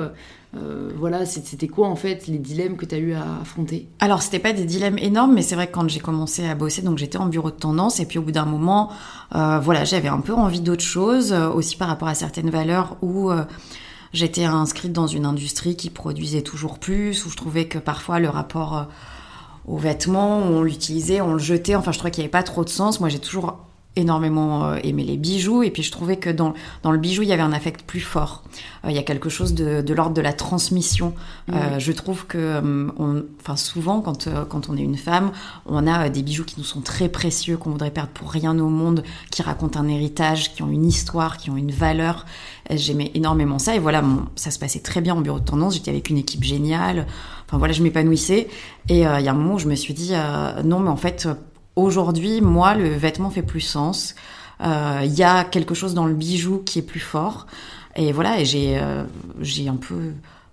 euh, 0.57 0.91
voilà, 0.97 1.25
c'était 1.25 1.67
quoi 1.67 1.87
en 1.87 1.95
fait 1.95 2.27
les 2.27 2.37
dilemmes 2.37 2.75
que 2.75 2.85
tu 2.85 2.95
as 2.95 2.97
eu 2.97 3.13
à 3.13 3.39
affronter? 3.41 3.87
Alors, 3.99 4.21
c'était 4.21 4.39
pas 4.39 4.51
des 4.51 4.65
dilemmes 4.65 4.97
énormes, 4.97 5.33
mais 5.33 5.41
c'est 5.41 5.55
vrai 5.55 5.67
que 5.67 5.71
quand 5.71 5.87
j'ai 5.87 6.01
commencé 6.01 6.45
à 6.45 6.55
bosser, 6.55 6.81
donc 6.81 6.97
j'étais 6.97 7.17
en 7.17 7.27
bureau 7.27 7.51
de 7.51 7.55
tendance, 7.55 8.01
et 8.01 8.05
puis 8.05 8.19
au 8.19 8.21
bout 8.21 8.33
d'un 8.33 8.45
moment, 8.45 8.89
euh, 9.33 9.59
voilà, 9.59 9.85
j'avais 9.85 10.09
un 10.09 10.19
peu 10.19 10.33
envie 10.33 10.59
d'autre 10.59 10.83
chose, 10.83 11.31
euh, 11.31 11.49
aussi 11.49 11.77
par 11.77 11.87
rapport 11.87 12.09
à 12.09 12.15
certaines 12.15 12.49
valeurs 12.49 12.97
où 13.01 13.31
j'étais 14.13 14.43
inscrite 14.43 14.93
dans 14.93 15.07
une 15.07 15.25
industrie 15.25 15.75
qui 15.75 15.89
produisait 15.89 16.41
toujours 16.41 16.79
plus, 16.79 17.25
où 17.25 17.29
je 17.29 17.35
trouvais 17.35 17.67
que 17.67 17.77
parfois 17.77 18.19
le 18.19 18.29
rapport 18.29 18.87
aux 19.67 19.77
vêtements, 19.77 20.39
on 20.39 20.63
l'utilisait, 20.63 21.21
on 21.21 21.33
le 21.33 21.39
jetait, 21.39 21.75
enfin 21.75 21.91
je 21.91 21.97
trouvais 21.97 22.11
qu'il 22.11 22.21
n'y 22.21 22.25
avait 22.25 22.31
pas 22.31 22.43
trop 22.43 22.63
de 22.63 22.69
sens. 22.69 22.99
Moi 22.99 23.09
j'ai 23.09 23.19
toujours 23.19 23.59
énormément 23.95 24.65
euh, 24.65 24.77
aimé 24.83 25.03
les 25.03 25.17
bijoux. 25.17 25.63
Et 25.63 25.71
puis 25.71 25.83
je 25.83 25.91
trouvais 25.91 26.17
que 26.17 26.29
dans, 26.29 26.53
dans 26.83 26.91
le 26.91 26.97
bijou 26.97 27.23
il 27.23 27.29
y 27.29 27.33
avait 27.33 27.41
un 27.41 27.51
affect 27.51 27.83
plus 27.83 27.99
fort. 27.99 28.43
Euh, 28.85 28.89
il 28.89 28.95
y 28.95 28.99
a 28.99 29.03
quelque 29.03 29.29
chose 29.29 29.53
de, 29.53 29.81
de 29.81 29.93
l'ordre 29.93 30.13
de 30.13 30.21
la 30.21 30.33
transmission. 30.33 31.13
Euh, 31.51 31.77
je 31.77 31.91
trouve 31.91 32.25
que 32.25 32.61
on, 32.97 33.23
enfin 33.41 33.55
souvent 33.55 34.01
quand, 34.01 34.29
quand 34.49 34.69
on 34.69 34.77
est 34.77 34.81
une 34.81 34.97
femme 34.97 35.31
on 35.65 35.87
a 35.87 36.09
des 36.09 36.23
bijoux 36.23 36.45
qui 36.45 36.55
nous 36.57 36.63
sont 36.63 36.81
très 36.81 37.09
précieux 37.09 37.57
qu'on 37.57 37.71
voudrait 37.71 37.91
perdre 37.91 38.11
pour 38.11 38.31
rien 38.31 38.57
au 38.59 38.69
monde 38.69 39.03
qui 39.29 39.41
racontent 39.41 39.79
un 39.79 39.87
héritage 39.87 40.53
qui 40.53 40.63
ont 40.63 40.69
une 40.69 40.85
histoire 40.85 41.37
qui 41.37 41.49
ont 41.49 41.57
une 41.57 41.71
valeur. 41.71 42.25
J'aimais 42.69 43.11
énormément 43.13 43.59
ça. 43.59 43.75
Et 43.75 43.79
voilà 43.79 44.03
ça 44.35 44.51
se 44.51 44.59
passait 44.59 44.79
très 44.79 45.01
bien 45.01 45.15
en 45.15 45.21
bureau 45.21 45.39
de 45.39 45.45
tendance. 45.45 45.73
J'étais 45.73 45.91
avec 45.91 46.09
une 46.09 46.17
équipe 46.17 46.43
géniale. 46.43 47.07
Enfin 47.47 47.57
voilà 47.57 47.73
je 47.73 47.83
m'épanouissais. 47.83 48.47
Et 48.87 48.99
il 48.99 49.01
y 49.01 49.03
a 49.03 49.31
un 49.31 49.33
moment 49.33 49.55
où 49.55 49.59
je 49.59 49.67
me 49.67 49.75
suis 49.75 49.93
dit 49.93 50.13
non 50.63 50.79
mais 50.79 50.89
en 50.89 50.97
fait 50.97 51.27
Aujourd'hui, 51.75 52.41
moi, 52.41 52.73
le 52.75 52.89
vêtement 52.89 53.29
fait 53.29 53.43
plus 53.43 53.61
sens. 53.61 54.15
Il 54.59 54.67
euh, 54.67 55.05
y 55.05 55.23
a 55.23 55.43
quelque 55.43 55.73
chose 55.73 55.93
dans 55.93 56.05
le 56.05 56.13
bijou 56.13 56.61
qui 56.65 56.79
est 56.79 56.83
plus 56.83 56.99
fort. 56.99 57.47
Et 57.95 58.11
voilà, 58.11 58.39
et 58.39 58.45
j'ai 58.45 58.77
euh, 58.77 59.03
j'ai 59.41 59.67
un 59.67 59.75
peu 59.75 60.11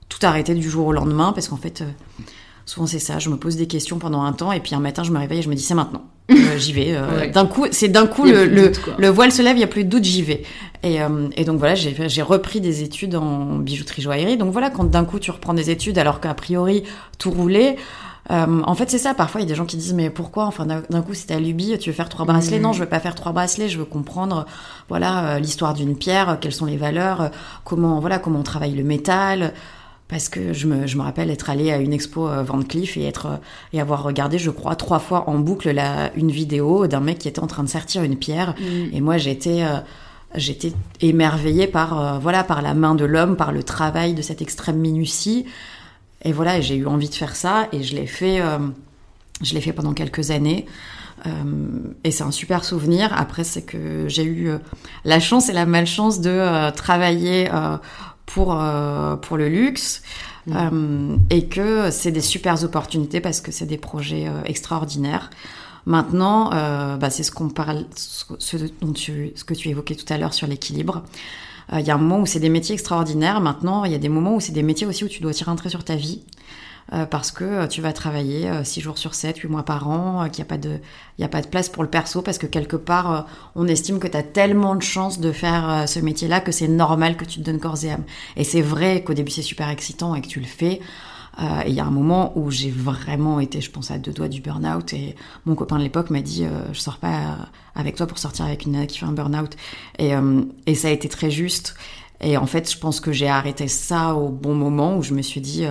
tout 0.08 0.18
arrêté 0.22 0.54
du 0.54 0.68
jour 0.68 0.86
au 0.86 0.92
lendemain 0.92 1.32
parce 1.32 1.48
qu'en 1.48 1.56
fait, 1.56 1.82
euh, 1.82 2.22
souvent 2.64 2.86
c'est 2.86 2.98
ça. 3.00 3.18
Je 3.18 3.28
me 3.28 3.36
pose 3.36 3.56
des 3.56 3.66
questions 3.66 3.98
pendant 3.98 4.22
un 4.22 4.32
temps 4.32 4.50
et 4.52 4.60
puis 4.60 4.74
un 4.74 4.80
matin, 4.80 5.02
je 5.02 5.10
me 5.10 5.18
réveille 5.18 5.40
et 5.40 5.42
je 5.42 5.48
me 5.48 5.54
dis 5.54 5.62
c'est 5.62 5.74
maintenant. 5.74 6.04
j'y 6.58 6.72
vais. 6.72 6.94
D'un 7.32 7.46
coup, 7.46 7.66
c'est 7.70 7.88
d'un 7.88 8.06
coup 8.06 8.24
le, 8.24 8.44
le, 8.44 8.72
le, 8.98 9.08
voile 9.08 9.32
se 9.32 9.40
lève, 9.40 9.56
il 9.56 9.60
y 9.60 9.64
a 9.64 9.68
plus 9.68 9.84
de 9.84 9.88
doute, 9.88 10.04
j'y 10.04 10.22
vais. 10.22 10.42
Et, 10.82 10.98
et, 11.36 11.44
donc 11.44 11.58
voilà, 11.58 11.74
j'ai 11.74 12.22
repris 12.22 12.60
des 12.60 12.82
études 12.82 13.14
en 13.14 13.56
bijouterie 13.56 14.02
joaillerie. 14.02 14.36
Donc 14.36 14.52
voilà, 14.52 14.68
quand 14.68 14.84
d'un 14.84 15.06
coup 15.06 15.18
tu 15.18 15.30
reprends 15.30 15.54
des 15.54 15.70
études 15.70 15.96
alors 15.96 16.20
qu'a 16.20 16.34
priori 16.34 16.82
tout 17.18 17.30
roulait. 17.30 17.76
Euh, 18.30 18.62
en 18.62 18.74
fait, 18.74 18.90
c'est 18.90 18.98
ça. 18.98 19.14
Parfois, 19.14 19.40
il 19.40 19.44
y 19.44 19.46
a 19.46 19.48
des 19.48 19.54
gens 19.54 19.64
qui 19.64 19.76
disent 19.76 19.94
mais 19.94 20.10
pourquoi 20.10 20.44
Enfin, 20.46 20.66
d'un 20.66 21.02
coup, 21.02 21.14
c'est 21.14 21.26
ta 21.26 21.38
lubie. 21.38 21.78
Tu 21.78 21.90
veux 21.90 21.96
faire 21.96 22.08
trois 22.08 22.26
bracelets? 22.26 22.58
Non, 22.58 22.72
je 22.72 22.80
veux 22.80 22.88
pas 22.88 23.00
faire 23.00 23.14
trois 23.14 23.32
bracelets. 23.32 23.68
Je 23.68 23.78
veux 23.78 23.84
comprendre, 23.84 24.46
voilà, 24.88 25.24
euh, 25.24 25.38
l'histoire 25.38 25.74
d'une 25.74 25.96
pierre, 25.96 26.38
quelles 26.40 26.52
sont 26.52 26.66
les 26.66 26.76
valeurs, 26.76 27.20
euh, 27.20 27.28
comment, 27.64 28.00
voilà, 28.00 28.18
comment 28.18 28.40
on 28.40 28.44
travaille 28.44 28.74
le 28.74 28.84
métal. 28.84 29.54
Parce 30.08 30.30
que 30.30 30.54
je 30.54 30.66
me, 30.66 30.86
je 30.86 30.96
me 30.96 31.02
rappelle 31.02 31.30
être 31.30 31.50
allée 31.50 31.70
à 31.70 31.76
une 31.76 31.92
expo 31.92 32.26
Van 32.42 32.62
Cleef 32.62 32.96
et 32.96 33.04
être 33.04 33.40
et 33.74 33.80
avoir 33.80 34.02
regardé, 34.02 34.38
je 34.38 34.48
crois, 34.48 34.74
trois 34.74 35.00
fois 35.00 35.28
en 35.28 35.38
boucle 35.38 35.70
la, 35.70 36.14
une 36.14 36.30
vidéo 36.30 36.86
d'un 36.86 37.00
mec 37.00 37.18
qui 37.18 37.28
était 37.28 37.40
en 37.40 37.46
train 37.46 37.62
de 37.62 37.68
sertir 37.68 38.02
une 38.02 38.16
pierre. 38.16 38.54
Mm. 38.58 38.94
Et 38.94 39.00
moi, 39.02 39.18
j'étais 39.18 39.62
j'étais 40.34 40.72
émerveillée 41.02 41.66
par 41.66 42.18
voilà 42.20 42.42
par 42.42 42.62
la 42.62 42.72
main 42.72 42.94
de 42.94 43.04
l'homme, 43.04 43.36
par 43.36 43.52
le 43.52 43.62
travail 43.62 44.14
de 44.14 44.22
cette 44.22 44.40
extrême 44.40 44.78
minutie. 44.78 45.44
Et 46.22 46.32
voilà, 46.32 46.60
j'ai 46.60 46.76
eu 46.76 46.86
envie 46.86 47.08
de 47.08 47.14
faire 47.14 47.36
ça 47.36 47.68
et 47.72 47.82
je 47.82 47.94
l'ai 47.94 48.06
fait, 48.06 48.40
euh, 48.40 48.58
je 49.42 49.54
l'ai 49.54 49.60
fait 49.60 49.72
pendant 49.72 49.92
quelques 49.92 50.30
années. 50.30 50.66
Euh, 51.26 51.30
et 52.04 52.10
c'est 52.10 52.24
un 52.24 52.30
super 52.30 52.64
souvenir. 52.64 53.12
Après, 53.16 53.44
c'est 53.44 53.62
que 53.62 54.08
j'ai 54.08 54.24
eu 54.24 54.48
euh, 54.48 54.58
la 55.04 55.20
chance 55.20 55.48
et 55.48 55.52
la 55.52 55.66
malchance 55.66 56.20
de 56.20 56.70
travailler 56.70 57.48
pour, 58.26 58.58
pour 59.22 59.36
le 59.36 59.48
luxe. 59.48 60.02
Mmh. 60.46 61.18
et 61.28 61.44
que 61.46 61.90
c'est 61.90 62.10
des 62.10 62.22
super 62.22 62.64
opportunités 62.64 63.20
parce 63.20 63.42
que 63.42 63.52
c'est 63.52 63.66
des 63.66 63.76
projets 63.76 64.28
extraordinaires. 64.46 65.28
Maintenant, 65.84 66.48
bah, 66.96 67.10
c'est 67.10 67.22
ce 67.22 67.30
qu'on 67.30 67.50
parle, 67.50 67.84
ce, 67.94 68.56
dont 68.80 68.94
tu, 68.94 69.32
ce 69.34 69.44
que 69.44 69.52
tu 69.52 69.68
évoquais 69.68 69.94
tout 69.94 70.10
à 70.10 70.16
l'heure 70.16 70.32
sur 70.32 70.46
l'équilibre. 70.46 71.02
Il 71.72 71.78
euh, 71.78 71.80
y 71.80 71.90
a 71.90 71.94
un 71.94 71.98
moment 71.98 72.20
où 72.20 72.26
c'est 72.26 72.40
des 72.40 72.48
métiers 72.48 72.74
extraordinaires. 72.74 73.40
Maintenant, 73.40 73.84
il 73.84 73.92
y 73.92 73.94
a 73.94 73.98
des 73.98 74.08
moments 74.08 74.36
où 74.36 74.40
c'est 74.40 74.52
des 74.52 74.62
métiers 74.62 74.86
aussi 74.86 75.04
où 75.04 75.08
tu 75.08 75.20
dois 75.20 75.32
tirer 75.32 75.50
un 75.50 75.56
trait 75.56 75.68
sur 75.68 75.84
ta 75.84 75.96
vie. 75.96 76.22
Euh, 76.94 77.04
parce 77.04 77.30
que 77.32 77.44
euh, 77.44 77.66
tu 77.66 77.82
vas 77.82 77.92
travailler 77.92 78.50
6 78.64 78.80
jours 78.80 78.96
sur 78.96 79.14
7, 79.14 79.36
8 79.36 79.48
mois 79.48 79.62
par 79.62 79.90
an, 79.90 80.26
qu'il 80.30 80.42
n'y 80.42 80.48
a, 80.48 80.48
pas 80.48 80.56
de, 80.56 80.78
il 81.18 81.24
a 81.24 81.28
pas 81.28 81.42
de 81.42 81.46
place 81.46 81.68
pour 81.68 81.82
le 81.82 81.90
perso, 81.90 82.22
parce 82.22 82.38
que 82.38 82.46
quelque 82.46 82.76
part, 82.76 83.26
on 83.54 83.68
estime 83.68 83.98
que 83.98 84.08
tu 84.08 84.16
as 84.16 84.22
tellement 84.22 84.74
de 84.74 84.82
chance 84.82 85.20
de 85.20 85.30
faire 85.30 85.84
ce 85.86 86.00
métier-là 86.00 86.40
que 86.40 86.52
c'est 86.52 86.68
normal 86.68 87.18
que 87.18 87.26
tu 87.26 87.40
te 87.40 87.44
donnes 87.44 87.60
corps 87.60 87.84
et 87.84 87.90
âme. 87.90 88.04
Et 88.36 88.44
c'est 88.44 88.62
vrai 88.62 89.02
qu'au 89.04 89.12
début, 89.12 89.30
c'est 89.30 89.42
super 89.42 89.68
excitant 89.68 90.14
et 90.14 90.22
que 90.22 90.28
tu 90.28 90.40
le 90.40 90.46
fais. 90.46 90.80
Euh, 91.40 91.62
il 91.66 91.74
y 91.74 91.80
a 91.80 91.84
un 91.84 91.90
moment 91.90 92.32
où 92.36 92.50
j'ai 92.50 92.70
vraiment 92.70 93.38
été, 93.38 93.60
je 93.60 93.70
pense, 93.70 93.90
à 93.90 93.98
deux 93.98 94.12
doigts 94.12 94.28
du 94.28 94.40
burn-out. 94.40 94.92
Et 94.92 95.14
mon 95.46 95.54
copain 95.54 95.78
de 95.78 95.82
l'époque 95.82 96.10
m'a 96.10 96.20
dit 96.20 96.44
euh, 96.44 96.72
Je 96.72 96.80
sors 96.80 96.98
pas 96.98 97.36
avec 97.74 97.96
toi 97.96 98.06
pour 98.06 98.18
sortir 98.18 98.44
avec 98.44 98.64
une 98.64 98.72
nana 98.72 98.86
qui 98.86 98.98
fait 98.98 99.06
un 99.06 99.12
burn-out. 99.12 99.56
Et, 99.98 100.14
euh, 100.14 100.42
et 100.66 100.74
ça 100.74 100.88
a 100.88 100.90
été 100.90 101.08
très 101.08 101.30
juste. 101.30 101.74
Et 102.20 102.36
en 102.36 102.46
fait, 102.46 102.70
je 102.70 102.78
pense 102.78 103.00
que 103.00 103.12
j'ai 103.12 103.28
arrêté 103.28 103.68
ça 103.68 104.14
au 104.14 104.28
bon 104.28 104.54
moment 104.54 104.96
où 104.96 105.02
je 105.02 105.14
me 105.14 105.22
suis 105.22 105.40
dit 105.40 105.64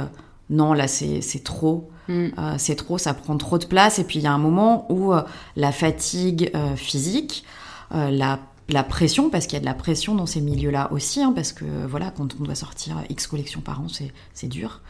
Non, 0.49 0.73
là, 0.73 0.87
c'est 0.87 1.43
trop. 1.43 1.89
Mm. 2.07 2.29
c'est 2.57 2.75
trop, 2.75 2.97
ça 2.97 3.13
prend 3.13 3.35
trop 3.35 3.57
de 3.57 3.65
place. 3.65 3.99
Et 3.99 4.05
puis, 4.05 4.19
il 4.19 4.21
y 4.21 4.27
a 4.27 4.31
un 4.31 4.37
moment 4.37 4.89
où 4.89 5.11
la 5.57 5.71
fatigue 5.73 6.53
physique, 6.77 7.43
la 7.91 8.39
la 8.69 8.83
pression, 8.83 9.29
parce 9.29 9.45
qu'il 9.45 9.53
y 9.53 9.57
a 9.57 9.61
de 9.61 9.65
la 9.65 9.73
pression 9.73 10.13
dans 10.13 10.25
ces 10.25 10.41
milieux-là 10.41 10.91
aussi, 10.91 11.21
hein, 11.21 11.31
parce 11.33 11.53
que 11.53 11.63
voilà, 11.87 12.11
quand 12.11 12.35
on 12.37 12.43
doit 12.43 12.55
sortir 12.55 13.01
X 13.09 13.25
collections 13.25 13.61
par 13.61 13.79
an, 13.79 13.87
c'est 14.33 14.47
dur. 14.47 14.81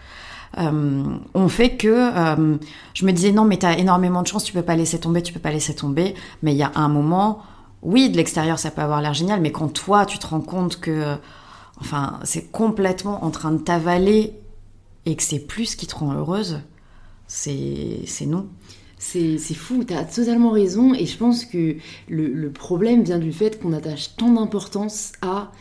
Euh, 0.57 1.03
on 1.33 1.49
fait 1.49 1.75
que 1.75 1.87
euh, 1.87 2.57
je 2.93 3.05
me 3.05 3.11
disais 3.11 3.31
non 3.31 3.45
mais 3.45 3.57
t'as 3.57 3.77
énormément 3.77 4.21
de 4.21 4.27
chance, 4.27 4.43
tu 4.43 4.53
peux 4.53 4.61
pas 4.61 4.75
laisser 4.75 4.99
tomber, 4.99 5.21
tu 5.21 5.33
peux 5.33 5.39
pas 5.39 5.51
laisser 5.51 5.75
tomber. 5.75 6.15
Mais 6.41 6.53
il 6.53 6.57
y 6.57 6.63
a 6.63 6.71
un 6.75 6.87
moment, 6.87 7.39
oui, 7.81 8.09
de 8.09 8.17
l'extérieur 8.17 8.59
ça 8.59 8.71
peut 8.71 8.81
avoir 8.81 9.01
l'air 9.01 9.13
génial, 9.13 9.41
mais 9.41 9.51
quand 9.51 9.69
toi 9.69 10.05
tu 10.05 10.17
te 10.19 10.27
rends 10.27 10.41
compte 10.41 10.79
que, 10.79 11.15
enfin, 11.79 12.19
c'est 12.23 12.51
complètement 12.51 13.23
en 13.23 13.29
train 13.29 13.51
de 13.51 13.59
t'avaler 13.59 14.33
et 15.05 15.15
que 15.15 15.23
c'est 15.23 15.39
plus 15.39 15.65
ce 15.65 15.77
qui 15.77 15.87
te 15.87 15.95
rend 15.95 16.13
heureuse, 16.13 16.61
c'est 17.27 18.05
non. 18.25 18.47
C'est 18.99 19.37
fou, 19.53 19.83
tu 19.83 19.93
as 19.93 20.03
totalement 20.05 20.49
raison 20.49 20.93
et 20.93 21.05
je 21.05 21.17
pense 21.17 21.45
que 21.45 21.75
le 22.09 22.49
problème 22.49 23.03
vient 23.03 23.19
du 23.19 23.31
fait 23.31 23.61
qu'on 23.61 23.73
attache 23.73 24.15
tant 24.15 24.31
d'importance 24.31 25.11
à 25.21 25.51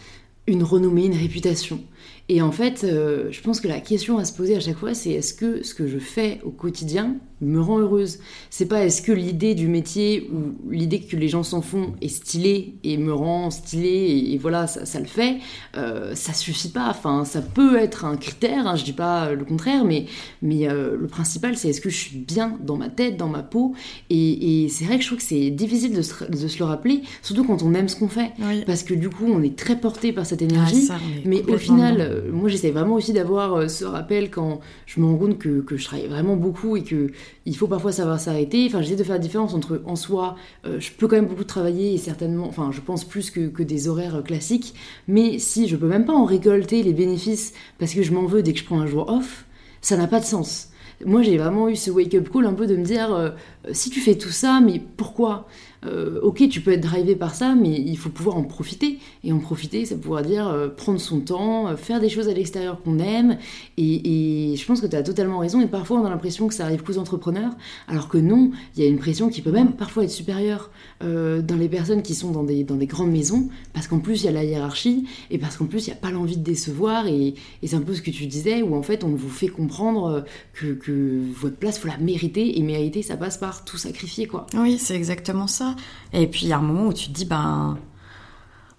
une 0.46 0.62
renommée, 0.62 1.06
une 1.06 1.16
réputation. 1.16 1.80
Et 2.28 2.42
en 2.42 2.50
fait, 2.50 2.82
euh, 2.82 3.28
je 3.30 3.40
pense 3.40 3.60
que 3.60 3.68
la 3.68 3.78
question 3.78 4.18
à 4.18 4.24
se 4.24 4.32
poser 4.32 4.56
à 4.56 4.60
chaque 4.60 4.78
fois, 4.78 4.94
c'est 4.94 5.10
est-ce 5.10 5.32
que 5.32 5.62
ce 5.62 5.74
que 5.74 5.86
je 5.86 5.98
fais 5.98 6.40
au 6.44 6.50
quotidien 6.50 7.14
me 7.40 7.60
rend 7.60 7.78
heureuse? 7.78 8.18
C'est 8.50 8.66
pas 8.66 8.84
est-ce 8.84 9.00
que 9.00 9.12
l'idée 9.12 9.54
du 9.54 9.68
métier 9.68 10.28
ou 10.32 10.72
l'idée 10.72 10.98
que 11.00 11.14
les 11.14 11.28
gens 11.28 11.44
s'en 11.44 11.62
font 11.62 11.92
est 12.00 12.08
stylée 12.08 12.74
et 12.82 12.96
me 12.96 13.12
rend 13.12 13.50
stylée 13.50 14.32
et, 14.32 14.38
voilà, 14.38 14.66
ça, 14.66 14.98
le 14.98 15.06
fait, 15.06 15.36
euh, 15.76 16.16
ça 16.16 16.32
suffit 16.32 16.70
pas. 16.70 16.88
Enfin, 16.88 17.24
ça 17.24 17.40
peut 17.40 17.78
être 17.78 18.04
un 18.04 18.16
critère, 18.16 18.66
hein, 18.66 18.74
je 18.74 18.82
dis 18.82 18.92
pas 18.92 19.32
le 19.32 19.44
contraire, 19.44 19.84
mais, 19.84 20.06
mais 20.42 20.68
euh, 20.68 20.96
le 20.98 21.06
principal, 21.06 21.56
c'est 21.56 21.68
est-ce 21.68 21.80
que 21.80 21.90
je 21.90 21.96
suis 21.96 22.18
bien 22.18 22.58
dans 22.60 22.76
ma 22.76 22.88
tête, 22.88 23.16
dans 23.16 23.28
ma 23.28 23.44
peau? 23.44 23.74
Et, 24.10 24.66
c'est 24.68 24.84
vrai 24.84 24.96
que 24.96 25.02
je 25.02 25.06
trouve 25.06 25.18
que 25.18 25.24
c'est 25.24 25.50
difficile 25.50 25.94
de 25.94 26.02
se, 26.02 26.24
de 26.24 26.48
se, 26.48 26.58
le 26.58 26.64
rappeler, 26.64 27.02
surtout 27.22 27.44
quand 27.44 27.62
on 27.62 27.72
aime 27.74 27.88
ce 27.88 27.94
qu'on 27.94 28.08
fait. 28.08 28.32
Parce 28.66 28.82
que 28.82 28.94
du 28.94 29.10
coup, 29.10 29.26
on 29.28 29.42
est 29.42 29.56
très 29.56 29.76
porté 29.76 30.12
par 30.12 30.26
cette 30.26 30.42
énergie, 30.42 30.88
mais 31.24 31.42
au 31.44 31.56
final 31.56 32.15
euh, 32.16 32.32
moi 32.32 32.48
j'essaie 32.48 32.70
vraiment 32.70 32.94
aussi 32.94 33.12
d'avoir 33.12 33.54
euh, 33.54 33.68
ce 33.68 33.84
rappel 33.84 34.30
quand 34.30 34.60
je 34.86 35.00
me 35.00 35.06
rends 35.06 35.16
compte 35.16 35.38
que, 35.38 35.64
je 35.76 35.84
travaille 35.84 36.06
vraiment 36.06 36.36
beaucoup 36.36 36.76
et 36.76 36.82
que 36.82 37.10
il 37.44 37.56
faut 37.56 37.66
parfois 37.66 37.92
savoir 37.92 38.18
s'arrêter. 38.18 38.66
Enfin, 38.66 38.82
j'essaie 38.82 38.96
de 38.96 39.04
faire 39.04 39.14
la 39.14 39.20
différence 39.20 39.54
entre 39.54 39.82
en 39.84 39.96
soi, 39.96 40.36
euh, 40.66 40.80
je 40.80 40.90
peux 40.92 41.06
quand 41.08 41.16
même 41.16 41.26
beaucoup 41.26 41.44
travailler 41.44 41.94
et 41.94 41.98
certainement, 41.98 42.46
enfin, 42.46 42.70
je 42.72 42.80
pense 42.80 43.04
plus 43.04 43.30
que, 43.30 43.62
des 43.62 43.88
horaires 43.88 44.22
classiques, 44.22 44.74
mais 45.08 45.38
si 45.38 45.66
je 45.66 45.76
peux 45.76 45.88
même 45.88 46.04
pas 46.04 46.12
en 46.12 46.24
récolter 46.24 46.82
les 46.82 46.92
bénéfices 46.92 47.52
parce 47.78 47.94
que 47.94 48.02
je 48.02 48.12
m'en 48.12 48.26
veux 48.26 48.42
dès 48.42 48.52
que 48.52 48.58
je 48.60 48.64
prends 48.64 48.80
un 48.80 48.86
jour 48.86 49.08
off, 49.10 49.46
ça 49.80 49.96
n'a 49.96 50.06
pas 50.06 50.20
de 50.20 50.24
sens. 50.24 50.68
Moi, 51.04 51.22
j'ai 51.22 51.36
vraiment 51.36 51.68
eu 51.68 51.76
ce 51.76 51.90
wake-up 51.90 52.30
call 52.32 52.46
un 52.46 52.54
peu 52.54 52.66
de 52.66 52.76
me 52.76 52.84
dire, 52.84 53.34
si 53.72 53.90
tu 53.90 54.00
fais 54.00 54.14
tout 54.14 54.30
ça, 54.30 54.60
mais 54.64 54.80
pourquoi? 54.96 55.46
Euh, 55.86 56.20
ok, 56.22 56.48
tu 56.48 56.60
peux 56.60 56.72
être 56.72 56.80
drivé 56.80 57.16
par 57.16 57.34
ça, 57.34 57.54
mais 57.54 57.70
il 57.70 57.96
faut 57.96 58.10
pouvoir 58.10 58.36
en 58.36 58.42
profiter. 58.42 58.98
Et 59.24 59.32
en 59.32 59.38
profiter, 59.38 59.84
ça 59.84 59.96
pourra 59.96 60.22
dire 60.22 60.48
euh, 60.48 60.68
prendre 60.68 61.00
son 61.00 61.20
temps, 61.20 61.68
euh, 61.68 61.76
faire 61.76 62.00
des 62.00 62.08
choses 62.08 62.28
à 62.28 62.34
l'extérieur 62.34 62.82
qu'on 62.82 62.98
aime. 62.98 63.38
Et, 63.76 64.54
je 64.56 64.66
pense 64.66 64.80
que 64.80 64.86
tu 64.86 64.96
as 64.96 65.02
totalement 65.02 65.38
raison. 65.38 65.60
Et 65.60 65.66
parfois, 65.66 66.00
on 66.00 66.04
a 66.04 66.10
l'impression 66.10 66.48
que 66.48 66.54
ça 66.54 66.64
arrive 66.64 66.82
qu'aux 66.82 66.98
entrepreneurs, 66.98 67.52
alors 67.88 68.08
que 68.08 68.18
non, 68.18 68.50
il 68.76 68.82
y 68.82 68.86
a 68.86 68.88
une 68.88 68.98
pression 68.98 69.28
qui 69.28 69.42
peut 69.42 69.50
même 69.50 69.72
parfois 69.72 70.04
être 70.04 70.10
supérieure 70.10 70.70
dans 71.00 71.56
les 71.58 71.68
personnes 71.68 72.02
qui 72.02 72.14
sont 72.14 72.30
dans 72.30 72.42
des, 72.42 72.64
dans 72.64 72.76
des 72.76 72.86
grandes 72.86 73.10
maisons, 73.10 73.48
parce 73.74 73.86
qu'en 73.86 73.98
plus, 73.98 74.22
il 74.22 74.26
y 74.26 74.28
a 74.28 74.32
la 74.32 74.44
hiérarchie, 74.44 75.06
et 75.30 75.38
parce 75.38 75.56
qu'en 75.56 75.66
plus, 75.66 75.86
il 75.86 75.90
n'y 75.90 75.96
a 75.96 76.00
pas 76.00 76.10
l'envie 76.10 76.36
de 76.36 76.42
décevoir. 76.42 77.06
Et, 77.06 77.34
c'est 77.64 77.76
un 77.76 77.80
peu 77.80 77.94
ce 77.94 78.02
que 78.02 78.10
tu 78.10 78.26
disais, 78.26 78.62
où 78.62 78.74
en 78.74 78.82
fait, 78.82 79.04
on 79.04 79.08
vous 79.08 79.28
fait 79.28 79.48
comprendre 79.48 80.24
que, 80.54 80.72
que 80.72 81.20
votre 81.34 81.56
place, 81.56 81.78
faut 81.78 81.88
la 81.88 81.98
mériter. 81.98 82.58
Et 82.58 82.62
mériter, 82.62 83.02
ça 83.02 83.16
passe 83.16 83.36
par 83.38 83.64
tout 83.64 83.76
sacrifier, 83.76 84.26
quoi. 84.26 84.46
Oui, 84.54 84.78
c'est 84.78 84.96
exactement 84.96 85.46
ça. 85.46 85.75
Et 86.12 86.26
puis 86.26 86.42
il 86.42 86.48
y 86.48 86.52
a 86.52 86.58
un 86.58 86.62
moment 86.62 86.88
où 86.88 86.92
tu 86.92 87.08
te 87.08 87.12
dis, 87.12 87.24
ben, 87.24 87.78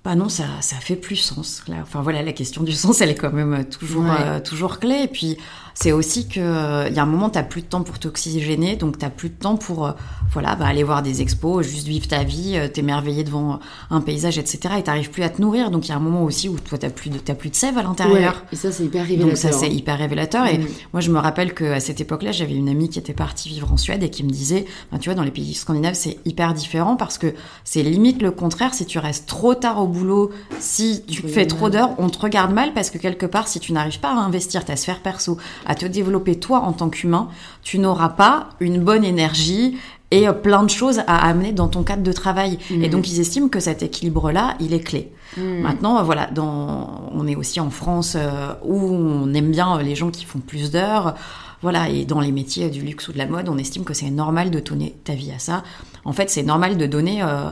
bah 0.07 0.15
non, 0.15 0.29
ça, 0.29 0.45
ça 0.61 0.77
fait 0.77 0.95
plus 0.95 1.17
sens. 1.17 1.65
enfin 1.81 2.01
voilà, 2.01 2.23
la 2.23 2.31
question 2.31 2.63
du 2.63 2.71
sens, 2.83 3.01
elle 3.01 3.09
est 3.09 3.15
quand 3.15 3.33
même 3.33 3.65
toujours, 3.65 4.05
euh, 4.09 4.39
toujours 4.39 4.79
clé. 4.79 5.01
Et 5.03 5.07
puis 5.09 5.37
c'est 5.73 5.91
aussi 5.91 6.29
que 6.29 6.87
il 6.87 6.95
y 6.95 6.99
a 6.99 7.03
un 7.03 7.05
moment, 7.05 7.29
tu 7.29 7.37
n'as 7.37 7.43
plus 7.43 7.61
de 7.61 7.67
temps 7.67 7.83
pour 7.83 7.99
t'oxygéner, 7.99 8.77
donc 8.77 8.97
tu 8.97 9.03
n'as 9.03 9.11
plus 9.11 9.27
de 9.27 9.35
temps 9.35 9.57
pour 9.57 9.85
euh, 9.85 9.91
voilà, 10.31 10.55
bah, 10.55 10.65
aller 10.65 10.83
voir 10.83 11.03
des 11.03 11.21
expos, 11.21 11.65
juste 11.67 11.87
vivre 11.87 12.07
ta 12.07 12.23
vie, 12.23 12.53
euh, 12.55 12.67
t'émerveiller 12.67 13.23
devant 13.23 13.59
un 13.89 14.01
paysage, 14.01 14.37
etc. 14.37 14.75
Et 14.79 14.83
t'arrives 14.83 15.11
plus 15.11 15.23
à 15.23 15.29
te 15.29 15.41
nourrir. 15.41 15.71
Donc 15.71 15.87
il 15.87 15.89
y 15.89 15.91
a 15.91 15.97
un 15.97 15.99
moment 15.99 16.23
aussi 16.23 16.49
où 16.49 16.57
toi, 16.57 16.77
tu 16.77 16.89
plus 16.89 17.09
de, 17.09 17.33
plus 17.33 17.49
de 17.49 17.55
sève 17.55 17.77
à 17.77 17.83
l'intérieur. 17.83 18.43
et 18.51 18.55
ça, 18.55 18.71
c'est 18.71 18.85
hyper 18.85 19.03
révélateur. 19.03 19.27
Donc 19.27 19.37
ça, 19.37 19.51
c'est 19.51 19.69
hyper 19.69 19.97
révélateur. 19.97 20.47
Et 20.47 20.57
mm. 20.57 20.67
moi, 20.93 21.01
je 21.01 21.11
me 21.11 21.19
rappelle 21.19 21.53
qu'à 21.53 21.79
cette 21.79 22.01
époque-là, 22.01 22.31
j'avais 22.31 22.55
une 22.55 22.69
amie 22.69 22.89
qui 22.89 22.97
était 22.97 23.13
partie 23.13 23.49
vivre 23.49 23.71
en 23.71 23.77
Suède 23.77 24.03
et 24.03 24.09
qui 24.09 24.23
me 24.23 24.29
disait, 24.29 24.65
bah, 24.91 24.99
tu 24.99 25.09
vois, 25.09 25.15
dans 25.15 25.23
les 25.23 25.31
pays 25.31 25.53
scandinaves, 25.53 25.95
c'est 25.95 26.17
hyper 26.25 26.53
différent 26.53 26.95
parce 26.95 27.17
que 27.17 27.33
c'est 27.63 27.83
limite 27.83 28.21
le 28.21 28.31
contraire. 28.31 28.73
Si 28.73 28.85
tu 28.85 28.99
restes 28.99 29.27
trop 29.27 29.53
tard 29.53 29.81
au 29.81 29.87
boulot, 29.97 30.31
si 30.59 31.03
tu 31.07 31.27
fais 31.27 31.45
trop 31.45 31.69
d'heures, 31.69 31.91
on 31.97 32.09
te 32.09 32.19
regarde 32.19 32.53
mal 32.53 32.73
parce 32.73 32.89
que 32.89 32.97
quelque 32.97 33.25
part, 33.25 33.47
si 33.47 33.59
tu 33.59 33.73
n'arrives 33.73 33.99
pas 33.99 34.09
à 34.09 34.15
investir 34.15 34.63
ta 34.65 34.75
sphère 34.75 35.01
perso, 35.01 35.37
à 35.65 35.75
te 35.75 35.85
développer 35.85 36.39
toi 36.39 36.59
en 36.59 36.73
tant 36.73 36.89
qu'humain, 36.89 37.29
tu 37.63 37.79
n'auras 37.79 38.09
pas 38.09 38.49
une 38.59 38.79
bonne 38.83 39.03
énergie 39.03 39.77
et 40.11 40.27
euh, 40.27 40.33
plein 40.33 40.63
de 40.63 40.69
choses 40.69 40.99
à 41.07 41.27
amener 41.27 41.51
dans 41.51 41.67
ton 41.67 41.83
cadre 41.83 42.03
de 42.03 42.11
travail. 42.11 42.59
Mmh. 42.69 42.83
Et 42.83 42.89
donc, 42.89 43.09
ils 43.09 43.19
estiment 43.19 43.49
que 43.49 43.59
cet 43.59 43.83
équilibre-là, 43.83 44.55
il 44.59 44.73
est 44.73 44.79
clé. 44.79 45.11
Mmh. 45.37 45.61
Maintenant, 45.61 46.01
voilà, 46.03 46.27
dans, 46.27 47.09
on 47.13 47.27
est 47.27 47.35
aussi 47.35 47.59
en 47.59 47.69
France 47.69 48.15
euh, 48.15 48.53
où 48.63 48.75
on 48.75 49.33
aime 49.33 49.51
bien 49.51 49.81
les 49.81 49.95
gens 49.95 50.09
qui 50.09 50.25
font 50.25 50.39
plus 50.39 50.71
d'heures. 50.71 51.15
Voilà, 51.61 51.89
et 51.89 52.05
dans 52.05 52.19
les 52.19 52.31
métiers 52.31 52.69
du 52.69 52.81
luxe 52.81 53.07
ou 53.07 53.13
de 53.13 53.17
la 53.17 53.25
mode, 53.25 53.49
on 53.49 53.57
estime 53.57 53.83
que 53.83 53.93
c'est 53.93 54.11
normal 54.11 54.51
de 54.51 54.59
donner 54.59 54.95
ta 55.03 55.13
vie 55.13 55.31
à 55.31 55.39
ça. 55.39 55.63
En 56.05 56.13
fait, 56.13 56.29
c'est 56.29 56.43
normal 56.43 56.77
de 56.77 56.85
donner, 56.85 57.23
euh, 57.23 57.49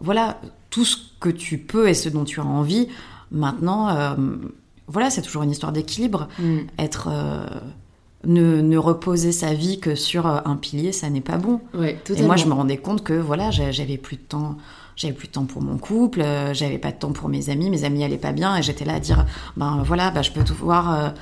voilà, 0.00 0.38
tout 0.70 0.84
ce 0.84 0.96
que 1.20 1.28
tu 1.28 1.58
peux 1.58 1.88
et 1.88 1.94
ce 1.94 2.08
dont 2.08 2.24
tu 2.24 2.40
as 2.40 2.44
envie. 2.44 2.88
Maintenant, 3.30 3.88
euh, 3.88 4.14
voilà, 4.86 5.10
c'est 5.10 5.22
toujours 5.22 5.42
une 5.42 5.50
histoire 5.50 5.72
d'équilibre. 5.72 6.28
Mm. 6.38 6.58
Être. 6.78 7.08
Euh, 7.10 7.46
ne, 8.24 8.76
reposer 8.76 9.32
sa 9.32 9.54
vie 9.54 9.78
que 9.78 9.94
sur 9.94 10.26
euh, 10.26 10.40
un 10.44 10.56
pilier, 10.56 10.92
ça 10.92 11.08
n'est 11.08 11.20
pas 11.20 11.38
bon. 11.38 11.60
et 11.80 12.22
moi, 12.22 12.36
je 12.36 12.46
me 12.46 12.52
rendais 12.52 12.76
compte 12.76 13.04
que 13.04 13.12
voilà, 13.12 13.50
j'avais 13.50 13.96
plus 13.96 14.16
de 14.16 14.22
temps 14.22 14.56
j'avais 14.98 15.14
plus 15.14 15.28
de 15.28 15.32
temps 15.32 15.44
pour 15.44 15.62
mon 15.62 15.78
couple, 15.78 16.22
j'avais 16.52 16.78
pas 16.78 16.90
de 16.90 16.96
temps 16.96 17.12
pour 17.12 17.28
mes 17.28 17.48
amis, 17.48 17.70
mes 17.70 17.84
amis 17.84 18.04
allaient 18.04 18.18
pas 18.18 18.32
bien 18.32 18.56
et 18.56 18.62
j'étais 18.62 18.84
là 18.84 18.94
à 18.94 19.00
dire 19.00 19.24
ben 19.56 19.82
voilà, 19.84 20.10
ben, 20.10 20.22
je 20.22 20.32
peux 20.32 20.44
tout 20.44 20.54
voir 20.54 21.14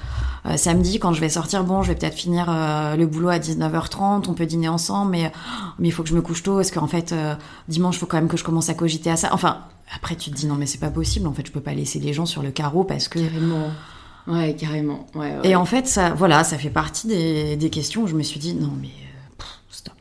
samedi 0.57 0.99
quand 0.99 1.13
je 1.13 1.21
vais 1.21 1.29
sortir, 1.29 1.63
bon, 1.63 1.83
je 1.83 1.89
vais 1.89 1.95
peut-être 1.95 2.15
finir 2.15 2.47
le 2.49 3.05
boulot 3.05 3.29
à 3.29 3.39
19h30, 3.39 4.29
on 4.29 4.35
peut 4.35 4.47
dîner 4.47 4.69
ensemble 4.69 5.11
mais 5.11 5.31
mais 5.79 5.89
il 5.89 5.91
faut 5.91 6.03
que 6.03 6.09
je 6.09 6.15
me 6.15 6.23
couche 6.23 6.43
tôt 6.43 6.57
parce 6.57 6.71
qu'en 6.71 6.87
fait 6.87 7.15
dimanche, 7.69 7.97
il 7.97 7.99
faut 7.99 8.07
quand 8.07 8.17
même 8.17 8.29
que 8.29 8.37
je 8.37 8.45
commence 8.45 8.69
à 8.71 8.75
cogiter 8.75 9.11
à 9.11 9.17
ça. 9.17 9.29
Enfin, 9.33 9.61
après, 9.95 10.17
tu 10.17 10.31
te 10.31 10.37
dis 10.37 10.47
non, 10.47 10.55
mais 10.57 10.67
c'est 10.67 10.79
pas 10.79 10.91
possible. 10.91 11.27
En 11.27 11.33
fait, 11.33 11.47
je 11.47 11.53
peux 11.53 11.61
pas 11.61 11.75
laisser 11.75 11.99
les 11.99 12.13
gens 12.13 12.27
sur 12.27 12.43
le 12.43 12.51
carreau 12.51 12.85
parce 12.85 13.09
que. 13.09 13.19
Carrément. 13.19 13.71
Ouais, 14.27 14.57
carrément. 14.57 15.07
Et 15.45 15.55
en 15.55 15.65
fait, 15.65 15.87
ça, 15.87 16.11
voilà, 16.11 16.43
ça 16.43 16.59
fait 16.59 16.71
partie 16.71 17.07
des, 17.07 17.71
questions 17.71 18.03
où 18.03 18.07
je 18.09 18.15
me 18.15 18.23
suis 18.23 18.41
dit 18.41 18.55
non, 18.55 18.73
mais 18.81 18.89
euh, 18.89 19.45
stop. 19.71 19.95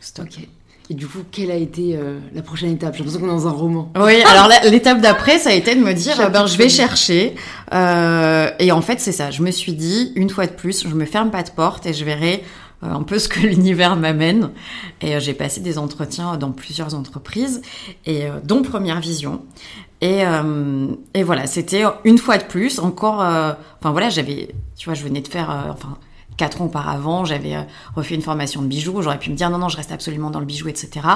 Stop. 0.00 0.26
Ok. 0.26 0.48
Et 0.90 0.94
du 0.94 1.06
coup, 1.06 1.20
quelle 1.30 1.50
a 1.50 1.56
été 1.56 1.96
euh, 1.96 2.18
la 2.34 2.42
prochaine 2.42 2.70
étape? 2.70 2.94
J'ai 2.94 3.04
l'impression 3.04 3.20
qu'on 3.20 3.32
est 3.32 3.36
dans 3.36 3.48
un 3.48 3.52
roman. 3.52 3.90
Oui, 3.96 4.22
alors 4.30 4.50
l'étape 4.64 5.00
d'après, 5.00 5.38
ça 5.38 5.50
a 5.50 5.54
été 5.54 5.74
de 5.74 5.80
me 5.80 5.94
dire, 5.94 6.30
ben, 6.30 6.46
je 6.46 6.58
vais 6.58 6.68
chercher. 6.68 7.34
Euh, 7.72 8.50
et 8.58 8.70
en 8.70 8.82
fait, 8.82 9.00
c'est 9.00 9.12
ça. 9.12 9.30
Je 9.30 9.42
me 9.42 9.50
suis 9.50 9.72
dit, 9.72 10.12
une 10.14 10.28
fois 10.28 10.46
de 10.46 10.52
plus, 10.52 10.86
je 10.86 10.94
me 10.94 11.06
ferme 11.06 11.30
pas 11.30 11.42
de 11.42 11.50
porte 11.50 11.86
et 11.86 11.94
je 11.94 12.04
verrai 12.04 12.42
euh, 12.84 12.90
un 12.90 13.02
peu 13.02 13.18
ce 13.18 13.28
que 13.28 13.40
l'univers 13.46 13.96
m'amène. 13.96 14.50
Et 15.00 15.14
euh, 15.14 15.20
j'ai 15.20 15.34
passé 15.34 15.60
des 15.60 15.78
entretiens 15.78 16.36
dans 16.36 16.52
plusieurs 16.52 16.94
entreprises, 16.94 17.62
et 18.06 18.26
euh, 18.26 18.40
dont 18.42 18.62
Première 18.62 19.00
Vision. 19.00 19.42
Et, 20.00 20.22
et 21.14 21.22
voilà, 21.22 21.46
c'était 21.46 21.82
une 22.04 22.18
fois 22.18 22.36
de 22.36 22.42
plus 22.44 22.78
encore. 22.78 23.20
enfin 23.20 23.90
voilà, 23.90 24.10
j'avais, 24.10 24.54
tu 24.76 24.84
vois, 24.84 24.92
je 24.92 25.02
venais 25.02 25.22
de 25.22 25.28
faire, 25.28 25.48
enfin 25.70 25.96
quatre 26.36 26.62
ans 26.62 26.66
auparavant, 26.66 27.24
j'avais 27.24 27.56
refait 27.94 28.14
une 28.14 28.22
formation 28.22 28.62
de 28.62 28.66
bijoux. 28.66 29.02
J'aurais 29.02 29.18
pu 29.18 29.30
me 29.30 29.36
dire 29.36 29.50
non, 29.50 29.58
non, 29.58 29.68
je 29.68 29.76
reste 29.76 29.92
absolument 29.92 30.30
dans 30.30 30.40
le 30.40 30.46
bijou, 30.46 30.68
etc. 30.68 31.06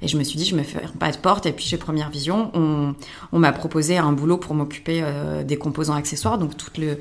Et 0.00 0.08
je 0.08 0.16
me 0.16 0.24
suis 0.24 0.38
dit, 0.38 0.44
je 0.44 0.56
me 0.56 0.62
fais 0.62 0.80
pas 0.98 1.10
de 1.10 1.16
porte. 1.16 1.46
Et 1.46 1.52
puis 1.52 1.64
chez 1.64 1.76
Première 1.76 2.10
Vision, 2.10 2.50
on, 2.54 2.94
on 3.32 3.38
m'a 3.38 3.52
proposé 3.52 3.98
un 3.98 4.12
boulot 4.12 4.38
pour 4.38 4.54
m'occuper 4.54 5.04
des 5.44 5.56
composants 5.56 5.94
accessoires, 5.94 6.38
donc 6.38 6.56
tout 6.56 6.70
le 6.78 6.98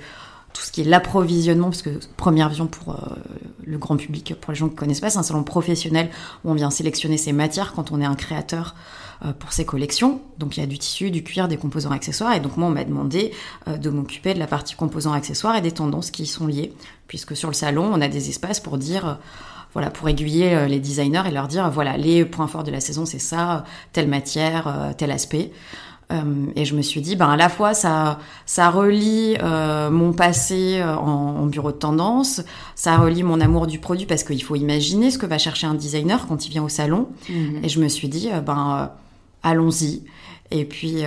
tout 0.53 0.61
ce 0.61 0.71
qui 0.71 0.81
est 0.81 0.85
l'approvisionnement, 0.85 1.69
parce 1.69 1.81
que 1.81 1.99
Première 2.17 2.49
Vision 2.49 2.67
pour 2.67 2.93
euh, 2.93 2.97
le 3.63 3.77
grand 3.77 3.97
public, 3.97 4.35
pour 4.39 4.51
les 4.51 4.57
gens 4.57 4.67
qui 4.67 4.75
ne 4.75 4.79
connaissent 4.79 4.99
pas, 4.99 5.09
c'est 5.09 5.19
un 5.19 5.23
salon 5.23 5.43
professionnel 5.43 6.09
où 6.43 6.51
on 6.51 6.53
vient 6.53 6.69
sélectionner 6.69 7.17
ses 7.17 7.33
matières 7.33 7.73
quand 7.73 7.91
on 7.91 8.01
est 8.01 8.05
un 8.05 8.15
créateur 8.15 8.75
euh, 9.25 9.33
pour 9.33 9.53
ses 9.53 9.65
collections. 9.65 10.21
Donc 10.37 10.57
il 10.57 10.59
y 10.59 10.63
a 10.63 10.67
du 10.67 10.77
tissu, 10.77 11.11
du 11.11 11.23
cuir, 11.23 11.47
des 11.47 11.57
composants 11.57 11.91
accessoires. 11.91 12.33
Et 12.33 12.39
donc 12.39 12.57
moi, 12.57 12.67
on 12.67 12.71
m'a 12.71 12.83
demandé 12.83 13.31
euh, 13.67 13.77
de 13.77 13.89
m'occuper 13.89 14.33
de 14.33 14.39
la 14.39 14.47
partie 14.47 14.75
composants 14.75 15.13
accessoires 15.13 15.55
et 15.55 15.61
des 15.61 15.71
tendances 15.71 16.11
qui 16.11 16.23
y 16.23 16.27
sont 16.27 16.47
liées. 16.47 16.73
Puisque 17.07 17.35
sur 17.35 17.49
le 17.49 17.53
salon, 17.53 17.89
on 17.93 18.01
a 18.01 18.07
des 18.07 18.29
espaces 18.29 18.59
pour 18.59 18.77
dire 18.77 19.19
voilà, 19.73 19.89
pour 19.89 20.09
aiguiller 20.09 20.67
les 20.67 20.81
designers 20.81 21.23
et 21.25 21.31
leur 21.31 21.47
dire, 21.47 21.69
voilà, 21.69 21.95
les 21.95 22.25
points 22.25 22.47
forts 22.47 22.63
de 22.63 22.71
la 22.71 22.81
saison, 22.81 23.05
c'est 23.05 23.19
ça, 23.19 23.63
telle 23.93 24.09
matière, 24.09 24.93
tel 24.97 25.11
aspect. 25.11 25.53
Euh, 26.12 26.45
et 26.56 26.65
je 26.65 26.76
me 26.76 26.82
suis 26.82 27.02
dit, 27.02 27.15
ben 27.15 27.30
à 27.30 27.38
la 27.38 27.50
fois 27.50 27.74
ça 27.74 28.19
ça 28.45 28.69
relie 28.69 29.36
euh, 29.41 29.89
mon 29.89 30.13
passé 30.13 30.80
euh, 30.80 30.95
en, 30.95 31.45
bureau 31.45 31.71
de 31.71 31.78
tendance, 31.78 32.41
ça 32.76 32.97
relie 32.97 33.24
mon 33.24 33.39
amour 33.39 33.67
du 33.67 33.80
produit 33.80 34.06
parce 34.06 34.24
qu'il 34.24 34.41
faut 34.43 34.56
imaginer 34.56 35.12
ce 35.12 35.17
que 35.17 35.26
va 35.26 35.38
chercher 35.38 35.67
un 35.67 35.74
designer 35.74 36.28
quand 36.28 36.45
il 36.45 36.50
vient 36.50 36.63
au 36.63 36.69
salon. 36.69 37.08
Mhm. 37.30 37.62
Et 37.63 37.69
je 37.69 37.80
me 37.80 37.88
suis 37.88 38.08
dit, 38.08 38.30
ben 38.45 38.91
allons-y. 39.43 40.04
Et 40.52 40.65
puis 40.65 41.04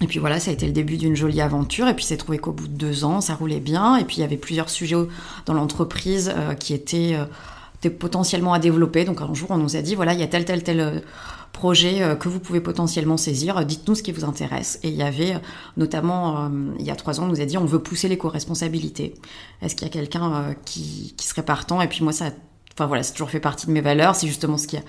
et 0.00 0.06
puis 0.06 0.18
voilà, 0.18 0.40
ça 0.40 0.50
a 0.50 0.54
été 0.54 0.66
le 0.66 0.72
début 0.72 0.96
d'une 0.96 1.14
jolie 1.14 1.40
aventure. 1.40 1.86
Et 1.88 1.94
puis 1.94 2.04
c'est 2.04 2.16
trouvé 2.16 2.38
qu'au 2.38 2.52
bout 2.52 2.68
de 2.68 2.74
deux 2.74 3.04
ans, 3.04 3.20
ça 3.20 3.34
roulait 3.34 3.60
bien. 3.60 3.96
Et 3.96 4.04
puis 4.04 4.16
il 4.16 4.20
y 4.20 4.24
avait 4.24 4.36
plusieurs 4.36 4.70
sujets 4.70 4.96
dans 5.46 5.54
l'entreprise 5.54 6.34
qui 6.58 6.74
étaient, 6.74 7.16
étaient, 7.76 7.90
potentiellement 7.90 8.52
à 8.52 8.58
développer. 8.58 9.04
Donc 9.04 9.20
un 9.20 9.32
jour, 9.34 9.50
on 9.50 9.58
nous 9.58 9.76
a 9.76 9.82
dit 9.82 9.94
voilà, 9.94 10.14
il 10.14 10.20
y 10.20 10.24
a 10.24 10.26
tel 10.26 10.44
tel 10.44 10.62
tel 10.62 11.02
projets 11.54 12.02
que 12.20 12.28
vous 12.28 12.40
pouvez 12.40 12.60
potentiellement 12.60 13.16
saisir. 13.16 13.64
Dites-nous 13.64 13.94
ce 13.94 14.02
qui 14.02 14.12
vous 14.12 14.24
intéresse. 14.24 14.78
Et 14.82 14.88
il 14.88 14.94
y 14.94 15.02
avait 15.02 15.34
notamment, 15.78 16.50
il 16.78 16.84
y 16.84 16.90
a 16.90 16.96
trois 16.96 17.20
ans, 17.20 17.24
on 17.24 17.28
nous 17.28 17.40
a 17.40 17.46
dit 17.46 17.56
on 17.56 17.64
veut 17.64 17.78
pousser 17.78 18.08
l'éco-responsabilité. 18.08 19.14
Est-ce 19.62 19.74
qu'il 19.74 19.86
y 19.86 19.90
a 19.90 19.92
quelqu'un 19.92 20.54
qui, 20.66 21.14
qui 21.16 21.26
serait 21.26 21.44
partant? 21.44 21.80
Et 21.80 21.88
puis 21.88 22.04
moi, 22.04 22.12
ça, 22.12 22.26
enfin 22.74 22.86
voilà, 22.86 23.02
c'est 23.02 23.12
toujours 23.12 23.30
fait 23.30 23.40
partie 23.40 23.66
de 23.66 23.72
mes 23.72 23.80
valeurs. 23.80 24.14
C'est 24.14 24.26
justement 24.26 24.58
ce 24.58 24.66
qui 24.66 24.76
a 24.76 24.82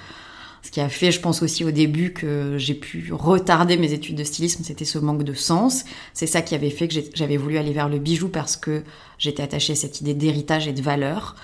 ce 0.65 0.71
qui 0.71 0.81
a 0.81 0.89
fait, 0.89 1.11
je 1.11 1.19
pense 1.19 1.43
aussi 1.43 1.63
au 1.63 1.69
début 1.69 2.11
que 2.11 2.57
j'ai 2.57 2.73
pu 2.73 3.13
retarder 3.13 3.77
mes 3.77 3.93
études 3.93 4.15
de 4.15 4.23
stylisme, 4.23 4.63
c'était 4.63 4.83
ce 4.83 4.97
manque 4.97 5.21
de 5.21 5.35
sens. 5.35 5.85
C'est 6.15 6.25
ça 6.25 6.41
qui 6.41 6.55
avait 6.55 6.71
fait 6.71 6.87
que 6.87 6.95
j'avais 7.13 7.37
voulu 7.37 7.59
aller 7.59 7.71
vers 7.71 7.87
le 7.87 7.99
bijou 7.99 8.29
parce 8.29 8.57
que 8.57 8.83
j'étais 9.19 9.43
attachée 9.43 9.73
à 9.73 9.75
cette 9.75 10.01
idée 10.01 10.15
d'héritage 10.15 10.67
et 10.67 10.73
de 10.73 10.81
valeur. 10.81 11.35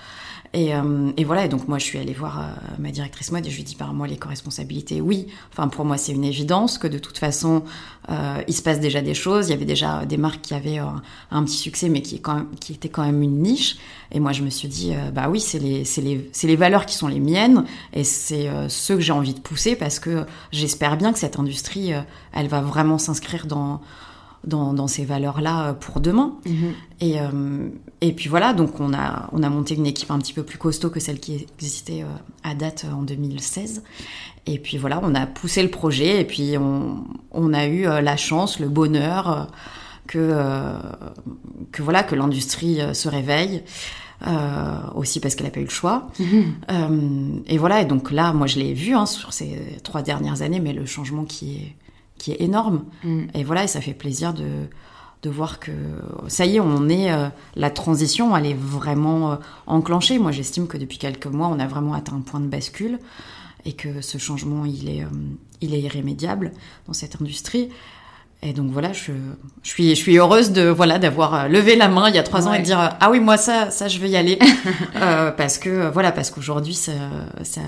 Et, 0.54 0.74
euh, 0.74 1.12
et, 1.16 1.24
voilà, 1.24 1.46
et 1.46 1.48
donc 1.48 1.66
moi 1.66 1.78
je 1.78 1.84
suis 1.84 1.98
allée 1.98 2.12
voir 2.12 2.40
euh, 2.40 2.42
ma 2.78 2.90
directrice 2.90 3.32
mode 3.32 3.46
et 3.46 3.50
je 3.50 3.54
lui 3.54 3.62
ai 3.62 3.64
dit 3.64 3.74
par 3.74 3.94
moi 3.94 4.06
l'éco-responsabilité, 4.06 5.00
oui. 5.00 5.28
Enfin 5.50 5.68
pour 5.68 5.86
moi 5.86 5.96
c'est 5.96 6.12
une 6.12 6.24
évidence 6.24 6.76
que 6.76 6.86
de 6.86 6.98
toute 6.98 7.16
façon 7.16 7.62
euh, 8.10 8.42
il 8.46 8.52
se 8.52 8.60
passe 8.60 8.78
déjà 8.78 9.00
des 9.00 9.14
choses. 9.14 9.48
Il 9.48 9.52
y 9.52 9.54
avait 9.54 9.64
déjà 9.64 10.04
des 10.04 10.18
marques 10.18 10.42
qui 10.42 10.52
avaient 10.52 10.76
un 10.78 11.44
petit 11.44 11.56
succès 11.56 11.88
mais 11.88 12.02
qui, 12.02 12.16
est 12.16 12.18
quand 12.18 12.34
même, 12.34 12.48
qui 12.60 12.74
étaient 12.74 12.90
quand 12.90 13.04
même 13.04 13.22
une 13.22 13.40
niche. 13.40 13.76
Et 14.10 14.20
moi 14.20 14.32
je 14.32 14.42
me 14.42 14.50
suis 14.50 14.68
dit 14.68 14.92
bah 15.14 15.30
oui 15.30 15.40
c'est 15.40 15.58
les, 15.58 15.84
les, 15.96 16.30
les 16.42 16.56
valeurs 16.56 16.84
qui 16.84 16.96
sont 16.96 17.08
les 17.08 17.20
miennes 17.20 17.64
et 17.94 18.04
c'est 18.04 18.50
ceux 18.68 18.96
que 18.96 19.00
j'ai 19.00 19.12
envie 19.12 19.32
de 19.32 19.40
pousser 19.40 19.74
parce 19.74 19.98
que 19.98 20.26
j'espère 20.50 20.98
bien 20.98 21.14
que 21.14 21.18
cette 21.18 21.38
industrie 21.38 21.92
elle 22.34 22.48
va 22.48 22.60
vraiment 22.60 22.98
s'inscrire 22.98 23.46
dans 23.46 23.80
dans, 24.44 24.86
ces 24.88 25.04
valeurs-là 25.04 25.68
euh, 25.68 25.72
pour 25.72 26.00
demain. 26.00 26.34
Mhm. 26.46 26.72
Et, 27.00 27.20
euh, 27.20 27.68
et 28.00 28.12
puis 28.12 28.28
voilà, 28.28 28.52
donc 28.52 28.80
on 28.80 28.92
a, 28.92 29.28
on 29.32 29.42
a 29.42 29.48
monté 29.48 29.74
une 29.74 29.86
équipe 29.86 30.10
un 30.10 30.18
petit 30.18 30.32
peu 30.32 30.42
plus 30.42 30.58
costaud 30.58 30.90
que 30.90 31.00
celle 31.00 31.20
qui 31.20 31.34
existait 31.34 32.02
euh, 32.02 32.06
à 32.42 32.54
date 32.54 32.86
en 32.92 33.02
2016. 33.02 33.82
Et 34.46 34.58
puis 34.58 34.78
voilà, 34.78 35.00
on 35.02 35.14
a 35.14 35.26
poussé 35.26 35.62
le 35.62 35.70
projet 35.70 36.20
et 36.20 36.24
puis 36.24 36.56
on, 36.58 37.04
on 37.30 37.54
a 37.54 37.66
eu 37.66 37.82
la 37.84 38.16
chance, 38.16 38.58
le 38.58 38.68
bonheur 38.68 39.46
que, 40.08 40.36
que 41.70 41.80
voilà 41.80 42.02
que 42.02 42.16
l'industrie 42.16 42.80
se 42.92 43.08
réveille. 43.08 43.62
aussi 44.96 45.20
parce 45.20 45.36
qu'elle 45.36 45.46
n'a 45.46 45.52
pas 45.52 45.60
eu 45.60 45.64
le 45.64 45.70
choix. 45.70 46.08
Mhm. 46.18 47.44
et 47.46 47.56
voilà, 47.56 47.82
et 47.82 47.84
donc 47.84 48.10
là, 48.10 48.32
moi 48.32 48.48
je 48.48 48.58
l'ai 48.58 48.74
vu 48.74 48.96
hein, 48.96 49.06
sur 49.06 49.32
ces 49.32 49.78
trois 49.84 50.02
dernières 50.02 50.42
années, 50.42 50.58
mais 50.58 50.72
le 50.72 50.86
changement 50.86 51.22
qui 51.22 51.54
est, 51.54 51.76
qui 52.22 52.30
est 52.30 52.40
énorme. 52.40 52.84
Mm. 53.02 53.22
Et 53.34 53.42
voilà, 53.42 53.64
et 53.64 53.66
ça 53.66 53.80
fait 53.80 53.94
plaisir 53.94 54.32
de, 54.32 54.46
de 55.22 55.30
voir 55.30 55.58
que 55.58 55.72
ça 56.28 56.46
y 56.46 56.56
est, 56.56 56.60
on 56.60 56.88
est 56.88 57.12
euh, 57.12 57.28
la 57.56 57.68
transition, 57.68 58.36
elle 58.36 58.46
est 58.46 58.56
vraiment 58.58 59.32
euh, 59.32 59.36
enclenchée. 59.66 60.20
Moi, 60.20 60.30
j'estime 60.30 60.68
que 60.68 60.78
depuis 60.78 60.98
quelques 60.98 61.26
mois, 61.26 61.48
on 61.48 61.58
a 61.58 61.66
vraiment 61.66 61.94
atteint 61.94 62.14
un 62.14 62.20
point 62.20 62.38
de 62.38 62.46
bascule 62.46 63.00
et 63.64 63.72
que 63.72 64.00
ce 64.00 64.18
changement, 64.18 64.64
il 64.64 64.88
est, 64.88 65.02
euh, 65.02 65.08
il 65.60 65.74
est 65.74 65.80
irrémédiable 65.80 66.52
dans 66.86 66.92
cette 66.92 67.20
industrie. 67.20 67.70
Et 68.44 68.52
donc 68.52 68.70
voilà, 68.70 68.92
je, 68.92 69.12
je, 69.64 69.68
suis, 69.68 69.90
je 69.90 69.94
suis 70.00 70.16
heureuse 70.16 70.52
de 70.52 70.68
voilà 70.68 71.00
d'avoir 71.00 71.48
levé 71.48 71.74
la 71.76 71.88
main 71.88 72.08
il 72.08 72.14
y 72.14 72.18
a 72.18 72.24
trois 72.24 72.48
ans 72.48 72.52
et 72.52 72.58
de 72.58 72.64
dire 72.64 72.96
ah 72.98 73.08
oui 73.08 73.20
moi 73.20 73.36
ça 73.36 73.70
ça 73.70 73.86
je 73.86 74.00
vais 74.00 74.10
y 74.10 74.16
aller 74.16 74.36
parce 75.36 75.58
que 75.58 75.88
voilà 75.92 76.10
parce 76.10 76.32
qu'aujourd'hui 76.32 76.74
ça, 76.74 76.90
ça 77.44 77.60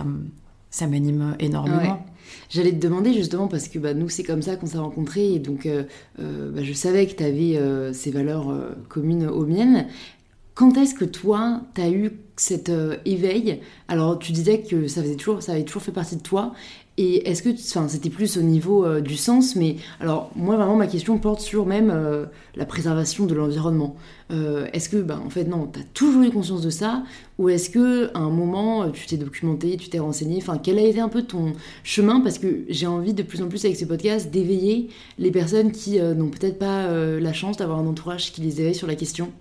ça 0.70 0.88
m'anime 0.88 1.36
énormément. 1.38 2.04
J'allais 2.50 2.72
te 2.72 2.76
demander 2.76 3.12
justement 3.12 3.48
parce 3.48 3.68
que 3.68 3.78
bah, 3.78 3.94
nous 3.94 4.08
c'est 4.08 4.22
comme 4.22 4.42
ça 4.42 4.56
qu'on 4.56 4.66
s'est 4.66 4.78
rencontrés 4.78 5.34
et 5.34 5.38
donc 5.38 5.66
euh, 5.66 5.84
euh, 6.20 6.50
bah, 6.50 6.62
je 6.62 6.72
savais 6.72 7.06
que 7.06 7.16
tu 7.16 7.24
avais 7.24 7.56
euh, 7.56 7.92
ces 7.92 8.10
valeurs 8.10 8.54
communes 8.88 9.26
aux 9.26 9.44
miennes. 9.44 9.86
Quand 10.54 10.76
est-ce 10.76 10.94
que 10.94 11.04
toi, 11.04 11.62
tu 11.74 11.80
as 11.80 11.90
eu 11.90 12.12
cet 12.36 12.70
éveil? 13.04 13.60
Alors 13.88 14.18
tu 14.20 14.30
disais 14.30 14.60
que 14.60 14.86
ça, 14.86 15.02
faisait 15.02 15.16
toujours, 15.16 15.42
ça 15.42 15.52
avait 15.52 15.64
toujours 15.64 15.82
fait 15.82 15.92
partie 15.92 16.16
de 16.16 16.22
toi. 16.22 16.52
Et 16.96 17.28
est-ce 17.28 17.42
que, 17.42 17.48
enfin, 17.48 17.88
c'était 17.88 18.08
plus 18.08 18.36
au 18.36 18.42
niveau 18.42 18.84
euh, 18.84 19.00
du 19.00 19.16
sens, 19.16 19.56
mais 19.56 19.76
alors 19.98 20.30
moi 20.36 20.54
vraiment 20.54 20.76
ma 20.76 20.86
question 20.86 21.18
porte 21.18 21.40
sur 21.40 21.66
même 21.66 21.90
euh, 21.92 22.26
la 22.54 22.66
préservation 22.66 23.26
de 23.26 23.34
l'environnement. 23.34 23.96
Euh, 24.30 24.68
est-ce 24.72 24.88
que, 24.88 24.98
ben 24.98 25.20
en 25.26 25.28
fait 25.28 25.42
non, 25.44 25.68
tu 25.72 25.80
as 25.80 25.82
toujours 25.92 26.22
eu 26.22 26.30
conscience 26.30 26.62
de 26.62 26.70
ça, 26.70 27.02
ou 27.38 27.48
est-ce 27.48 27.68
que 27.68 28.12
à 28.14 28.20
un 28.20 28.30
moment 28.30 28.90
tu 28.90 29.06
t'es 29.06 29.16
documenté, 29.16 29.76
tu 29.76 29.88
t'es 29.88 29.98
renseigné, 29.98 30.36
enfin 30.36 30.56
quel 30.56 30.78
a 30.78 30.82
été 30.82 31.00
un 31.00 31.08
peu 31.08 31.22
ton 31.22 31.54
chemin? 31.82 32.20
Parce 32.20 32.38
que 32.38 32.64
j'ai 32.68 32.86
envie 32.86 33.12
de 33.12 33.24
plus 33.24 33.42
en 33.42 33.48
plus 33.48 33.64
avec 33.64 33.76
ces 33.76 33.86
podcasts 33.86 34.30
d'éveiller 34.30 34.88
les 35.18 35.32
personnes 35.32 35.72
qui 35.72 35.98
n'ont 35.98 36.28
peut-être 36.28 36.60
pas 36.60 36.86
la 36.88 37.32
chance 37.32 37.56
d'avoir 37.56 37.80
un 37.80 37.86
entourage 37.86 38.30
qui 38.30 38.40
les 38.40 38.60
éveille 38.60 38.74
sur 38.74 38.86
la 38.86 38.94
question. 38.94 39.32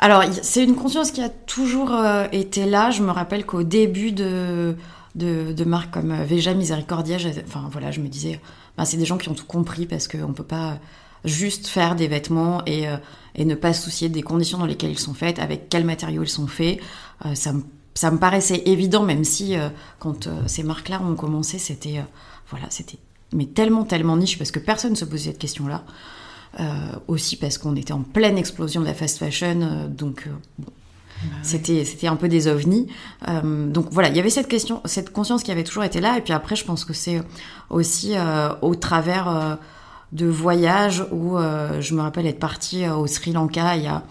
Alors 0.00 0.24
c'est 0.40 0.64
une 0.64 0.74
conscience 0.74 1.10
qui 1.10 1.20
a 1.20 1.28
toujours 1.28 1.94
été 2.32 2.64
là. 2.64 2.90
Je 2.90 3.02
me 3.02 3.10
rappelle 3.10 3.44
qu'au 3.44 3.62
début 3.62 4.12
de 4.12 4.74
de, 5.14 5.64
marques 5.64 5.92
comme 5.92 6.10
euh, 6.10 6.24
Veja 6.24 6.54
Misericordia, 6.54 7.18
enfin 7.46 7.68
voilà, 7.70 7.90
je 7.90 8.00
me 8.00 8.08
disais, 8.08 8.40
bah, 8.76 8.84
c'est 8.84 8.96
des 8.96 9.04
gens 9.04 9.18
qui 9.18 9.28
ont 9.28 9.34
tout 9.34 9.46
compris 9.46 9.86
parce 9.86 10.08
qu'on 10.08 10.28
ne 10.28 10.32
peut 10.32 10.44
pas 10.44 10.78
juste 11.24 11.66
faire 11.66 11.94
des 11.94 12.08
vêtements 12.08 12.64
et, 12.66 12.88
euh, 12.88 12.96
et, 13.34 13.44
ne 13.44 13.54
pas 13.54 13.72
se 13.72 13.82
soucier 13.82 14.08
des 14.08 14.22
conditions 14.22 14.58
dans 14.58 14.66
lesquelles 14.66 14.90
ils 14.90 14.98
sont 14.98 15.14
faits, 15.14 15.38
avec 15.38 15.68
quels 15.68 15.84
matériaux 15.84 16.22
ils 16.22 16.28
sont 16.28 16.46
faits. 16.46 16.80
Euh, 17.26 17.34
ça, 17.34 17.52
me, 17.52 17.62
ça, 17.94 18.10
me 18.10 18.18
paraissait 18.18 18.62
évident, 18.66 19.02
même 19.02 19.24
si 19.24 19.54
quand 19.98 20.28
ces 20.46 20.62
marques-là 20.62 21.00
ont 21.02 21.14
commencé, 21.14 21.58
c'était 21.58 22.02
voilà, 22.50 22.66
c'était 22.70 22.98
mais 23.34 23.46
tellement 23.46 23.84
tellement 23.84 24.16
niche 24.16 24.36
parce 24.36 24.50
que 24.50 24.58
personne 24.58 24.92
ne 24.92 24.96
se 24.96 25.04
posait 25.04 25.30
cette 25.30 25.38
question-là. 25.38 25.84
aussi 27.06 27.36
parce 27.36 27.58
qu'on 27.58 27.76
était 27.76 27.92
en 27.92 28.02
pleine 28.02 28.38
explosion 28.38 28.80
de 28.80 28.86
la 28.86 28.94
fast 28.94 29.18
fashion, 29.18 29.88
donc 29.90 30.28
bah 31.22 31.36
c'était 31.42 31.84
c'était 31.84 32.06
un 32.06 32.16
peu 32.16 32.28
des 32.28 32.48
ovnis. 32.48 32.88
Euh, 33.28 33.66
donc 33.66 33.86
voilà, 33.90 34.08
il 34.08 34.16
y 34.16 34.20
avait 34.20 34.30
cette 34.30 34.48
question, 34.48 34.80
cette 34.84 35.12
conscience 35.12 35.42
qui 35.42 35.50
avait 35.50 35.64
toujours 35.64 35.84
été 35.84 36.00
là. 36.00 36.18
Et 36.18 36.20
puis 36.20 36.32
après, 36.32 36.56
je 36.56 36.64
pense 36.64 36.84
que 36.84 36.92
c'est 36.92 37.22
aussi 37.70 38.12
euh, 38.16 38.50
au 38.62 38.74
travers 38.74 39.28
euh, 39.28 39.54
de 40.12 40.26
voyages 40.26 41.04
où 41.10 41.38
je 41.80 41.94
me 41.94 42.02
rappelle 42.02 42.26
être 42.26 42.38
partie 42.38 42.86
au 42.86 43.06
Sri 43.06 43.32
Lanka. 43.32 43.76
Il 43.76 43.84
y 43.84 43.86
a 43.86 44.02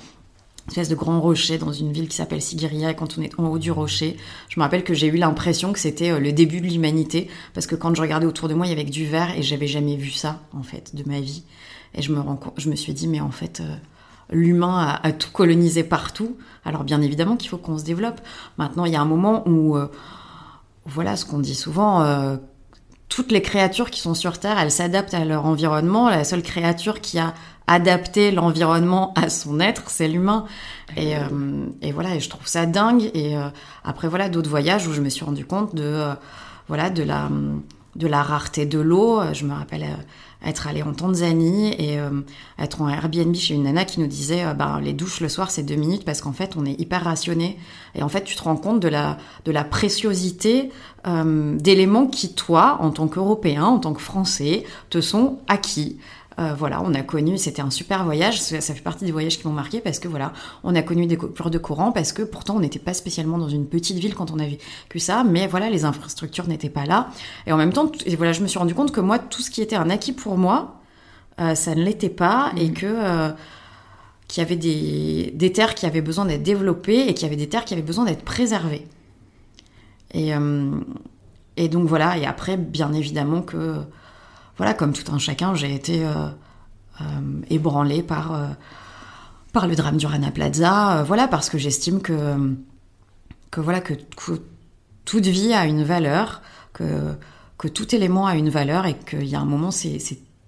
une 0.66 0.70
espèce 0.70 0.90
de 0.90 0.96
grand 0.96 1.22
rocher 1.22 1.60
dans 1.60 1.72
une 1.72 1.92
ville 1.92 2.08
qui 2.08 2.16
s'appelle 2.16 2.42
Sigiriya. 2.42 2.92
Et 2.92 2.96
quand 2.96 3.20
on 3.20 3.22
est 3.22 3.40
en 3.40 3.48
haut 3.48 3.60
du 3.60 3.72
rocher, 3.72 4.18
je 4.50 4.60
me 4.60 4.64
rappelle 4.64 4.84
que 4.84 4.96
j'ai 4.96 5.08
eu 5.08 5.18
l'impression 5.18 5.74
que 5.74 5.80
c'était 5.80 6.20
le 6.20 6.32
début 6.32 6.60
de 6.60 6.66
l'humanité 6.66 7.30
parce 7.54 7.68
que 7.68 7.76
quand 7.76 7.94
je 7.94 8.02
regardais 8.02 8.26
autour 8.26 8.50
de 8.50 8.56
moi, 8.56 8.66
il 8.66 8.70
y 8.70 8.74
avait 8.74 8.84
du 8.84 9.06
vert 9.06 9.38
et 9.38 9.44
j'avais 9.44 9.68
jamais 9.68 9.96
vu 9.96 10.10
ça 10.10 10.42
en 10.54 10.64
fait 10.64 10.96
de 10.96 11.08
ma 11.08 11.20
vie. 11.20 11.44
Et 11.94 12.02
je 12.02 12.12
me 12.12 12.20
je 12.58 12.70
me 12.70 12.76
suis 12.76 12.94
dit 12.94 13.08
mais 13.08 13.20
en 13.20 13.32
fait 13.32 13.62
l'humain 14.32 15.00
a, 15.02 15.12
tout 15.12 15.32
colonisé 15.32 15.84
partout. 15.84 16.38
Alors 16.66 16.84
bien 16.84 17.02
évidemment 17.02 17.38
qu'il 17.38 17.50
faut 17.50 17.58
qu'on 17.58 17.78
se 17.78 17.84
développe. 17.84 18.22
Maintenant, 18.58 18.86
il 18.86 18.94
y 18.94 18.96
a 18.96 19.02
un 19.02 19.06
moment 19.06 19.48
où, 19.48 19.76
euh, 19.76 19.88
voilà, 20.86 21.16
ce 21.16 21.26
qu'on 21.26 21.40
dit 21.40 21.56
souvent, 21.56 22.02
euh, 22.02 22.38
toutes 23.10 23.32
les 23.32 23.42
créatures 23.42 23.90
qui 23.92 24.00
sont 24.00 24.14
sur 24.14 24.40
Terre, 24.40 24.58
elles 24.58 24.72
s'adaptent 24.72 25.14
à 25.14 25.26
leur 25.26 25.46
environnement. 25.46 26.10
La 26.10 26.24
seule 26.24 26.44
créature 26.44 27.02
qui 27.02 27.20
a 27.20 27.34
adapté 27.68 28.32
l'environnement 28.32 29.14
à 29.16 29.30
son 29.30 29.60
être, 29.60 29.90
c'est 29.90 30.08
l'humain. 30.08 30.46
Et, 30.96 31.18
euh, 31.18 31.66
et, 31.82 31.92
voilà, 31.92 32.16
et 32.16 32.20
je 32.20 32.30
trouve 32.30 32.48
ça 32.48 32.66
dingue. 32.66 33.12
Et 33.14 33.36
après, 33.84 34.08
voilà, 34.08 34.30
d'autres 34.30 34.50
voyages 34.50 34.88
où 34.88 34.94
je 34.94 35.02
me 35.02 35.10
suis 35.10 35.26
rendu 35.26 35.46
compte 35.46 35.76
de, 35.76 36.06
voilà, 36.68 36.90
de 36.90 37.04
la, 37.04 37.30
de 37.96 38.08
la 38.08 38.24
rareté 38.24 38.66
de 38.66 38.80
l'eau. 38.80 39.22
Je 39.34 39.46
me 39.46 39.54
rappelle 39.54 39.86
être 40.46 40.68
allé 40.68 40.82
en 40.82 40.94
Tanzanie 40.94 41.74
et 41.78 42.00
euh, 42.00 42.22
être 42.58 42.82
en 42.82 42.90
Airbnb 42.90 43.36
chez 43.36 43.54
une 43.54 43.64
nana 43.64 43.86
qui 43.86 44.00
nous 44.00 44.08
disait 44.08 44.44
euh, 44.44 44.54
bah, 44.54 44.80
les 44.82 44.94
douches 44.94 45.20
le 45.20 45.30
soir 45.30 45.52
c'est 45.52 45.64
deux 45.64 45.76
minutes 45.76 46.04
parce 46.06 46.22
qu'en 46.22 46.34
fait 46.34 46.56
on 46.58 46.66
est 46.66 46.80
hyper 46.80 47.04
rationné 47.04 47.58
et 47.96 48.04
en 48.04 48.10
fait 48.10 48.24
tu 48.24 48.36
te 48.36 48.44
rends 48.44 48.58
compte 48.58 48.80
de 48.80 48.88
la, 48.88 49.18
de 49.46 49.52
la 49.52 49.64
préciosité 49.64 50.72
euh, 51.08 51.56
d'éléments 51.58 52.08
qui 52.08 52.34
toi 52.34 52.78
en 52.80 52.92
tant 52.92 53.08
qu'Européen, 53.08 53.64
en 53.64 53.80
tant 53.80 53.94
que 53.94 54.02
Français 54.02 54.64
te 54.90 55.02
sont 55.02 55.40
acquis. 55.48 55.98
Euh, 56.40 56.54
voilà, 56.58 56.82
on 56.82 56.94
a 56.94 57.02
connu, 57.02 57.38
c'était 57.38 57.62
un 57.62 57.70
super 57.70 58.06
voyage, 58.06 58.40
ça, 58.40 58.62
fait 58.62 58.82
partie 58.82 59.04
des 59.04 59.12
voyages 59.12 59.38
qui 59.38 59.46
m'ont 59.46 59.54
marqué 59.54 59.82
parce 59.82 60.00
que 60.00 60.08
voilà, 60.08 60.32
on 60.64 60.74
a 60.76 60.82
connu 60.82 61.06
des 61.06 61.18
coupures 61.18 61.50
de 61.50 61.58
courant 61.58 61.92
parce 61.92 62.14
que 62.14 62.22
pourtant 62.22 62.56
on 62.56 62.62
n'était 62.62 62.80
pas 62.80 62.94
spécialement 62.94 63.38
dans 63.38 63.50
une 63.50 63.68
petite 63.68 63.98
ville 63.98 64.16
quand 64.16 64.32
on 64.32 64.40
a 64.40 64.46
vécu 64.46 65.00
ça, 65.00 65.26
mais 65.26 65.48
voilà, 65.48 65.70
les 65.70 65.84
infrastructures 65.84 66.48
n'étaient 66.48 66.70
pas 66.70 66.86
là. 66.86 67.10
Et 67.48 67.52
en 67.52 67.58
même 67.58 67.74
temps, 67.74 67.92
et 68.06 68.16
voilà, 68.16 68.32
je 68.32 68.42
me 68.42 68.48
suis 68.48 68.60
rendu 68.60 68.74
compte 68.74 68.94
que 68.94 69.02
moi, 69.02 69.20
tout 69.20 69.42
ce 69.42 69.52
qui 69.52 69.62
était 69.62 69.76
un 69.76 69.90
acquis 69.90 70.14
pour 70.14 70.38
moi, 70.38 70.80
euh, 71.42 71.54
ça 71.54 71.76
ne 71.76 71.84
l'était 71.84 72.10
pas 72.10 72.54
et 72.56 72.70
mmh. 72.70 72.74
que 72.74 72.86
euh, 72.88 73.30
qu'il 74.30 74.42
y 74.42 74.46
avait 74.46 74.56
des, 74.56 75.34
des, 75.36 75.52
terres 75.52 75.76
qui 75.76 75.86
avaient 75.86 76.02
besoin 76.02 76.26
d'être 76.26 76.44
développées 76.44 77.10
et 77.10 77.14
qu'il 77.14 77.24
y 77.24 77.26
avait 77.26 77.36
des 77.36 77.50
terres 77.50 77.66
qui 77.66 77.74
avaient 77.74 77.84
besoin 77.84 78.06
d'être 78.06 78.24
préservées. 78.24 78.88
Et, 80.14 80.32
et 81.58 81.70
donc 81.70 81.88
voilà, 81.88 82.18
et 82.18 82.26
après, 82.26 82.56
bien 82.56 82.94
évidemment 82.94 83.42
que 83.42 83.76
voilà, 84.58 84.74
comme 84.74 84.94
tout 84.94 85.12
un 85.12 85.18
chacun, 85.18 85.56
j'ai 85.56 85.74
été 85.74 86.06
euh, 86.06 86.28
euh, 87.02 87.04
ébranlée 87.50 88.04
par, 88.04 88.34
euh, 88.34 88.48
par 89.54 89.68
le 89.68 89.76
drame 89.76 89.98
du 89.98 90.06
Rana 90.06 90.32
Plaza, 90.32 91.04
voilà, 91.04 91.28
parce 91.28 91.50
que 91.50 91.58
j'estime 91.58 92.02
que, 92.02 92.56
que, 93.50 93.62
voilà, 93.62 93.82
que, 93.82 93.94
toute 95.06 95.26
vie 95.26 95.54
a 95.54 95.66
une 95.66 95.84
valeur, 95.84 96.42
que, 96.74 97.16
que 97.58 97.68
tout 97.68 97.96
élément 97.96 98.28
a 98.28 98.36
une 98.36 98.50
valeur 98.50 98.86
et 98.86 98.96
qu'il 98.96 99.26
y 99.26 99.36
a 99.36 99.40
un 99.40 99.46
moment, 99.46 99.72
c'est 99.72 100.00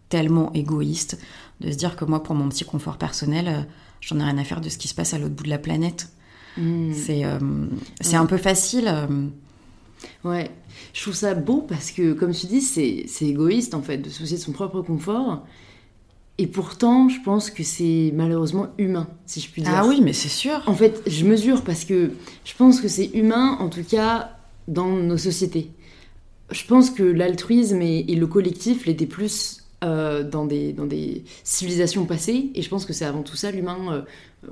tellement 0.10 0.54
égoïste 0.54 1.20
de 1.60 1.72
se 1.72 1.78
dire 1.78 1.96
que 1.96 2.06
moi, 2.06 2.22
pour 2.22 2.36
mon 2.36 2.50
petit 2.50 2.66
confort 2.66 2.98
personnel, 2.98 3.68
j'en 4.00 4.20
ai 4.20 4.24
rien 4.24 4.38
à 4.38 4.44
faire 4.44 4.62
de 4.62 4.70
ce 4.70 4.78
qui 4.78 4.88
se 4.88 4.96
passe 4.96 5.14
à 5.14 5.18
l'autre 5.18 5.34
bout 5.34 5.44
de 5.44 5.50
la 5.50 5.58
planète. 5.58 6.10
Mmh. 6.58 6.94
C'est 6.94 7.24
C'est 8.00 8.16
un 8.16 8.28
peu 8.28 8.38
facile 8.38 8.94
Ouais, 10.24 10.50
je 10.94 11.02
trouve 11.02 11.14
ça 11.14 11.34
beau 11.34 11.62
parce 11.62 11.92
que, 11.92 12.14
comme 12.14 12.34
tu 12.34 12.48
dis, 12.48 12.62
c'est 12.62 13.26
égoïste 13.26 13.74
en 13.74 13.82
fait 13.82 13.98
de 13.98 14.10
se 14.10 14.20
soucier 14.20 14.38
de 14.38 14.42
son 14.42 14.52
propre 14.52 14.82
confort. 14.82 15.46
Et 16.40 16.48
pourtant, 16.48 17.10
je 17.10 17.22
pense 17.24 17.52
que 17.52 17.62
c'est 17.64 18.12
malheureusement 18.16 18.70
humain, 18.80 19.08
si 19.28 19.40
je 19.40 19.50
puis 19.50 19.62
dire. 19.62 19.72
Ah 19.76 19.86
oui, 19.86 20.02
mais 20.02 20.14
c'est 20.14 20.30
sûr. 20.30 20.64
En 20.66 20.74
fait, 20.74 21.04
je 21.06 21.26
mesure 21.26 21.64
parce 21.64 21.86
que 21.86 22.12
je 22.44 22.56
pense 22.56 22.82
que 22.82 22.88
c'est 22.88 23.12
humain, 23.14 23.58
en 23.60 23.70
tout 23.70 23.84
cas, 23.84 24.38
dans 24.68 24.88
nos 24.88 25.18
sociétés. 25.18 25.72
Je 26.50 26.66
pense 26.66 26.90
que 26.90 27.04
l'altruisme 27.04 27.82
et, 27.82 28.04
le 28.04 28.28
collectif 28.28 28.86
l'étaient 28.86 29.06
plus 29.06 29.63
euh, 29.84 30.24
dans, 30.24 30.46
des, 30.46 30.74
dans 30.74 30.86
des 30.86 31.24
civilisations 31.44 32.06
passées. 32.06 32.52
Et 32.56 32.62
je 32.62 32.70
pense 32.70 32.86
que 32.86 32.94
c'est 32.94 33.06
avant 33.06 33.24
tout 33.24 33.36
ça, 33.36 33.52
l'humain, 33.52 33.78
euh, 33.92 34.02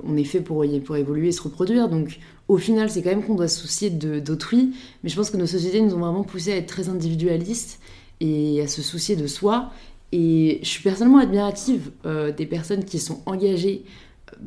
on 0.04 0.16
est 0.16 0.24
fait 0.24 0.40
pour, 0.40 0.64
pour 0.84 0.96
évoluer 0.96 1.28
et 1.28 1.32
se 1.32 1.42
reproduire. 1.42 1.88
Donc 1.88 2.18
au 2.48 2.58
final, 2.58 2.90
c'est 2.90 3.02
quand 3.02 3.10
même 3.10 3.24
qu'on 3.24 3.34
doit 3.34 3.48
se 3.48 3.60
soucier 3.60 3.90
d'autrui. 3.90 4.74
Mais 5.02 5.08
je 5.08 5.16
pense 5.16 5.30
que 5.30 5.36
nos 5.36 5.46
sociétés 5.46 5.80
nous 5.80 5.94
ont 5.94 6.00
vraiment 6.00 6.24
poussé 6.24 6.52
à 6.52 6.56
être 6.56 6.66
très 6.66 6.88
individualistes 6.88 7.80
et 8.20 8.60
à 8.62 8.68
se 8.68 8.82
soucier 8.82 9.16
de 9.16 9.26
soi. 9.26 9.70
Et 10.12 10.60
je 10.62 10.68
suis 10.68 10.82
personnellement 10.82 11.18
admirative 11.18 11.90
euh, 12.04 12.32
des 12.32 12.46
personnes 12.46 12.84
qui 12.84 12.98
sont 12.98 13.22
engagées 13.26 13.84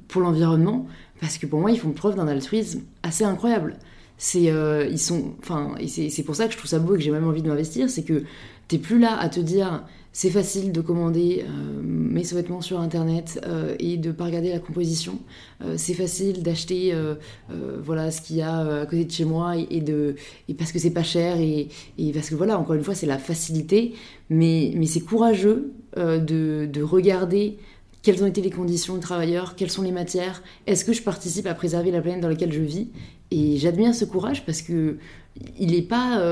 pour 0.07 0.21
l'environnement, 0.21 0.87
parce 1.19 1.37
que 1.37 1.45
pour 1.45 1.59
moi, 1.59 1.71
ils 1.71 1.79
font 1.79 1.91
preuve 1.91 2.15
d'un 2.15 2.27
altruisme 2.27 2.81
assez 3.03 3.23
incroyable. 3.23 3.77
C'est 4.17 4.49
euh, 4.49 4.95
c'est 4.95 6.23
pour 6.23 6.35
ça 6.35 6.45
que 6.45 6.53
je 6.53 6.57
trouve 6.57 6.69
ça 6.69 6.79
beau 6.79 6.95
et 6.95 6.97
que 6.97 7.03
j'ai 7.03 7.11
même 7.11 7.27
envie 7.27 7.41
de 7.41 7.49
m'investir, 7.49 7.89
c'est 7.89 8.03
que 8.03 8.23
t'es 8.67 8.77
plus 8.77 8.99
là 8.99 9.17
à 9.17 9.27
te 9.29 9.39
dire 9.39 9.83
c'est 10.15 10.29
facile 10.29 10.71
de 10.71 10.79
commander 10.79 11.43
euh, 11.45 11.81
mes 11.83 12.23
sous-vêtements 12.23 12.61
sur 12.61 12.79
internet 12.79 13.37
euh, 13.45 13.75
et 13.79 13.97
de 13.97 14.13
pas 14.13 14.23
regarder 14.23 14.49
la 14.49 14.59
composition. 14.59 15.19
Euh, 15.61 15.73
c'est 15.75 15.93
facile 15.93 16.41
d'acheter 16.41 16.95
voilà 17.83 18.11
ce 18.11 18.21
qu'il 18.21 18.37
y 18.37 18.41
a 18.41 18.81
à 18.81 18.85
côté 18.85 19.03
de 19.03 19.11
chez 19.11 19.25
moi 19.25 19.57
et, 19.57 19.81
de 19.81 20.15
et 20.47 20.53
parce 20.53 20.71
que 20.71 20.79
c'est 20.79 20.91
pas 20.93 21.03
cher 21.03 21.37
et, 21.37 21.67
et, 21.97 22.13
parce 22.13 22.29
que 22.29 22.35
voilà 22.35 22.57
encore 22.57 22.75
une 22.75 22.83
fois 22.83 22.95
c'est 22.95 23.05
la 23.05 23.17
facilité. 23.17 23.93
Mais 24.29 24.71
mais 24.77 24.85
c'est 24.85 25.01
courageux 25.01 25.73
de, 25.97 26.65
de 26.65 26.81
regarder 26.81 27.57
quelles 28.01 28.23
ont 28.23 28.27
été 28.27 28.41
les 28.41 28.51
conditions 28.51 28.95
de 28.95 29.01
travailleurs, 29.01 29.55
quelles 29.57 29.71
sont 29.71 29.81
les 29.81 29.91
matières, 29.91 30.43
est-ce 30.65 30.85
que 30.85 30.93
je 30.93 31.01
participe 31.01 31.45
à 31.45 31.53
préserver 31.53 31.91
la 31.91 32.01
planète 32.01 32.21
dans 32.21 32.29
laquelle 32.29 32.53
je 32.53 32.61
vis? 32.61 32.87
Et 33.31 33.57
j'admire 33.57 33.93
ce 33.93 34.05
courage 34.05 34.45
parce 34.45 34.61
que 34.61 34.97
il 35.59 35.71
n'est 35.71 35.81
pas, 35.81 36.23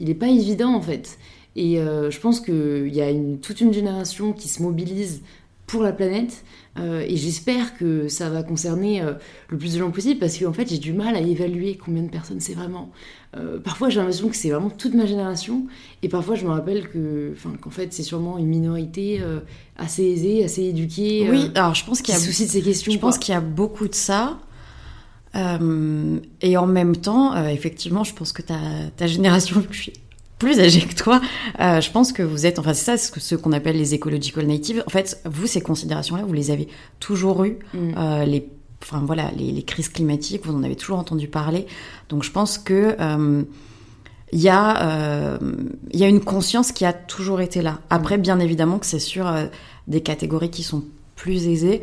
il 0.00 0.18
pas 0.18 0.28
évident 0.28 0.74
en 0.74 0.82
fait. 0.82 1.16
Et 1.56 1.78
euh, 1.80 2.10
je 2.10 2.20
pense 2.20 2.40
qu'il 2.40 2.94
y 2.94 3.00
a 3.00 3.10
une, 3.10 3.40
toute 3.40 3.60
une 3.60 3.72
génération 3.72 4.32
qui 4.32 4.48
se 4.48 4.62
mobilise 4.62 5.22
pour 5.66 5.82
la 5.82 5.92
planète. 5.92 6.44
Euh, 6.78 7.04
et 7.06 7.16
j'espère 7.16 7.76
que 7.76 8.08
ça 8.08 8.30
va 8.30 8.42
concerner 8.42 9.02
euh, 9.02 9.14
le 9.48 9.58
plus 9.58 9.74
de 9.74 9.78
gens 9.78 9.90
possible 9.90 10.20
parce 10.20 10.38
qu'en 10.38 10.52
fait 10.52 10.68
j'ai 10.68 10.78
du 10.78 10.92
mal 10.92 11.16
à 11.16 11.20
évaluer 11.20 11.76
combien 11.76 12.02
de 12.02 12.08
personnes 12.08 12.38
c'est 12.40 12.54
vraiment. 12.54 12.90
parfois 13.64 13.88
j'ai 13.88 13.98
l'impression 13.98 14.28
que 14.28 14.36
c'est 14.36 14.50
vraiment 14.50 14.70
toute 14.70 14.94
ma 14.94 15.04
génération 15.04 15.66
et 16.02 16.08
parfois 16.08 16.36
je 16.36 16.44
me 16.44 16.50
rappelle 16.50 16.88
que, 16.88 17.34
qu'en 17.60 17.70
fait 17.70 17.92
c'est 17.92 18.04
sûrement 18.04 18.38
une 18.38 18.46
minorité 18.46 19.20
assez 19.76 20.04
aisée, 20.04 20.44
assez 20.44 20.62
éduquée. 20.62 21.28
oui, 21.28 21.50
alors 21.56 21.74
je 21.74 21.84
pense 21.84 22.02
qu'il 22.02 22.14
y 22.14 22.16
a 22.16 22.20
souci 22.20 22.46
de 22.46 22.50
ces 22.50 22.62
questions. 22.62 22.92
Je 22.92 22.98
pense 22.98 23.18
qu'il 23.18 23.34
y 23.34 23.36
a 23.36 23.40
beaucoup 23.40 23.88
de 23.88 23.94
ça. 23.94 24.38
et 25.34 26.56
en 26.56 26.66
même 26.66 26.96
temps, 26.96 27.46
effectivement, 27.46 28.04
je 28.04 28.14
pense 28.14 28.32
que 28.32 28.42
ta, 28.42 28.58
ta 28.96 29.08
génération, 29.08 29.64
plus 30.40 30.58
âgé 30.58 30.80
que 30.80 30.94
toi, 30.94 31.20
euh, 31.60 31.80
je 31.80 31.90
pense 31.92 32.12
que 32.12 32.24
vous 32.24 32.46
êtes, 32.46 32.58
enfin 32.58 32.74
c'est 32.74 32.96
ça 32.96 33.20
ce 33.20 33.36
qu'on 33.36 33.52
appelle 33.52 33.76
les 33.76 33.94
ecological 33.94 34.46
natives. 34.46 34.82
En 34.86 34.90
fait, 34.90 35.20
vous, 35.26 35.46
ces 35.46 35.60
considérations-là, 35.60 36.24
vous 36.24 36.32
les 36.32 36.50
avez 36.50 36.66
toujours 36.98 37.44
eues. 37.44 37.58
Mm. 37.74 37.94
Euh, 37.96 38.24
les, 38.24 38.48
enfin 38.82 39.02
voilà, 39.06 39.30
les, 39.36 39.62
crises 39.62 39.90
climatiques, 39.90 40.46
vous 40.46 40.54
en 40.54 40.64
avez 40.64 40.74
toujours 40.74 40.98
entendu 40.98 41.28
parler. 41.28 41.66
Donc 42.08 42.24
je 42.24 42.32
pense 42.32 42.56
que 42.58 42.96
euh, 42.98 43.42
il 44.32 44.40
y, 44.40 44.48
a, 44.48 45.38
il 45.90 45.98
y 45.98 46.04
a 46.04 46.08
une 46.08 46.20
conscience 46.20 46.70
qui 46.70 46.84
a 46.84 46.92
toujours 46.92 47.40
été 47.40 47.62
là. 47.62 47.80
Après, 47.90 48.16
bien 48.16 48.38
évidemment 48.38 48.78
que 48.78 48.86
c'est 48.86 49.00
sur 49.00 49.28
des 49.88 50.02
catégories 50.02 50.50
qui 50.50 50.62
sont 50.62 50.84
plus 51.16 51.48
aisées. 51.48 51.82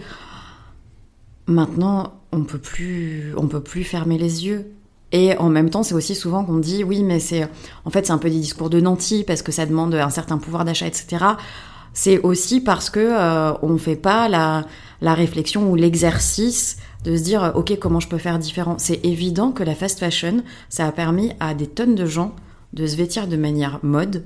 Maintenant, 1.45 2.13
on 2.31 2.43
peut 2.43 2.57
plus, 2.57 3.33
on 3.35 3.47
peut 3.47 3.61
plus 3.61 3.83
fermer 3.83 4.17
les 4.17 4.45
yeux. 4.45 4.71
Et 5.11 5.37
en 5.37 5.49
même 5.49 5.69
temps, 5.69 5.83
c'est 5.83 5.95
aussi 5.95 6.15
souvent 6.15 6.43
qu'on 6.43 6.57
dit 6.57 6.83
oui, 6.83 7.03
mais 7.03 7.19
c'est 7.19 7.47
en 7.85 7.89
fait 7.89 8.05
c'est 8.05 8.11
un 8.11 8.17
peu 8.17 8.29
des 8.29 8.39
discours 8.39 8.69
de 8.69 8.81
nantis 8.81 9.23
parce 9.25 9.41
que 9.41 9.51
ça 9.51 9.65
demande 9.65 9.95
un 9.95 10.09
certain 10.09 10.37
pouvoir 10.37 10.65
d'achat, 10.65 10.87
etc. 10.87 11.25
C'est 11.93 12.19
aussi 12.19 12.61
parce 12.61 12.89
que 12.89 12.99
euh, 12.99 13.53
on 13.61 13.77
fait 13.77 13.95
pas 13.95 14.27
la, 14.27 14.65
la 15.01 15.13
réflexion 15.13 15.69
ou 15.71 15.75
l'exercice 15.75 16.77
de 17.05 17.15
se 17.15 17.23
dire 17.23 17.53
ok 17.55 17.77
comment 17.79 17.99
je 17.99 18.09
peux 18.09 18.17
faire 18.17 18.37
différent. 18.37 18.75
C'est 18.77 19.05
évident 19.05 19.51
que 19.51 19.63
la 19.63 19.75
fast 19.75 19.99
fashion 19.99 20.43
ça 20.69 20.85
a 20.85 20.91
permis 20.91 21.31
à 21.39 21.53
des 21.53 21.67
tonnes 21.67 21.95
de 21.95 22.05
gens 22.05 22.35
de 22.73 22.85
se 22.85 22.97
vêtir 22.97 23.27
de 23.27 23.37
manière 23.37 23.79
mode, 23.83 24.25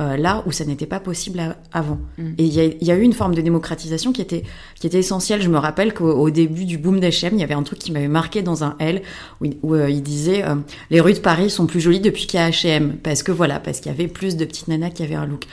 euh, 0.00 0.16
là 0.16 0.42
où 0.46 0.52
ça 0.52 0.64
n'était 0.64 0.86
pas 0.86 1.00
possible 1.00 1.54
avant. 1.70 1.98
Mm. 2.16 2.30
Et 2.38 2.44
il 2.44 2.54
y, 2.54 2.90
a 2.90 2.96
eu 2.96 3.02
une 3.02 3.12
forme 3.12 3.34
de 3.34 3.42
démocratisation 3.42 4.12
qui 4.12 4.22
était, 4.22 4.42
qui 4.74 4.86
était 4.86 4.98
essentielle. 4.98 5.42
Je 5.42 5.50
me 5.50 5.58
rappelle 5.58 5.92
qu'au 5.92 6.30
début 6.30 6.64
du 6.64 6.78
boom 6.78 6.98
d'H&M, 6.98 7.34
il 7.34 7.40
y 7.40 7.44
avait 7.44 7.54
un 7.54 7.62
truc 7.62 7.78
qui 7.78 7.92
m'avait 7.92 8.08
marqué 8.08 8.40
dans 8.40 8.64
un 8.64 8.74
L 8.78 9.02
où, 9.40 9.74
euh, 9.74 9.90
il 9.90 10.02
disait 10.02 10.44
euh, 10.44 10.56
les 10.90 11.00
rues 11.00 11.12
de 11.12 11.18
Paris 11.18 11.50
sont 11.50 11.66
plus 11.66 11.80
jolies 11.80 12.00
depuis 12.00 12.26
qu'il 12.26 12.40
y 12.40 12.42
a 12.42 12.48
H&M 12.48 12.96
parce 13.02 13.22
que 13.22 13.32
voilà, 13.32 13.60
parce 13.60 13.80
qu'il 13.80 13.92
y 13.92 13.94
avait 13.94 14.08
plus 14.08 14.36
de 14.36 14.46
petites 14.46 14.68
nanas 14.68 14.90
qui 14.90 15.02
avaient 15.02 15.14
un 15.14 15.26
look. 15.26 15.44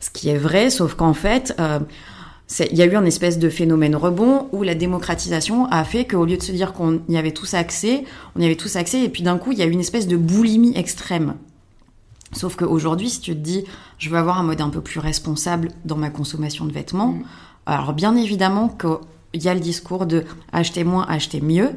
Ce 0.00 0.10
qui 0.10 0.28
est 0.28 0.38
vrai, 0.38 0.70
sauf 0.70 0.94
qu'en 0.94 1.14
fait, 1.14 1.54
il 2.58 2.76
y 2.76 2.82
a 2.82 2.86
eu 2.86 2.96
un 2.96 3.04
espèce 3.06 3.38
de 3.38 3.48
phénomène 3.48 3.96
rebond 3.96 4.48
où 4.52 4.64
la 4.64 4.74
démocratisation 4.74 5.66
a 5.66 5.82
fait 5.84 6.04
qu'au 6.04 6.26
lieu 6.26 6.36
de 6.36 6.42
se 6.42 6.52
dire 6.52 6.72
qu'on 6.72 7.00
y 7.08 7.16
avait 7.16 7.30
tous 7.30 7.54
accès, 7.54 8.04
on 8.36 8.40
y 8.40 8.44
avait 8.44 8.56
tous 8.56 8.76
accès, 8.76 9.02
et 9.02 9.08
puis 9.08 9.22
d'un 9.22 9.38
coup, 9.38 9.52
il 9.52 9.58
y 9.58 9.62
a 9.62 9.64
eu 9.64 9.70
une 9.70 9.80
espèce 9.80 10.08
de 10.08 10.16
boulimie 10.16 10.76
extrême. 10.76 11.36
Sauf 12.34 12.56
qu'aujourd'hui, 12.56 13.10
si 13.10 13.20
tu 13.20 13.34
te 13.34 13.40
dis, 13.40 13.64
je 13.98 14.10
veux 14.10 14.18
avoir 14.18 14.38
un 14.38 14.42
mode 14.42 14.60
un 14.60 14.70
peu 14.70 14.80
plus 14.80 15.00
responsable 15.00 15.70
dans 15.84 15.96
ma 15.96 16.10
consommation 16.10 16.66
de 16.66 16.72
vêtements, 16.72 17.12
mm. 17.12 17.24
alors 17.66 17.92
bien 17.92 18.16
évidemment 18.16 18.68
qu'il 18.68 19.42
y 19.42 19.48
a 19.48 19.54
le 19.54 19.60
discours 19.60 20.06
de 20.06 20.24
acheter 20.52 20.84
moins, 20.84 21.06
acheter 21.08 21.40
mieux. 21.40 21.70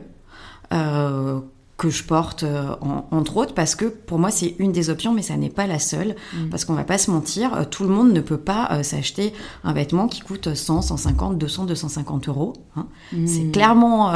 Euh, 0.73 1.39
que 1.77 1.91
je 1.91 2.03
porte 2.03 2.41
euh, 2.41 2.75
entre 3.11 3.37
autres 3.37 3.53
parce 3.53 3.75
que 3.75 3.85
pour 3.85 4.17
moi 4.17 4.31
c'est 4.31 4.55
une 4.57 4.71
des 4.71 4.89
options 4.89 5.13
mais 5.13 5.21
ça 5.21 5.37
n'est 5.37 5.51
pas 5.51 5.67
la 5.67 5.77
seule 5.77 6.15
mm. 6.33 6.49
parce 6.49 6.65
qu'on 6.65 6.73
va 6.73 6.83
pas 6.83 6.97
se 6.97 7.11
mentir 7.11 7.53
euh, 7.53 7.63
tout 7.65 7.83
le 7.83 7.89
monde 7.89 8.11
ne 8.11 8.19
peut 8.19 8.39
pas 8.39 8.69
euh, 8.71 8.83
s'acheter 8.83 9.31
un 9.63 9.73
vêtement 9.73 10.07
qui 10.07 10.21
coûte 10.21 10.55
100 10.55 10.81
150 10.81 11.37
200 11.37 11.65
250 11.65 12.29
euros 12.29 12.53
hein. 12.75 12.87
mm. 13.13 13.27
c'est 13.27 13.51
clairement 13.51 14.11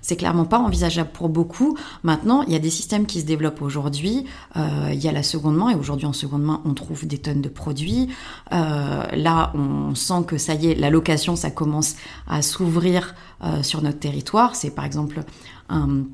c'est 0.00 0.16
clairement 0.16 0.44
pas 0.46 0.58
envisageable 0.58 1.10
pour 1.12 1.28
beaucoup 1.28 1.76
maintenant 2.02 2.42
il 2.42 2.52
y 2.52 2.56
a 2.56 2.58
des 2.58 2.70
systèmes 2.70 3.04
qui 3.04 3.20
se 3.20 3.26
développent 3.26 3.60
aujourd'hui 3.60 4.24
il 4.56 4.98
y 4.98 5.08
a 5.08 5.12
la 5.12 5.22
seconde 5.22 5.56
main 5.56 5.70
et 5.70 5.74
aujourd'hui 5.74 6.06
en 6.06 6.12
seconde 6.12 6.42
main 6.42 6.62
on 6.64 6.72
trouve 6.72 7.06
des 7.06 7.18
tonnes 7.18 7.42
de 7.42 7.48
produits 7.48 8.08
là 8.50 9.52
on 9.54 9.94
sent 9.94 10.24
que 10.26 10.38
ça 10.38 10.54
y 10.54 10.68
est 10.68 10.74
la 10.74 10.90
location 10.90 11.36
ça 11.36 11.50
commence 11.50 11.96
à 12.26 12.40
s'ouvrir 12.40 13.14
sur 13.62 13.82
notre 13.82 13.98
territoire 13.98 14.56
c'est 14.56 14.70
par 14.70 14.84
exemple 14.84 15.22
un 15.68 16.04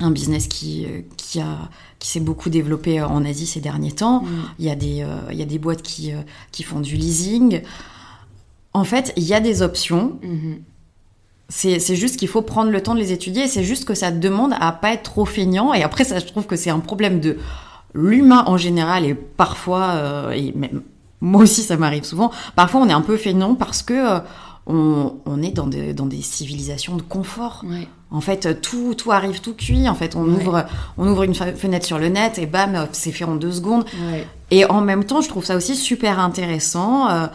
un 0.00 0.10
business 0.10 0.46
qui, 0.46 0.86
euh, 0.86 1.00
qui, 1.16 1.40
a, 1.40 1.68
qui 1.98 2.08
s'est 2.08 2.20
beaucoup 2.20 2.50
développé 2.50 3.00
en 3.02 3.24
Asie 3.24 3.46
ces 3.46 3.60
derniers 3.60 3.92
temps. 3.92 4.22
Mm. 4.22 4.28
Il, 4.58 4.64
y 4.64 4.70
a 4.70 4.74
des, 4.74 5.02
euh, 5.02 5.18
il 5.30 5.38
y 5.38 5.42
a 5.42 5.46
des 5.46 5.58
boîtes 5.58 5.82
qui, 5.82 6.12
euh, 6.12 6.20
qui 6.52 6.62
font 6.62 6.80
du 6.80 6.96
leasing. 6.96 7.62
En 8.72 8.84
fait, 8.84 9.12
il 9.16 9.24
y 9.24 9.34
a 9.34 9.40
des 9.40 9.62
options. 9.62 10.18
Mm-hmm. 10.22 10.58
C'est 11.50 11.96
juste 11.96 12.18
qu'il 12.18 12.28
faut 12.28 12.42
prendre 12.42 12.70
le 12.70 12.82
temps 12.82 12.94
de 12.94 13.00
les 13.00 13.10
étudier. 13.10 13.48
C'est 13.48 13.64
juste 13.64 13.86
que 13.86 13.94
ça 13.94 14.10
demande 14.10 14.52
à 14.60 14.70
pas 14.70 14.92
être 14.92 15.04
trop 15.04 15.24
feignant. 15.24 15.72
Et 15.72 15.82
après, 15.82 16.04
ça, 16.04 16.18
je 16.18 16.26
trouve 16.26 16.46
que 16.46 16.56
c'est 16.56 16.68
un 16.68 16.80
problème 16.80 17.20
de 17.20 17.38
l'humain 17.94 18.44
en 18.46 18.58
général 18.58 19.06
et 19.06 19.14
parfois, 19.14 20.36
et 20.36 20.52
même 20.52 20.82
moi 21.22 21.42
aussi, 21.42 21.62
ça 21.62 21.78
m'arrive 21.78 22.04
souvent. 22.04 22.30
Parfois, 22.54 22.82
on 22.82 22.88
est 22.90 22.92
un 22.92 23.00
peu 23.00 23.16
feignant 23.16 23.54
parce 23.54 23.82
que 23.82 24.20
on, 24.66 25.42
est 25.42 25.52
dans 25.52 25.66
des, 25.66 25.94
dans 25.94 26.04
des 26.04 26.20
civilisations 26.20 26.96
de 26.96 27.02
confort. 27.02 27.64
En 28.10 28.20
fait, 28.22 28.60
tout, 28.62 28.94
tout 28.94 29.12
arrive 29.12 29.40
tout 29.40 29.54
cuit. 29.54 29.88
En 29.88 29.94
fait, 29.94 30.16
on, 30.16 30.24
ouvre, 30.24 30.64
on 30.96 31.06
ouvre 31.08 31.24
une 31.24 31.34
fenêtre 31.34 31.84
sur 31.84 31.98
le 31.98 32.08
net 32.08 32.38
et 32.38 32.46
bam, 32.46 32.88
c'est 32.92 33.12
fait 33.12 33.24
en 33.24 33.34
deux 33.34 33.52
secondes. 33.52 33.84
Et 34.50 34.64
en 34.64 34.80
même 34.80 35.04
temps, 35.04 35.20
je 35.20 35.28
trouve 35.28 35.44
ça 35.44 35.56
aussi 35.56 35.76
super 35.76 36.18
intéressant. 36.18 37.10
Euh, 37.10 37.26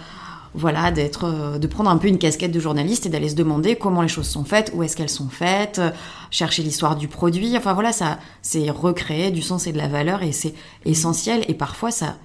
voilà, 0.55 0.91
d'être, 0.91 1.25
euh, 1.25 1.57
de 1.57 1.67
prendre 1.67 1.89
un 1.89 1.97
peu 1.97 2.07
une 2.07 2.19
casquette 2.19 2.51
de 2.51 2.59
journaliste 2.59 3.05
et 3.05 3.09
d'aller 3.09 3.29
se 3.29 3.35
demander 3.35 3.75
comment 3.75 4.01
les 4.01 4.07
choses 4.07 4.27
sont 4.27 4.43
faites, 4.43 4.71
où 4.73 4.83
est-ce 4.83 4.95
qu'elles 4.95 5.09
sont 5.09 5.29
faites, 5.29 5.79
euh, 5.79 5.89
chercher 6.29 6.61
l'histoire 6.61 6.95
du 6.95 7.07
produit. 7.07 7.57
Enfin 7.57 7.73
voilà, 7.73 7.91
ça, 7.91 8.19
c'est 8.41 8.69
recréer 8.69 9.31
du 9.31 9.41
sens 9.41 9.67
et 9.67 9.71
de 9.71 9.77
la 9.77 9.87
valeur 9.87 10.21
et 10.21 10.31
c'est 10.31 10.53
essentiel. 10.85 11.43
Et 11.47 11.55
parfois, 11.55 11.91
ça, 11.91 12.17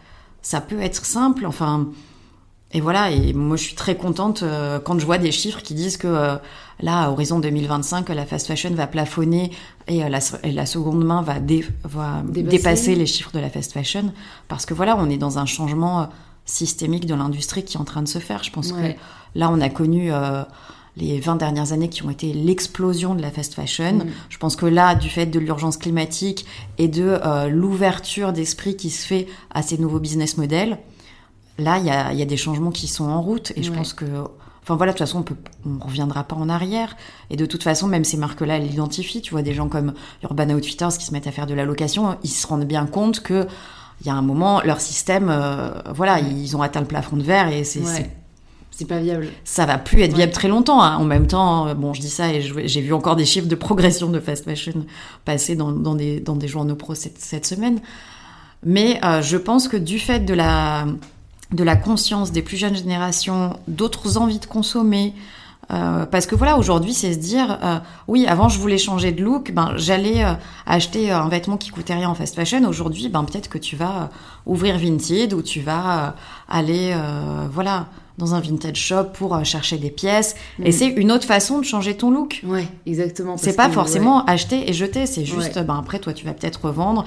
ça 0.43 0.61
peut 0.61 0.81
être 0.81 1.05
simple. 1.05 1.47
Enfin, 1.47 1.89
et 2.73 2.81
voilà, 2.81 3.11
et 3.11 3.33
moi 3.33 3.57
je 3.57 3.63
suis 3.63 3.75
très 3.75 3.97
contente 3.97 4.43
euh, 4.43 4.79
quand 4.79 4.99
je 4.99 5.07
vois 5.07 5.19
des 5.19 5.33
chiffres 5.33 5.63
qui 5.63 5.75
disent 5.75 5.97
que 5.97 6.07
euh, 6.07 6.37
là, 6.81 7.05
à 7.05 7.11
horizon 7.11 7.39
2025, 7.39 8.09
la 8.11 8.27
fast 8.27 8.47
fashion 8.47 8.71
va 8.71 8.87
plafonner 8.87 9.51
et, 9.87 10.05
euh, 10.05 10.09
la, 10.09 10.67
seconde 10.67 11.05
main 11.05 11.23
va, 11.23 11.41
dépasser 11.41 12.95
les 12.95 13.07
chiffres 13.07 13.33
de 13.33 13.39
la 13.39 13.49
fast 13.49 13.73
fashion. 13.73 14.13
Parce 14.49 14.67
que 14.67 14.75
voilà, 14.75 14.97
on 14.99 15.09
est 15.09 15.17
dans 15.17 15.39
un 15.39 15.47
changement 15.47 16.11
systémique 16.45 17.07
de 17.07 17.15
l'industrie 17.15 17.65
qui 17.65 17.77
est 17.77 17.81
en 17.81 17.85
train 17.85 18.03
de 18.03 18.09
se 18.09 18.19
faire. 18.19 18.45
Je 18.45 18.51
pense 18.51 18.73
que 18.73 18.95
là, 19.35 19.51
on 19.51 19.61
a 19.61 19.69
connu 19.71 20.11
les 20.99 21.21
20 21.21 21.37
dernières 21.37 21.73
années 21.73 21.89
qui 21.89 22.05
ont 22.05 22.11
été 22.11 22.33
l'explosion 22.33 23.15
de 23.15 23.23
la 23.23 23.31
fast 23.31 23.55
fashion. 23.55 23.95
Mm. 23.95 24.07
Je 24.29 24.39
pense 24.39 24.57
que 24.57 24.67
là, 24.67 24.95
du 24.95 25.09
fait 25.09 25.27
de 25.27 25.39
l'urgence 25.39 25.77
climatique 25.77 26.45
et 26.77 26.89
de 26.89 27.19
euh, 27.25 27.49
l'ouverture 27.49 28.33
d'esprit 28.33 28.77
qui 28.77 28.91
se 28.91 29.07
fait 29.07 29.27
à 29.51 29.63
ces 29.63 29.79
nouveaux 29.79 30.01
business 30.01 30.37
models, 30.37 30.79
là, 31.59 31.79
il 31.79 31.85
y 31.85 31.91
a, 31.91 32.13
y 32.13 32.23
a, 32.23 32.25
des 32.25 32.37
changements 32.37 32.71
qui 32.71 32.89
sont 32.89 33.05
en 33.05 33.21
route. 33.21 33.53
Et 33.57 33.63
je 33.63 33.73
pense 33.73 33.93
que... 33.93 34.05
Enfin 34.63 34.77
voilà, 34.77 34.93
de 34.93 34.99
toute 34.99 35.07
façon, 35.07 35.25
on 35.65 35.69
ne 35.71 35.81
reviendra 35.81 36.25
pas 36.25 36.37
en 36.37 36.49
arrière. 36.49 36.97
Et 37.31 37.37
de 37.37 37.47
toute 37.47 37.63
façon, 37.63 37.89
même 37.89 38.05
ces 38.05 38.17
marques-là, 38.19 38.59
elles 38.59 38.69
l'identifient. 38.69 39.23
Tu 39.23 39.31
vois, 39.31 39.43
des 39.43 39.55
gens 39.55 39.69
comme 39.69 39.95
Urban 40.23 40.51
Outfitters 40.51 40.97
qui 40.99 41.07
se 41.07 41.13
mettent 41.13 41.27
à 41.27 41.33
faire 41.33 41.47
de 41.47 41.55
la 41.55 41.65
location, 41.65 42.17
ils 42.23 42.29
se 42.29 42.47
rendent 42.47 42.67
bien 42.67 42.87
compte 42.87 43.21
que 43.21 43.47
il 44.01 44.07
y 44.07 44.11
a 44.11 44.15
un 44.15 44.23
moment, 44.23 44.61
leur 44.63 44.81
système, 44.81 45.29
euh, 45.29 45.71
voilà, 45.93 46.21
ils 46.21 46.57
ont 46.57 46.63
atteint 46.63 46.81
le 46.81 46.87
plafond 46.87 47.17
de 47.17 47.23
verre 47.25 47.49
et 47.49 47.65
c'est 47.65 47.81
ouais. 47.81 48.11
c'est 48.71 48.85
pas 48.85 49.01
viable. 49.01 49.27
Ça 49.43 49.67
va 49.67 49.77
plus 49.77 50.03
être 50.03 50.15
viable 50.15 50.31
ouais. 50.31 50.35
très 50.35 50.47
longtemps. 50.47 50.81
Hein. 50.81 50.99
En 50.99 51.05
même 51.05 51.27
temps, 51.27 51.75
bon, 51.75 51.95
je 51.95 52.01
dis 52.01 52.11
ça 52.11 52.33
et 52.33 52.41
j'ai 52.41 52.81
vu 52.81 52.93
encore 52.93 53.17
des 53.17 53.25
chiffres 53.25 53.49
de 53.49 53.57
progression 53.57 54.09
de 54.09 54.21
fast 54.21 54.45
fashion 54.45 54.87
passer 55.25 55.57
dans, 55.57 55.73
dans, 55.73 55.97
des, 55.97 56.21
dans 56.21 56.37
des 56.37 56.47
journaux 56.47 56.77
pro 56.77 56.95
cette, 56.95 57.19
cette 57.19 57.45
semaine. 57.45 57.81
Mais 58.65 59.01
euh, 59.05 59.23
je 59.23 59.37
pense 59.37 59.67
que 59.67 59.77
du 59.77 59.99
fait 59.99 60.21
de 60.21 60.35
la, 60.35 60.87
de 61.53 61.65
la 61.65 61.77
conscience 61.77 62.33
des 62.33 62.43
plus 62.43 62.57
jeunes 62.57 62.77
générations, 62.77 63.59
d'autres 63.69 64.19
envies 64.19 64.39
de 64.39 64.47
consommer, 64.47 65.15
euh, 65.71 66.07
parce 66.07 66.27
que 66.27 66.35
voilà, 66.35 66.57
aujourd'hui, 66.57 66.95
c'est 66.95 67.13
se 67.13 67.19
dire, 67.19 67.59
euh, 67.63 67.79
oui, 68.07 68.27
avant 68.27 68.49
je 68.49 68.59
voulais 68.59 68.79
changer 68.79 69.13
de 69.13 69.23
look, 69.23 69.53
ben 69.53 69.73
j'allais 69.77 70.25
euh, 70.25 70.33
acheter 70.67 71.11
un 71.11 71.29
vêtement 71.29 71.59
qui 71.59 71.69
coûtait 71.71 71.95
rien 71.95 72.09
en 72.09 72.15
fast 72.15 72.35
fashion. 72.35 72.67
Aujourd'hui, 72.67 73.09
ben 73.09 73.25
peut-être 73.25 73.49
que 73.49 73.59
tu 73.59 73.77
vas 73.77 74.09
ouvrir 74.47 74.79
Vinted 74.79 75.35
ou 75.35 75.43
tu 75.43 75.61
vas 75.61 76.15
aller, 76.49 76.95
voilà, 77.53 77.87
dans 78.17 78.35
un 78.35 78.41
vintage 78.41 78.77
shop 78.77 79.05
pour 79.15 79.45
chercher 79.45 79.77
des 79.77 79.91
pièces. 79.91 80.37
Mmh. 80.59 80.67
Et 80.67 80.73
c'est 80.73 80.89
une 80.89 81.13
autre 81.13 81.27
façon 81.27 81.59
de 81.59 81.65
changer 81.65 81.97
ton 81.97 82.11
look. 82.11 82.41
Ouais, 82.45 82.67
exactement. 82.87 83.37
C'est 83.37 83.55
pas 83.55 83.69
forcément 83.69 84.25
ouais. 84.25 84.33
acheter 84.33 84.69
et 84.69 84.73
jeter. 84.73 85.07
C'est 85.07 85.27
juste, 85.27 85.57
ouais. 85.57 85.65
ben 85.65 85.79
après, 85.79 85.99
toi, 85.99 86.15
tu 86.15 86.25
vas 86.25 86.33
peut-être 86.33 86.65
revendre. 86.65 87.05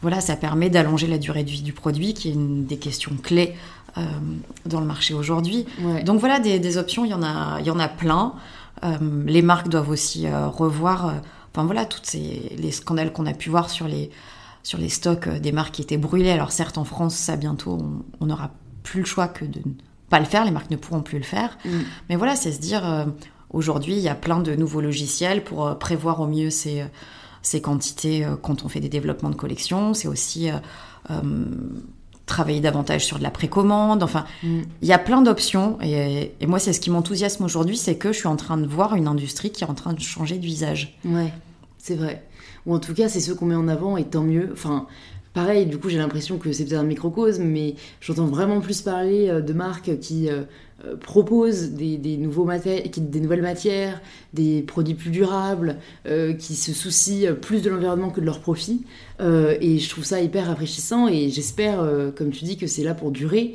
Voilà, 0.00 0.20
ça 0.20 0.36
permet 0.36 0.70
d'allonger 0.70 1.08
la 1.08 1.18
durée 1.18 1.42
de 1.42 1.50
vie 1.50 1.62
du 1.62 1.72
produit, 1.72 2.14
qui 2.14 2.28
est 2.28 2.32
une 2.32 2.64
des 2.64 2.76
questions 2.76 3.12
clés 3.22 3.54
euh, 3.98 4.02
dans 4.66 4.80
le 4.80 4.86
marché 4.86 5.14
aujourd'hui. 5.14 5.66
Ouais. 5.82 6.02
Donc 6.04 6.20
voilà, 6.20 6.38
des, 6.38 6.58
des, 6.58 6.78
options, 6.78 7.04
il 7.04 7.10
y 7.10 7.14
en 7.14 7.22
a, 7.22 7.58
il 7.60 7.66
y 7.66 7.70
en 7.70 7.78
a 7.78 7.88
plein. 7.88 8.34
Euh, 8.84 8.96
les 9.26 9.42
marques 9.42 9.68
doivent 9.68 9.90
aussi 9.90 10.26
euh, 10.26 10.46
revoir, 10.46 11.14
enfin 11.52 11.64
voilà, 11.64 11.84
toutes 11.84 12.06
ces 12.06 12.54
les 12.56 12.70
scandales 12.70 13.12
qu'on 13.12 13.26
a 13.26 13.32
pu 13.32 13.50
voir 13.50 13.70
sur 13.70 13.88
les 13.88 14.10
sur 14.62 14.78
les 14.78 14.88
stocks 14.88 15.28
des 15.28 15.52
marques 15.52 15.74
qui 15.74 15.82
étaient 15.82 15.96
brûlées. 15.96 16.30
Alors 16.30 16.52
certes, 16.52 16.78
en 16.78 16.84
France, 16.84 17.16
ça 17.16 17.36
bientôt, 17.36 17.78
on 18.20 18.26
n'aura 18.26 18.50
plus 18.82 19.00
le 19.00 19.06
choix 19.06 19.26
que 19.26 19.44
de 19.44 19.58
ne 19.58 19.72
pas 20.10 20.20
le 20.20 20.26
faire. 20.26 20.44
Les 20.44 20.50
marques 20.50 20.70
ne 20.70 20.76
pourront 20.76 21.02
plus 21.02 21.18
le 21.18 21.24
faire. 21.24 21.58
Mm. 21.64 21.70
Mais 22.08 22.16
voilà, 22.16 22.36
c'est 22.36 22.52
se 22.52 22.60
dire, 22.60 23.06
aujourd'hui, 23.50 23.94
il 23.94 24.00
y 24.00 24.08
a 24.08 24.14
plein 24.14 24.40
de 24.40 24.54
nouveaux 24.54 24.80
logiciels 24.80 25.42
pour 25.42 25.78
prévoir 25.78 26.20
au 26.20 26.26
mieux 26.26 26.50
ces 26.50 26.84
ces 27.40 27.62
quantités 27.62 28.26
quand 28.42 28.64
on 28.64 28.68
fait 28.68 28.80
des 28.80 28.90
développements 28.90 29.30
de 29.30 29.36
collection. 29.36 29.94
C'est 29.94 30.08
aussi 30.08 30.50
travailler 32.28 32.60
davantage 32.60 33.04
sur 33.04 33.18
de 33.18 33.24
la 33.24 33.30
précommande. 33.30 34.02
Enfin, 34.04 34.24
il 34.44 34.50
mm. 34.50 34.64
y 34.82 34.92
a 34.92 34.98
plein 34.98 35.22
d'options. 35.22 35.78
Et, 35.82 36.32
et, 36.40 36.46
moi, 36.46 36.60
c'est 36.60 36.72
ce 36.72 36.80
qui 36.80 36.90
m'enthousiasme 36.90 37.44
aujourd'hui, 37.44 37.76
c'est 37.76 37.96
que 37.96 38.12
je 38.12 38.18
suis 38.18 38.28
en 38.28 38.36
train 38.36 38.56
de 38.56 38.66
voir 38.66 38.94
une 38.94 39.08
industrie 39.08 39.50
qui 39.50 39.64
est 39.64 39.66
en 39.66 39.74
train 39.74 39.92
de 39.92 40.00
changer 40.00 40.38
de 40.38 40.44
visage. 40.44 40.96
Ouais, 41.04 41.32
c'est 41.78 41.96
vrai. 41.96 42.24
Ou 42.66 42.74
en 42.74 42.78
tout 42.78 42.94
cas, 42.94 43.08
c'est 43.08 43.20
ce 43.20 43.32
qu'on 43.32 43.46
met 43.46 43.56
en 43.56 43.66
avant, 43.66 43.96
et 43.96 44.04
tant 44.04 44.22
mieux. 44.22 44.50
Enfin, 44.52 44.86
pareil, 45.38 45.66
du 45.66 45.78
coup, 45.78 45.88
j'ai 45.88 45.98
l'impression 45.98 46.36
que 46.36 46.50
c'est 46.50 46.64
peut-être 46.64 46.80
un 46.80 46.84
microcosme, 46.84 47.44
mais 47.44 47.76
j'entends 48.00 48.26
vraiment 48.26 48.60
plus 48.60 48.80
parler 48.80 49.40
de 49.40 49.52
marques 49.52 50.00
qui 50.00 50.28
euh, 50.84 50.96
proposent 50.96 51.72
des, 51.72 52.16
nouvelles 52.16 53.42
matières, 53.42 54.00
des 54.32 54.62
produits 54.62 54.94
plus 54.94 55.10
durables, 55.10 55.76
euh, 56.06 56.34
qui 56.34 56.54
se 56.54 56.72
soucient 56.72 57.34
plus 57.34 57.62
de 57.62 57.70
l'environnement 57.70 58.10
que 58.10 58.20
de 58.20 58.26
leur 58.26 58.40
profit. 58.40 58.84
Euh, 59.20 59.56
et 59.60 59.78
je 59.78 59.88
trouve 59.88 60.04
ça 60.04 60.20
hyper 60.20 60.46
rafraîchissant 60.46 61.08
et 61.08 61.30
j'espère, 61.30 61.80
euh, 61.80 62.10
comme 62.12 62.30
tu 62.30 62.44
dis, 62.44 62.56
que 62.56 62.68
c'est 62.68 62.84
là 62.84 62.94
pour 62.94 63.10
durer. 63.10 63.54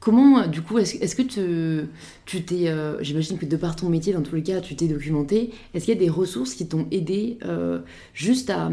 Comment, 0.00 0.46
du 0.46 0.62
coup, 0.62 0.78
est-ce 0.78 0.96
est 0.96 1.16
que 1.16 1.86
tu, 2.24 2.42
t'es, 2.44 2.68
euh, 2.68 3.02
j'imagine 3.02 3.36
que 3.36 3.46
de 3.46 3.56
par 3.56 3.74
ton 3.74 3.88
métier, 3.88 4.12
dans 4.12 4.22
tous 4.22 4.36
les 4.36 4.44
cas, 4.44 4.60
tu 4.60 4.76
t'es 4.76 4.86
documenté, 4.86 5.50
est-ce 5.74 5.86
qu'il 5.86 5.94
y 5.94 5.96
a 5.96 6.00
des 6.00 6.08
ressources 6.08 6.54
qui 6.54 6.68
t'ont 6.68 6.86
aidé 6.92 7.38
euh, 7.44 7.80
juste 8.14 8.48
à, 8.48 8.70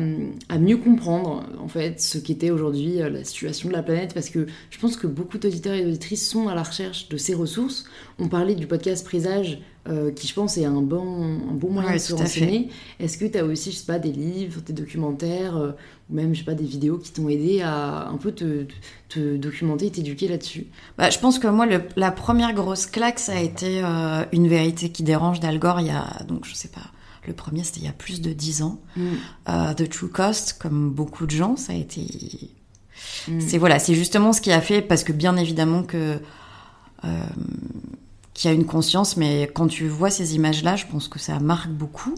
à, 0.49 0.59
mieux 0.59 0.77
comprendre, 0.77 1.43
en 1.59 1.67
fait, 1.67 1.99
ce 1.99 2.19
qu'était 2.19 2.51
aujourd'hui 2.51 3.01
euh, 3.01 3.09
la 3.09 3.23
situation 3.23 3.69
de 3.69 3.73
la 3.73 3.81
planète? 3.81 4.13
Parce 4.13 4.29
que 4.29 4.45
je 4.69 4.77
pense 4.77 4.97
que 4.97 5.07
beaucoup 5.07 5.39
d'auditeurs 5.39 5.73
et 5.73 5.83
d'auditrices 5.83 6.29
sont 6.29 6.47
à 6.47 6.53
la 6.53 6.61
recherche 6.61 7.09
de 7.09 7.17
ces 7.17 7.33
ressources. 7.33 7.85
On 8.19 8.27
parlait 8.27 8.55
du 8.55 8.67
podcast 8.67 9.03
Présage, 9.03 9.59
euh, 9.87 10.11
qui, 10.11 10.27
je 10.27 10.33
pense, 10.33 10.57
est 10.57 10.65
un 10.65 10.81
bon, 10.81 11.39
un 11.47 11.53
bon 11.53 11.69
moyen 11.69 11.89
ouais, 11.89 11.95
de 11.95 12.01
se 12.01 12.13
renseigner. 12.15 12.69
Est-ce 12.99 13.19
que 13.19 13.25
tu 13.25 13.37
as 13.37 13.45
aussi, 13.45 13.71
je 13.71 13.77
sais 13.77 13.85
pas, 13.85 13.99
des 13.99 14.11
livres, 14.11 14.61
des 14.61 14.73
documentaires, 14.73 15.55
euh, 15.57 15.71
ou 16.09 16.15
même, 16.15 16.33
je 16.33 16.39
sais 16.39 16.45
pas, 16.45 16.55
des 16.55 16.65
vidéos 16.65 16.97
qui 16.97 17.11
t'ont 17.11 17.29
aidé 17.29 17.61
à 17.61 18.07
un 18.07 18.17
peu 18.17 18.31
te, 18.31 18.65
te 19.09 19.37
documenter 19.37 19.85
et 19.85 19.91
t'éduquer 19.91 20.27
là-dessus? 20.27 20.65
Bah, 20.97 21.11
Je 21.11 21.19
pense 21.19 21.37
que 21.37 21.47
moi, 21.47 21.67
le, 21.67 21.83
la 21.97 22.11
première 22.11 22.53
grosse 22.53 22.87
claque, 22.87 23.19
ça 23.19 23.33
a 23.33 23.39
été 23.39 23.83
euh, 23.83 24.23
Une 24.31 24.47
vérité 24.47 24.89
qui 24.89 25.03
dérange 25.03 25.39
d'Al 25.39 25.59
Gore, 25.59 25.81
il 25.81 25.87
y 25.87 25.91
a, 25.91 26.23
donc, 26.27 26.45
je 26.45 26.55
sais 26.55 26.69
pas, 26.69 26.91
le 27.27 27.33
premier, 27.33 27.63
c'était 27.63 27.81
il 27.81 27.85
y 27.85 27.89
a 27.89 27.93
plus 27.93 28.21
de 28.21 28.33
dix 28.33 28.63
ans. 28.63 28.79
Mm. 28.97 29.75
The 29.77 29.89
True 29.89 30.09
Cost, 30.09 30.57
comme 30.59 30.89
beaucoup 30.89 31.27
de 31.27 31.31
gens, 31.31 31.55
ça 31.57 31.73
a 31.73 31.75
été... 31.75 32.07
Mm. 33.27 33.39
C'est 33.39 33.57
voilà, 33.59 33.77
c'est 33.77 33.93
justement 33.93 34.33
ce 34.33 34.41
qui 34.41 34.51
a 34.51 34.61
fait, 34.61 34.81
parce 34.81 35.03
que 35.03 35.11
bien 35.11 35.35
évidemment 35.37 35.83
que 35.83 36.19
qui 38.35 38.49
a 38.49 38.51
une 38.51 38.65
conscience, 38.65 39.15
mais 39.17 39.49
quand 39.55 39.67
tu 39.67 39.87
vois 39.87 40.11
ces 40.11 40.35
images-là, 40.35 40.75
je 40.75 40.85
pense 40.85 41.07
que 41.07 41.19
ça 41.19 41.39
marque 41.39 41.69
beaucoup 41.69 42.13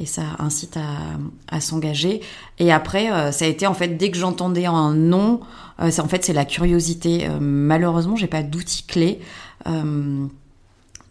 et 0.00 0.04
ça 0.04 0.22
incite 0.40 0.76
à, 0.76 1.16
à 1.48 1.60
s'engager. 1.60 2.20
Et 2.58 2.72
après, 2.72 3.12
euh, 3.12 3.30
ça 3.30 3.44
a 3.44 3.48
été 3.48 3.66
en 3.68 3.72
fait 3.72 3.96
dès 3.96 4.10
que 4.10 4.18
j'entendais 4.18 4.66
un 4.66 4.92
nom, 4.92 5.40
euh, 5.80 5.90
en 5.96 6.08
fait 6.08 6.24
c'est 6.24 6.32
la 6.32 6.44
curiosité. 6.44 7.28
Euh, 7.28 7.38
malheureusement, 7.40 8.16
j'ai 8.16 8.26
pas 8.26 8.42
d'outils 8.42 8.82
clés. 8.82 9.20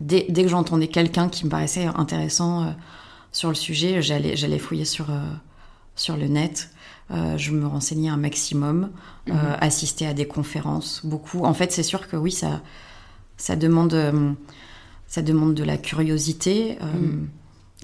Dès, 0.02 0.26
dès, 0.28 0.44
que 0.44 0.50
j'entendais 0.50 0.88
quelqu'un 0.90 1.30
qui 1.30 1.46
me 1.46 1.50
paraissait 1.50 1.86
intéressant 1.86 2.76
sur 3.32 3.48
le 3.48 3.56
sujet, 3.56 4.02
j'allais 4.02 4.36
j'allais 4.36 4.60
fouiller 4.60 4.86
sur 4.86 5.08
sur 5.96 6.18
le 6.18 6.28
net. 6.28 6.70
je 7.10 7.52
me 7.52 7.66
renseignais 7.66 8.10
un 8.10 8.18
maximum, 8.18 8.92
mm 9.28 9.32
-hmm. 9.32 9.58
assister 9.62 10.06
à 10.06 10.14
des 10.14 10.28
conférences, 10.28 11.02
beaucoup. 11.04 11.46
En 11.46 11.54
fait, 11.54 11.72
c'est 11.72 11.84
sûr 11.84 12.08
que 12.08 12.18
oui, 12.18 12.32
ça 12.32 12.62
ça 13.38 13.56
demande, 13.56 13.94
euh, 13.94 14.32
ça 15.08 15.22
demande 15.22 15.54
de 15.54 15.64
la 15.64 15.78
curiosité, 15.78 16.78
euh, 16.82 16.86
mmh. 16.86 17.28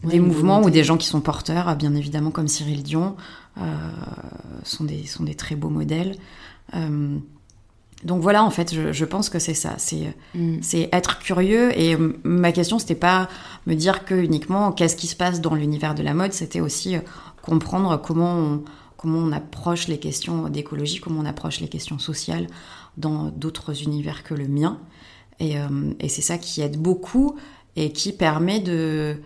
des 0.09 0.19
ouais, 0.19 0.25
mouvements 0.25 0.61
ou 0.61 0.69
des 0.69 0.83
gens 0.83 0.97
qui 0.97 1.07
sont 1.07 1.21
porteurs, 1.21 1.75
bien 1.75 1.95
évidemment, 1.95 2.31
comme 2.31 2.47
Cyril 2.47 2.83
Dion, 2.83 3.15
euh, 3.57 3.63
sont, 4.63 4.83
des, 4.83 5.05
sont 5.05 5.23
des 5.23 5.35
très 5.35 5.55
beaux 5.55 5.69
modèles. 5.69 6.15
Euh, 6.75 7.17
donc 8.03 8.21
voilà, 8.21 8.43
en 8.45 8.49
fait, 8.49 8.73
je, 8.73 8.93
je 8.93 9.05
pense 9.05 9.29
que 9.29 9.39
c'est 9.39 9.53
ça, 9.53 9.75
c'est 9.77 10.15
mmh. 10.33 10.59
être 10.93 11.19
curieux. 11.19 11.77
Et 11.77 11.97
ma 12.23 12.53
question, 12.53 12.79
c'était 12.79 12.95
pas 12.95 13.27
me 13.67 13.73
dire 13.73 14.05
que 14.05 14.15
uniquement 14.15 14.71
qu'est-ce 14.71 14.95
qui 14.95 15.07
se 15.07 15.17
passe 15.17 15.41
dans 15.41 15.53
l'univers 15.53 15.95
de 15.95 16.03
la 16.03 16.13
mode, 16.13 16.31
c'était 16.31 16.61
aussi 16.61 16.95
comprendre 17.41 17.97
comment 18.01 18.33
on, 18.35 18.63
comment 18.95 19.19
on 19.19 19.31
approche 19.31 19.87
les 19.87 19.97
questions 19.97 20.49
d'écologie, 20.49 20.99
comment 20.99 21.21
on 21.21 21.25
approche 21.25 21.59
les 21.59 21.67
questions 21.67 21.99
sociales 21.99 22.47
dans 22.97 23.29
d'autres 23.29 23.83
univers 23.83 24.23
que 24.23 24.33
le 24.33 24.47
mien. 24.47 24.77
Et, 25.39 25.57
euh, 25.57 25.93
et 25.99 26.09
c'est 26.09 26.21
ça 26.21 26.37
qui 26.37 26.61
aide 26.61 26.77
beaucoup 26.77 27.35
et 27.75 27.91
qui 27.91 28.11
permet 28.11 28.59
de, 28.59 29.17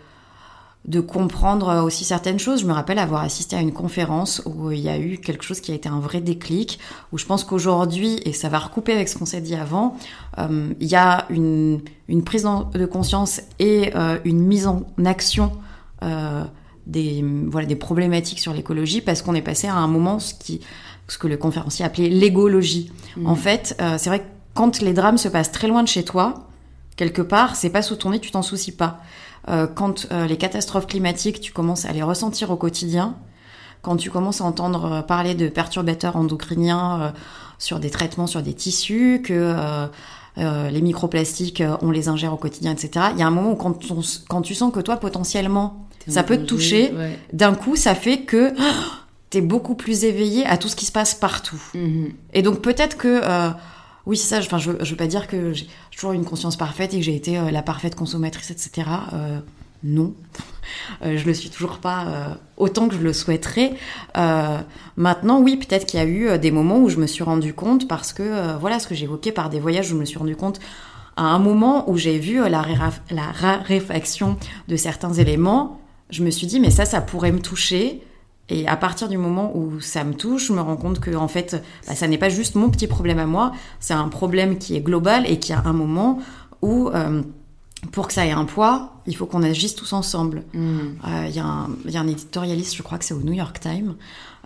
de 0.85 0.99
comprendre 0.99 1.83
aussi 1.83 2.03
certaines 2.03 2.39
choses. 2.39 2.61
Je 2.61 2.65
me 2.65 2.73
rappelle 2.73 2.99
avoir 2.99 3.21
assisté 3.21 3.55
à 3.55 3.61
une 3.61 3.71
conférence 3.71 4.41
où 4.45 4.71
il 4.71 4.79
y 4.79 4.89
a 4.89 4.97
eu 4.97 5.17
quelque 5.17 5.43
chose 5.43 5.61
qui 5.61 5.71
a 5.71 5.75
été 5.75 5.87
un 5.87 5.99
vrai 5.99 6.19
déclic, 6.19 6.79
où 7.11 7.17
je 7.17 7.25
pense 7.25 7.43
qu'aujourd'hui, 7.43 8.19
et 8.25 8.33
ça 8.33 8.49
va 8.49 8.59
recouper 8.59 8.91
avec 8.91 9.07
ce 9.07 9.17
qu'on 9.17 9.25
s'est 9.25 9.41
dit 9.41 9.55
avant, 9.55 9.97
euh, 10.39 10.73
il 10.79 10.87
y 10.87 10.95
a 10.95 11.25
une, 11.29 11.81
une, 12.09 12.23
prise 12.23 12.43
de 12.73 12.85
conscience 12.85 13.41
et 13.59 13.91
euh, 13.95 14.17
une 14.25 14.41
mise 14.41 14.67
en 14.67 14.83
action 15.05 15.53
euh, 16.03 16.43
des, 16.85 17.23
voilà, 17.47 17.65
des 17.65 17.77
problématiques 17.77 18.39
sur 18.39 18.53
l'écologie, 18.53 18.99
parce 18.99 19.21
qu'on 19.21 19.35
est 19.35 19.41
passé 19.41 19.67
à 19.67 19.75
un 19.75 19.87
moment 19.87 20.19
ce, 20.19 20.33
qui, 20.33 20.59
ce 21.07 21.17
que 21.17 21.27
le 21.27 21.37
conférencier 21.37 21.85
appelait 21.85 22.09
l'égologie. 22.09 22.91
Mmh. 23.15 23.27
En 23.27 23.35
fait, 23.35 23.81
c'est 23.97 24.09
vrai 24.09 24.19
que 24.19 24.25
quand 24.53 24.81
les 24.81 24.93
drames 24.93 25.17
se 25.17 25.27
passent 25.27 25.51
très 25.51 25.67
loin 25.67 25.83
de 25.83 25.87
chez 25.87 26.03
toi, 26.03 26.47
quelque 26.95 27.21
part, 27.21 27.55
c'est 27.55 27.69
pas 27.69 27.81
sous 27.81 27.95
ton 27.95 28.11
nez, 28.11 28.19
tu 28.19 28.31
t'en 28.31 28.41
soucies 28.41 28.75
pas. 28.75 28.99
Euh, 29.49 29.67
quand 29.67 30.07
euh, 30.11 30.25
les 30.25 30.37
catastrophes 30.37 30.87
climatiques, 30.87 31.41
tu 31.41 31.51
commences 31.51 31.85
à 31.85 31.91
les 31.91 32.03
ressentir 32.03 32.51
au 32.51 32.55
quotidien, 32.55 33.15
quand 33.81 33.97
tu 33.97 34.09
commences 34.09 34.41
à 34.41 34.45
entendre 34.45 34.85
euh, 34.85 35.01
parler 35.01 35.35
de 35.35 35.49
perturbateurs 35.49 36.15
endocriniens 36.15 37.01
euh, 37.01 37.09
sur 37.59 37.79
des 37.79 37.89
traitements 37.89 38.27
sur 38.27 38.41
des 38.41 38.53
tissus, 38.53 39.21
que 39.23 39.55
les 40.35 40.81
microplastiques, 40.81 41.61
on 41.81 41.91
les 41.91 42.07
ingère 42.07 42.33
au 42.33 42.37
quotidien, 42.37 42.71
etc. 42.71 43.07
Il 43.13 43.19
y 43.19 43.23
a 43.23 43.27
un 43.27 43.31
moment 43.31 43.51
où 43.51 43.55
quand, 43.55 43.91
on, 43.91 44.01
quand 44.27 44.41
tu 44.41 44.55
sens 44.55 44.73
que 44.73 44.79
toi, 44.79 44.97
potentiellement, 44.97 45.87
ça 46.07 46.23
peut 46.23 46.37
te 46.37 46.43
toucher, 46.43 46.91
ouais. 46.91 47.19
d'un 47.31 47.53
coup, 47.53 47.75
ça 47.75 47.95
fait 47.95 48.21
que 48.21 48.53
t'es 49.29 49.41
beaucoup 49.41 49.75
plus 49.75 50.03
éveillé 50.03 50.45
à 50.45 50.57
tout 50.57 50.67
ce 50.67 50.75
qui 50.75 50.85
se 50.85 50.91
passe 50.91 51.13
partout. 51.13 51.61
Mm 51.73 51.79
-hmm. 51.79 52.11
Et 52.33 52.41
donc 52.41 52.61
peut-être 52.61 52.97
que 52.97 53.21
oui, 54.05 54.17
c'est 54.17 54.27
ça. 54.27 54.39
Enfin, 54.39 54.57
je, 54.57 54.71
je 54.81 54.89
veux 54.91 54.97
pas 54.97 55.07
dire 55.07 55.27
que 55.27 55.53
j'ai 55.53 55.67
toujours 55.91 56.13
une 56.13 56.25
conscience 56.25 56.55
parfaite 56.55 56.93
et 56.93 56.97
que 56.97 57.03
j'ai 57.03 57.15
été 57.15 57.39
la 57.51 57.61
parfaite 57.61 57.95
consommatrice, 57.95 58.51
etc. 58.51 58.87
non, 59.83 60.13
je 61.01 61.25
le 61.25 61.33
suis 61.33 61.49
toujours 61.49 61.77
pas 61.77 62.37
autant 62.57 62.87
que 62.87 62.95
je 62.95 63.01
le 63.01 63.13
souhaiterais. 63.13 63.73
maintenant, 64.97 65.39
oui, 65.39 65.57
peut-être 65.57 65.85
qu'il 65.85 65.99
y 65.99 66.03
a 66.03 66.05
eu 66.05 66.37
des 66.39 66.51
moments 66.51 66.79
où 66.79 66.89
je 66.89 66.97
me 66.97 67.07
suis 67.07 67.23
rendu 67.23 67.53
compte 67.53 67.87
parce 67.87 68.13
que 68.13 68.57
voilà, 68.59 68.79
ce 68.79 68.87
que 68.87 68.95
j'évoquais 68.95 69.31
par 69.31 69.49
des 69.49 69.59
voyages, 69.59 69.87
où 69.87 69.95
je 69.95 69.99
me 69.99 70.05
suis 70.05 70.19
rendu 70.19 70.35
compte 70.35 70.59
à 71.15 71.23
un 71.23 71.39
moment 71.39 71.89
où 71.89 71.97
j'ai 71.97 72.17
vu 72.17 72.37
la, 72.49 72.65
la 73.11 73.31
raréfaction 73.31 74.37
de 74.67 74.75
certains 74.75 75.13
éléments, 75.13 75.79
je 76.09 76.23
me 76.23 76.29
suis 76.29 76.47
dit, 76.47 76.59
mais 76.59 76.71
ça, 76.71 76.85
ça 76.85 77.01
pourrait 77.01 77.31
me 77.31 77.41
toucher. 77.41 78.01
Et 78.49 78.67
à 78.67 78.75
partir 78.75 79.07
du 79.07 79.17
moment 79.17 79.55
où 79.55 79.79
ça 79.79 80.03
me 80.03 80.13
touche, 80.13 80.47
je 80.47 80.53
me 80.53 80.61
rends 80.61 80.75
compte 80.75 80.99
que 80.99 81.15
en 81.15 81.27
fait, 81.27 81.63
bah, 81.87 81.95
ça 81.95 82.07
n'est 82.07 82.17
pas 82.17 82.29
juste 82.29 82.55
mon 82.55 82.69
petit 82.69 82.87
problème 82.87 83.19
à 83.19 83.25
moi, 83.25 83.53
c'est 83.79 83.93
un 83.93 84.09
problème 84.09 84.57
qui 84.57 84.75
est 84.75 84.81
global 84.81 85.29
et 85.29 85.39
qui 85.39 85.53
a 85.53 85.61
un 85.65 85.73
moment 85.73 86.19
où, 86.61 86.89
euh, 86.89 87.21
pour 87.91 88.07
que 88.07 88.13
ça 88.13 88.25
ait 88.25 88.31
un 88.31 88.45
poids, 88.45 89.01
il 89.07 89.15
faut 89.15 89.25
qu'on 89.25 89.43
agisse 89.43 89.75
tous 89.75 89.93
ensemble. 89.93 90.43
Mm. 90.53 90.59
Euh, 91.07 91.25
il 91.27 91.31
y, 91.31 91.91
y, 91.91 91.97
a 91.97 92.01
un 92.01 92.07
éditorialiste, 92.07 92.75
je 92.75 92.83
crois 92.83 92.97
que 92.97 93.05
c'est 93.05 93.13
au 93.13 93.21
New 93.21 93.33
York 93.33 93.59
Times, 93.59 93.95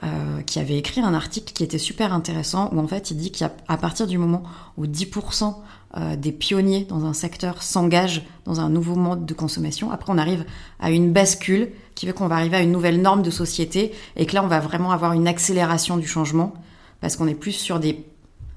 euh, 0.04 0.42
qui 0.44 0.60
avait 0.60 0.78
écrit 0.78 1.02
un 1.02 1.16
article 1.16 1.54
qui 1.54 1.64
était 1.64 1.80
super 1.80 2.14
intéressant, 2.14 2.70
où 2.72 2.80
en 2.80 2.88
fait 2.88 3.10
il 3.10 3.18
dit 3.18 3.32
qu'à 3.32 3.50
partir 3.50 4.06
du 4.06 4.20
moment 4.20 4.44
où 4.78 4.86
10% 4.86 5.56
euh, 5.96 6.16
des 6.16 6.32
pionniers 6.32 6.86
dans 6.86 7.06
un 7.06 7.14
secteur 7.14 7.64
s'engagent 7.64 8.24
dans 8.46 8.60
un 8.60 8.70
nouveau 8.70 8.96
mode 8.96 9.26
de 9.26 9.34
consommation, 9.34 9.92
après 9.92 10.12
on 10.12 10.18
arrive 10.18 10.46
à 10.80 10.92
une 10.92 11.14
bascule 11.14 11.70
qui 11.96 12.06
fait 12.06 12.14
qu'on 12.14 12.28
va 12.28 12.36
arriver 12.36 12.58
à 12.58 12.62
une 12.62 12.72
nouvelle 12.72 13.02
norme 13.02 13.22
de 13.22 13.32
société 13.32 13.94
et 14.16 14.26
que 14.26 14.34
là 14.34 14.44
on 14.44 14.48
va 14.48 14.60
vraiment 14.60 14.92
avoir 14.92 15.14
une 15.14 15.28
accélération 15.28 15.98
du 15.98 16.08
changement 16.08 16.54
parce 17.02 17.16
qu'on 17.16 17.28
est 17.28 17.36
plus 17.36 17.54
sur 17.54 17.80
des 17.80 18.06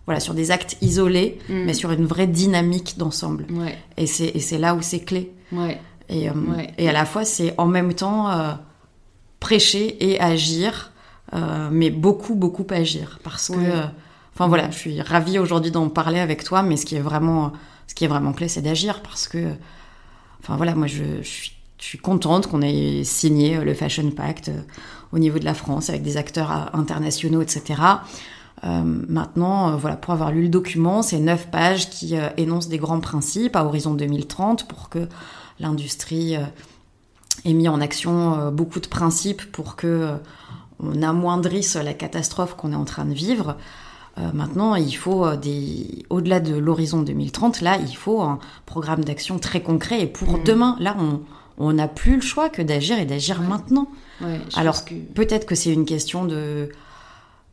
voilà 0.06 0.20
sur 0.20 0.34
des 0.34 0.50
actes 0.50 0.76
isolés 0.80 1.38
mm. 1.48 1.64
mais 1.64 1.74
sur 1.74 1.92
une 1.92 2.06
vraie 2.06 2.26
dynamique 2.26 2.98
d'ensemble. 2.98 3.46
Et 3.96 4.06
c'est 4.06 4.58
là 4.58 4.74
où 4.74 4.82
c'est 4.82 5.00
clé. 5.00 5.32
Et, 6.08 6.28
euh, 6.28 6.32
et 6.78 6.88
à 6.88 6.92
la 6.92 7.04
fois 7.04 7.24
c'est 7.24 7.54
en 7.58 7.66
même 7.66 7.94
temps 7.94 8.28
prêcher 9.38 10.10
et 10.10 10.20
agir 10.20 10.90
euh, 11.34 11.68
mais 11.70 11.90
beaucoup, 11.90 12.34
beaucoup 12.34 12.66
agir. 12.70 13.18
Parce 13.22 13.48
que, 13.48 13.58
euh, 13.58 13.82
enfin 14.40 14.48
voilà, 14.48 14.70
je 14.70 14.78
suis 14.78 15.02
ravie 15.02 15.38
aujourd'hui 15.38 15.70
d'en 15.70 15.90
parler 15.90 16.18
avec 16.18 16.44
toi, 16.44 16.62
mais 16.62 16.78
ce 16.78 16.86
qui 16.86 16.96
est 16.96 17.00
vraiment, 17.00 17.52
ce 17.86 17.94
qui 17.94 18.06
est 18.06 18.08
vraiment 18.08 18.32
clé, 18.32 18.48
c'est 18.48 18.62
d'agir 18.62 19.02
parce 19.02 19.28
que, 19.28 19.52
enfin 20.42 20.56
voilà, 20.56 20.74
moi 20.74 20.86
je, 20.86 21.20
suis, 21.22 21.52
je 21.78 21.84
suis 21.84 21.98
contente 21.98 22.46
qu'on 22.46 22.62
ait 22.62 23.04
signé 23.04 23.62
le 23.62 23.74
Fashion 23.74 24.10
Pact 24.10 24.48
euh, 24.48 24.62
au 25.12 25.18
niveau 25.18 25.38
de 25.38 25.44
la 25.44 25.52
France 25.52 25.90
avec 25.90 26.02
des 26.02 26.16
acteurs 26.16 26.74
internationaux, 26.74 27.42
etc. 27.42 27.82
maintenant, 28.62 29.76
voilà, 29.76 29.96
pour 29.96 30.14
avoir 30.14 30.30
lu 30.30 30.42
le 30.42 30.48
document, 30.48 31.02
c'est 31.02 31.18
neuf 31.18 31.50
pages 31.50 31.90
qui 31.90 32.14
énoncent 32.38 32.68
des 32.68 32.78
grands 32.78 33.00
principes 33.00 33.56
à 33.56 33.64
horizon 33.64 33.92
2030 33.92 34.68
pour 34.68 34.88
que 34.88 35.06
l'industrie 35.58 36.36
ait 37.44 37.52
mis 37.52 37.68
en 37.68 37.80
action 37.80 38.50
beaucoup 38.52 38.80
de 38.80 38.86
principes 38.86 39.50
pour 39.50 39.76
que 39.76 40.14
on 40.78 41.02
amoindrisse 41.02 41.74
la 41.74 41.92
catastrophe 41.94 42.54
qu'on 42.54 42.72
est 42.72 42.76
en 42.76 42.84
train 42.84 43.04
de 43.04 43.14
vivre. 43.14 43.56
Euh, 44.20 44.30
maintenant, 44.32 44.74
il 44.74 44.94
faut 44.94 45.24
euh, 45.24 45.36
des, 45.36 46.04
au-delà 46.10 46.40
de 46.40 46.54
l'horizon 46.56 47.02
2030, 47.02 47.60
là, 47.60 47.78
il 47.78 47.96
faut 47.96 48.20
un 48.20 48.38
programme 48.66 49.04
d'action 49.04 49.38
très 49.38 49.62
concret. 49.62 50.00
Et 50.02 50.06
pour 50.06 50.38
mm. 50.38 50.44
demain, 50.44 50.76
là, 50.80 50.96
on 51.58 51.72
n'a 51.72 51.88
plus 51.88 52.16
le 52.16 52.20
choix 52.20 52.48
que 52.48 52.62
d'agir 52.62 52.98
et 52.98 53.06
d'agir 53.06 53.40
maintenant. 53.42 53.88
Alors, 54.54 54.84
peut-être 55.14 55.46
que 55.46 55.54
c'est 55.54 55.72
une 55.72 55.86
question 55.86 56.26
de, 56.26 56.68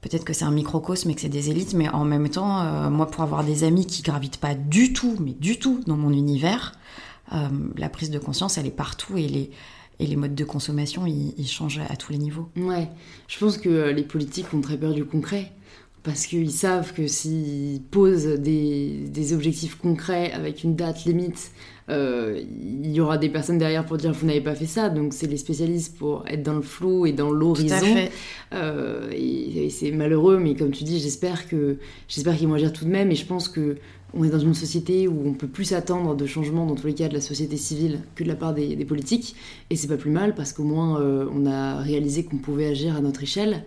peut-être 0.01 0.25
que 0.25 0.33
c'est 0.33 0.43
un 0.43 0.51
microcosme 0.51 1.09
et 1.09 1.15
que 1.15 1.21
c'est 1.21 1.29
des 1.29 1.49
élites, 1.49 1.73
mais 1.73 1.87
en 1.89 2.03
même 2.03 2.27
temps, 2.27 2.61
euh, 2.61 2.89
moi, 2.89 3.07
pour 3.07 3.23
avoir 3.23 3.43
des 3.43 3.63
amis 3.63 3.85
qui 3.85 4.01
gravitent 4.01 4.37
pas 4.37 4.53
du 4.53 4.91
tout, 4.91 5.15
mais 5.19 5.31
du 5.31 5.59
tout 5.59 5.81
dans 5.87 5.97
mon 5.97 6.11
univers, 6.11 6.73
la 7.75 7.89
prise 7.89 8.09
de 8.09 8.19
conscience, 8.19 8.57
elle 8.57 8.67
est 8.67 8.71
partout 8.71 9.17
et 9.17 9.27
les 9.27 9.51
et 9.99 10.05
les 10.05 10.15
modes 10.15 10.35
de 10.35 10.43
consommation, 10.43 11.05
ils, 11.05 11.47
changent 11.47 11.81
à 11.89 11.95
tous 11.95 12.11
les 12.11 12.17
niveaux. 12.17 12.49
Ouais, 12.55 12.87
je 13.27 13.39
pense 13.39 13.57
que 13.57 13.89
les 13.89 14.03
politiques 14.03 14.53
ont 14.53 14.61
très 14.61 14.77
peur 14.77 14.93
du 14.93 15.05
concret. 15.05 15.51
Parce 16.07 16.25
qu'ils 16.25 16.51
savent 16.51 16.93
que 16.93 17.05
s'ils 17.05 17.81
posent 17.81 18.39
des, 18.39 19.09
des, 19.09 19.33
objectifs 19.33 19.75
concrets 19.75 20.31
avec 20.31 20.63
une 20.63 20.73
date 20.73 21.03
limite, 21.03 21.51
euh, 21.89 22.41
il 22.61 22.89
y 22.89 23.01
aura 23.01 23.17
des 23.17 23.27
personnes 23.27 23.57
derrière 23.57 23.85
pour 23.85 23.97
dire 23.97 24.13
vous 24.13 24.25
n'avez 24.25 24.39
pas 24.39 24.55
fait 24.55 24.67
ça. 24.67 24.87
Donc 24.87 25.13
c'est 25.13 25.27
les 25.27 25.35
spécialistes 25.35 25.97
pour 25.97 26.23
être 26.29 26.43
dans 26.43 26.53
le 26.53 26.61
flou 26.61 27.05
et 27.07 27.11
dans 27.11 27.29
l'horizon. 27.29 28.07
Euh, 28.53 29.09
et, 29.11 29.65
et 29.65 29.69
c'est 29.69 29.91
malheureux, 29.91 30.39
mais 30.39 30.55
comme 30.55 30.71
tu 30.71 30.85
dis, 30.85 31.01
j'espère 31.01 31.45
que 31.49 31.75
j'espère 32.07 32.37
qu'ils 32.37 32.47
vont 32.47 32.53
agir 32.53 32.71
tout 32.71 32.85
de 32.85 32.89
même. 32.89 33.11
Et 33.11 33.15
je 33.15 33.25
pense 33.25 33.49
que 33.49 33.75
on 34.13 34.23
est 34.23 34.29
dans 34.29 34.39
une 34.39 34.53
société 34.53 35.07
où 35.07 35.23
on 35.25 35.33
peut 35.33 35.47
plus 35.47 35.73
attendre 35.73 36.15
de 36.15 36.25
changements 36.25 36.65
dans 36.65 36.75
tous 36.75 36.87
les 36.87 36.93
cas 36.93 37.09
de 37.09 37.13
la 37.13 37.21
société 37.21 37.57
civile 37.57 37.99
que 38.15 38.23
de 38.23 38.29
la 38.29 38.35
part 38.35 38.53
des, 38.53 38.85
politiques. 38.85 39.35
Et 39.69 39.75
c'est 39.75 39.87
pas 39.87 39.97
plus 39.97 40.11
mal 40.11 40.33
parce 40.33 40.53
qu'au 40.53 40.63
moins 40.63 41.01
euh, 41.01 41.27
on 41.33 41.45
a 41.45 41.77
réalisé 41.77 42.23
qu'on 42.23 42.37
pouvait 42.37 42.67
agir 42.67 42.95
à 42.95 43.01
notre 43.01 43.23
échelle. 43.23 43.65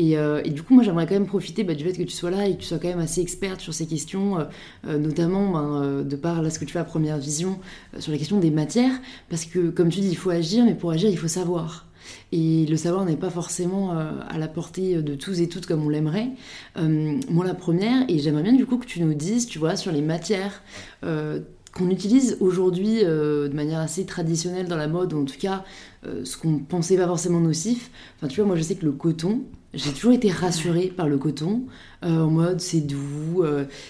Euh, 0.00 0.40
et, 0.44 0.50
du 0.50 0.62
coup 0.62 0.74
moi 0.74 0.82
j'aimerais 0.82 1.06
quand 1.06 1.14
même 1.14 1.26
profiter 1.26 1.64
bah, 1.64 1.74
du 1.74 1.84
fait 1.84 1.92
que 1.92 2.02
tu 2.02 2.12
sois 2.12 2.30
là 2.30 2.48
et 2.48 2.54
que 2.54 2.60
tu 2.60 2.66
sois 2.66 2.78
quand 2.78 2.88
même 2.88 2.98
assez 2.98 3.20
experte 3.20 3.60
sur 3.60 3.74
ces 3.74 3.86
questions 3.86 4.38
euh, 4.86 4.98
notamment 4.98 5.52
ben, 5.52 6.02
de 6.02 6.16
par 6.16 6.40
là 6.40 6.48
ce 6.48 6.58
que 6.58 6.64
tu 6.64 6.72
fais 6.72 6.78
à 6.78 6.84
première 6.84 7.18
vision 7.18 7.60
sur 7.98 8.10
la 8.12 8.18
question 8.18 8.38
des 8.38 8.50
matières. 8.50 8.94
Parce 9.28 9.44
que 9.44 9.68
comme 9.68 9.90
tu 9.90 10.00
dis 10.00 10.08
il 10.08 10.16
faut 10.16 10.30
agir 10.30 10.64
mais 10.64 10.74
pour 10.74 10.90
agir 10.90 11.10
il 11.10 11.18
faut 11.18 11.28
savoir 11.28 11.86
et 12.32 12.66
le 12.66 12.76
savoir 12.76 13.04
n'est 13.04 13.16
pas 13.16 13.30
forcément 13.30 13.92
euh, 13.92 14.10
à 14.28 14.38
la 14.38 14.48
portée 14.48 15.02
de 15.02 15.14
tous 15.14 15.40
et 15.40 15.48
toutes 15.48 15.66
comme 15.66 15.84
on 15.84 15.88
l'aimerait. 15.90 16.30
Euh, 16.78 17.18
moi, 17.28 17.44
la 17.44 17.54
première, 17.54 18.04
et 18.08 18.18
j'aimerais 18.18 18.42
bien 18.42 18.54
du 18.54 18.64
coup 18.64 18.78
que 18.78 18.86
tu 18.86 19.02
nous 19.02 19.14
dises, 19.14 19.46
tu 19.46 19.58
vois, 19.58 19.76
sur 19.76 19.92
les 19.92 20.00
matières 20.00 20.62
euh, 21.04 21.40
qu'on 21.74 21.90
utilise 21.90 22.36
aujourd'hui 22.40 23.02
de 23.02 23.50
manière 23.54 23.80
assez 23.80 24.04
traditionnelle 24.04 24.68
dans 24.68 24.76
la 24.76 24.88
mode, 24.88 25.14
ou 25.14 25.22
en 25.22 25.24
tout 25.24 25.38
cas 25.38 25.64
ce 26.04 26.36
qu'on 26.36 26.58
pensait 26.58 26.98
pas 26.98 27.06
forcément 27.06 27.40
nocif. 27.40 27.90
Enfin, 28.18 28.28
tu 28.28 28.40
vois, 28.40 28.46
moi 28.46 28.56
je 28.56 28.62
sais 28.62 28.74
que 28.74 28.84
le 28.84 28.92
coton, 28.92 29.40
j'ai 29.72 29.90
toujours 29.92 30.12
été 30.12 30.30
rassurée 30.30 30.92
par 30.94 31.08
le 31.08 31.16
coton, 31.16 31.62
en 32.02 32.26
mode 32.26 32.60
c'est 32.60 32.82
doux, 32.82 33.42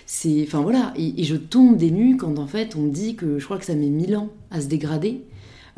c'est. 0.06 0.44
Enfin 0.46 0.60
voilà, 0.60 0.94
et, 0.96 1.24
je 1.24 1.34
tombe 1.34 1.76
des 1.76 1.90
nues 1.90 2.16
quand 2.16 2.38
en 2.38 2.46
fait 2.46 2.76
on 2.76 2.82
me 2.82 2.90
dit 2.90 3.16
que 3.16 3.40
je 3.40 3.44
crois 3.44 3.58
que 3.58 3.64
ça 3.64 3.74
met 3.74 3.88
mille 3.88 4.16
ans 4.16 4.30
à 4.52 4.60
se 4.60 4.68
dégrader. 4.68 5.24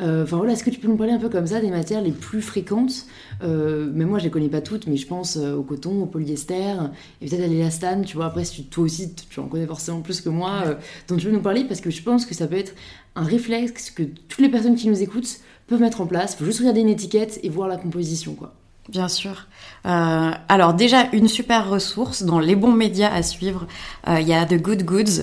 Euh, 0.00 0.24
enfin 0.24 0.38
voilà, 0.38 0.52
est-ce 0.52 0.64
que 0.64 0.70
tu 0.70 0.80
peux 0.80 0.88
nous 0.88 0.96
parler 0.96 1.12
un 1.12 1.18
peu 1.18 1.28
comme 1.28 1.46
ça 1.46 1.60
des 1.60 1.70
matières 1.70 2.02
les 2.02 2.10
plus 2.10 2.42
fréquentes 2.42 3.06
euh, 3.42 3.90
Mais 3.92 4.04
moi, 4.04 4.18
je 4.18 4.24
les 4.24 4.30
connais 4.30 4.48
pas 4.48 4.60
toutes, 4.60 4.86
mais 4.86 4.96
je 4.96 5.06
pense 5.06 5.36
euh, 5.36 5.54
au 5.54 5.62
coton, 5.62 6.02
au 6.02 6.06
polyester 6.06 6.74
et 7.20 7.28
peut-être 7.28 7.44
à 7.44 7.46
l'élastane. 7.46 8.04
Tu 8.04 8.16
vois, 8.16 8.26
après, 8.26 8.44
si 8.44 8.64
toi 8.64 8.84
aussi, 8.84 9.14
tu 9.14 9.40
en 9.40 9.46
connais 9.46 9.66
forcément 9.66 10.00
plus 10.00 10.20
que 10.20 10.28
moi, 10.28 10.76
dont 11.08 11.16
tu 11.16 11.26
veux 11.26 11.32
nous 11.32 11.42
parler 11.42 11.64
parce 11.64 11.80
que 11.80 11.90
je 11.90 12.02
pense 12.02 12.26
que 12.26 12.34
ça 12.34 12.46
peut 12.46 12.56
être 12.56 12.74
un 13.14 13.24
réflexe 13.24 13.90
que 13.90 14.02
toutes 14.02 14.40
les 14.40 14.48
personnes 14.48 14.74
qui 14.74 14.88
nous 14.88 15.02
écoutent 15.02 15.38
peuvent 15.66 15.80
mettre 15.80 16.00
en 16.00 16.06
place. 16.06 16.34
Faut 16.34 16.44
juste 16.44 16.58
regarder 16.58 16.80
une 16.80 16.88
étiquette 16.88 17.38
et 17.42 17.48
voir 17.48 17.68
la 17.68 17.76
composition, 17.76 18.34
quoi. 18.34 18.54
Bien 18.90 19.08
sûr. 19.08 19.46
Euh, 19.86 20.30
alors 20.48 20.74
déjà, 20.74 21.08
une 21.14 21.26
super 21.26 21.70
ressource 21.70 22.22
dans 22.22 22.38
les 22.38 22.54
bons 22.54 22.72
médias 22.72 23.10
à 23.10 23.22
suivre, 23.22 23.66
euh, 24.08 24.20
il 24.20 24.28
y 24.28 24.34
a 24.34 24.44
The 24.44 24.60
Good 24.60 24.82
Goods 24.82 25.22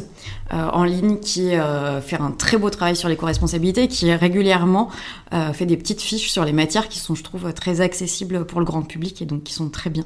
euh, 0.52 0.68
en 0.74 0.84
ligne 0.84 1.20
qui 1.20 1.52
fait 2.02 2.20
un 2.20 2.32
très 2.32 2.58
beau 2.58 2.72
travail 2.72 2.96
sur 2.96 3.08
l'éco-responsabilité, 3.08 3.88
qui 3.88 4.12
régulièrement 4.14 4.90
fait 5.54 5.66
des 5.66 5.78
petites 5.78 6.02
fiches 6.02 6.32
sur 6.32 6.44
les 6.44 6.54
matières 6.54 6.90
qui 6.90 7.00
sont, 7.00 7.14
je 7.14 7.24
trouve, 7.24 7.54
très 7.54 7.82
accessibles 7.82 8.46
pour 8.46 8.60
le 8.60 8.66
grand 8.66 8.82
public 8.82 9.22
et 9.22 9.26
donc 9.26 9.44
qui 9.44 9.54
sont 9.54 9.70
très 9.70 9.90
bien. 9.90 10.04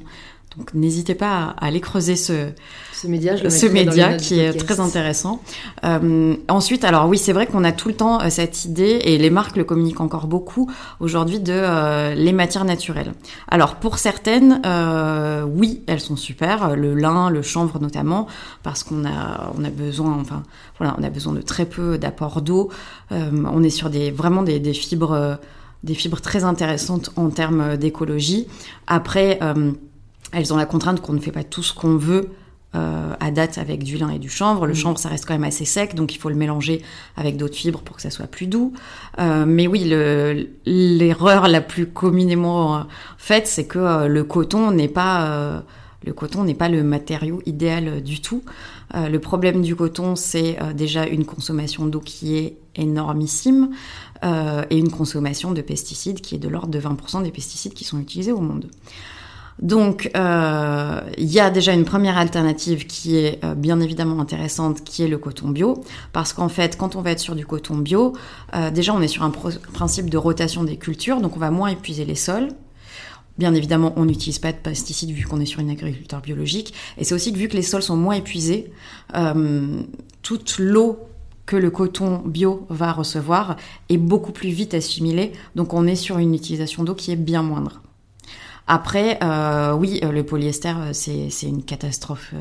Donc 0.56 0.72
n'hésitez 0.72 1.14
pas 1.14 1.54
à, 1.58 1.66
aller 1.66 1.80
creuser 1.80 2.16
ce, 2.16 2.48
ce 2.94 3.06
média, 3.06 3.36
ce 3.36 3.66
média 3.66 4.16
qui 4.16 4.40
est 4.40 4.54
très 4.54 4.80
intéressant. 4.80 5.42
Euh, 5.84 6.34
ensuite, 6.48 6.82
alors 6.84 7.08
oui, 7.08 7.18
c'est 7.18 7.34
vrai 7.34 7.46
qu'on 7.46 7.62
a 7.62 7.72
tout 7.72 7.88
le 7.88 7.94
temps 7.94 8.22
euh, 8.22 8.30
cette 8.30 8.64
idée, 8.64 9.00
et 9.04 9.18
les 9.18 9.28
marques 9.28 9.56
le 9.56 9.64
communiquent 9.64 10.00
encore 10.00 10.26
beaucoup 10.26 10.70
aujourd'hui, 10.98 11.40
de 11.40 11.52
euh, 11.52 12.14
les 12.14 12.32
matières 12.32 12.64
naturelles. 12.64 13.12
Alors 13.48 13.76
pour 13.76 13.98
certaines, 13.98 14.62
euh, 14.64 15.44
oui, 15.44 15.82
elles 15.86 16.00
sont 16.00 16.16
super, 16.16 16.74
le 16.74 16.94
lin, 16.94 17.28
le 17.28 17.42
chanvre 17.42 17.78
notamment, 17.78 18.26
parce 18.62 18.82
qu'on 18.82 19.04
a, 19.04 19.52
on 19.58 19.62
a 19.62 19.70
besoin, 19.70 20.16
enfin 20.18 20.42
voilà, 20.78 20.96
on 20.98 21.02
a 21.02 21.10
besoin 21.10 21.34
de 21.34 21.42
très 21.42 21.66
peu 21.66 21.98
d'apport 21.98 22.40
d'eau. 22.40 22.70
Euh, 23.12 23.30
on 23.52 23.62
est 23.62 23.70
sur 23.70 23.90
des 23.90 24.10
vraiment 24.10 24.42
des, 24.42 24.58
des 24.58 24.72
fibres, 24.72 25.38
des 25.84 25.94
fibres 25.94 26.22
très 26.22 26.44
intéressantes 26.44 27.10
en 27.16 27.28
termes 27.28 27.76
d'écologie. 27.76 28.46
Après 28.86 29.38
elles 30.32 30.52
ont 30.52 30.56
la 30.56 30.66
contrainte 30.66 31.00
qu'on 31.00 31.12
ne 31.12 31.20
fait 31.20 31.32
pas 31.32 31.44
tout 31.44 31.62
ce 31.62 31.72
qu'on 31.72 31.96
veut 31.96 32.30
euh, 32.76 33.14
à 33.20 33.30
date 33.30 33.56
avec 33.56 33.84
du 33.84 33.96
lin 33.96 34.10
et 34.10 34.18
du 34.18 34.28
chanvre. 34.28 34.66
Le 34.66 34.72
mm. 34.72 34.76
chanvre, 34.76 34.98
ça 34.98 35.08
reste 35.08 35.24
quand 35.24 35.32
même 35.32 35.44
assez 35.44 35.64
sec, 35.64 35.94
donc 35.94 36.14
il 36.14 36.18
faut 36.18 36.28
le 36.28 36.34
mélanger 36.34 36.82
avec 37.16 37.38
d'autres 37.38 37.54
fibres 37.54 37.80
pour 37.80 37.96
que 37.96 38.02
ça 38.02 38.10
soit 38.10 38.26
plus 38.26 38.48
doux. 38.48 38.74
Euh, 39.18 39.46
mais 39.46 39.66
oui, 39.66 39.84
l'erreur 40.66 41.48
la 41.48 41.60
plus 41.62 41.86
communément 41.86 42.76
euh, 42.76 42.80
faite, 43.16 43.46
c'est 43.46 43.66
que 43.66 44.06
le 44.06 44.24
coton 44.24 44.72
n'est 44.72 44.88
pas 44.88 45.62
le 46.04 46.12
coton 46.12 46.44
n'est 46.44 46.54
pas 46.54 46.68
le 46.68 46.82
matériau 46.82 47.40
idéal 47.46 48.02
du 48.02 48.20
tout. 48.20 48.42
le 48.94 49.18
problème 49.18 49.62
du 49.62 49.74
coton, 49.74 50.14
c'est 50.14 50.58
déjà 50.74 51.06
une 51.06 51.24
consommation 51.24 51.86
d'eau 51.86 52.00
qui 52.00 52.36
est 52.36 52.58
énormissime 52.76 53.70
et 54.22 54.78
une 54.78 54.90
consommation 54.90 55.52
de 55.52 55.62
pesticides 55.62 56.20
qui 56.20 56.34
est 56.34 56.38
de 56.38 56.48
l'ordre 56.48 56.68
de 56.68 56.78
20% 56.78 57.22
des 57.22 57.32
pesticides 57.32 57.74
qui 57.74 57.84
sont 57.84 57.98
utilisés 57.98 58.32
au 58.32 58.40
monde. 58.40 58.68
Donc, 59.60 60.10
euh, 60.16 61.00
il 61.16 61.32
y 61.32 61.40
a 61.40 61.50
déjà 61.50 61.72
une 61.72 61.84
première 61.84 62.18
alternative 62.18 62.86
qui 62.86 63.16
est 63.16 63.42
euh, 63.42 63.54
bien 63.54 63.80
évidemment 63.80 64.20
intéressante, 64.20 64.84
qui 64.84 65.02
est 65.02 65.08
le 65.08 65.18
coton 65.18 65.48
bio. 65.48 65.82
Parce 66.12 66.32
qu'en 66.32 66.48
fait, 66.48 66.76
quand 66.76 66.94
on 66.94 67.02
va 67.02 67.12
être 67.12 67.20
sur 67.20 67.34
du 67.34 67.46
coton 67.46 67.78
bio, 67.78 68.12
euh, 68.54 68.70
déjà, 68.70 68.92
on 68.92 69.00
est 69.00 69.08
sur 69.08 69.22
un 69.22 69.30
principe 69.30 70.10
de 70.10 70.18
rotation 70.18 70.64
des 70.64 70.76
cultures, 70.76 71.20
donc 71.20 71.36
on 71.36 71.40
va 71.40 71.50
moins 71.50 71.68
épuiser 71.68 72.04
les 72.04 72.14
sols. 72.14 72.48
Bien 73.38 73.54
évidemment, 73.54 73.92
on 73.96 74.06
n'utilise 74.06 74.38
pas 74.38 74.52
de 74.52 74.58
pesticides 74.58 75.10
vu 75.10 75.24
qu'on 75.24 75.40
est 75.40 75.46
sur 75.46 75.60
une 75.60 75.70
agriculture 75.70 76.20
biologique. 76.20 76.72
Et 76.96 77.04
c'est 77.04 77.14
aussi 77.14 77.32
que 77.32 77.38
vu 77.38 77.48
que 77.48 77.56
les 77.56 77.62
sols 77.62 77.82
sont 77.82 77.96
moins 77.96 78.14
épuisés, 78.14 78.72
toute 80.22 80.58
l'eau 80.58 80.98
que 81.44 81.56
le 81.56 81.70
coton 81.70 82.22
bio 82.24 82.66
va 82.70 82.92
recevoir 82.92 83.56
est 83.90 83.98
beaucoup 83.98 84.32
plus 84.32 84.48
vite 84.48 84.72
assimilée. 84.72 85.32
Donc 85.54 85.74
on 85.74 85.86
est 85.86 85.96
sur 85.96 86.16
une 86.16 86.34
utilisation 86.34 86.82
d'eau 86.82 86.94
qui 86.94 87.12
est 87.12 87.16
bien 87.16 87.42
moindre. 87.42 87.82
Après, 88.66 89.18
euh, 89.22 89.72
oui, 89.74 90.00
euh, 90.02 90.10
le 90.10 90.24
polyester, 90.24 90.74
euh, 90.76 90.92
c'est 90.92 91.46
une 91.46 91.62
catastrophe. 91.62 92.34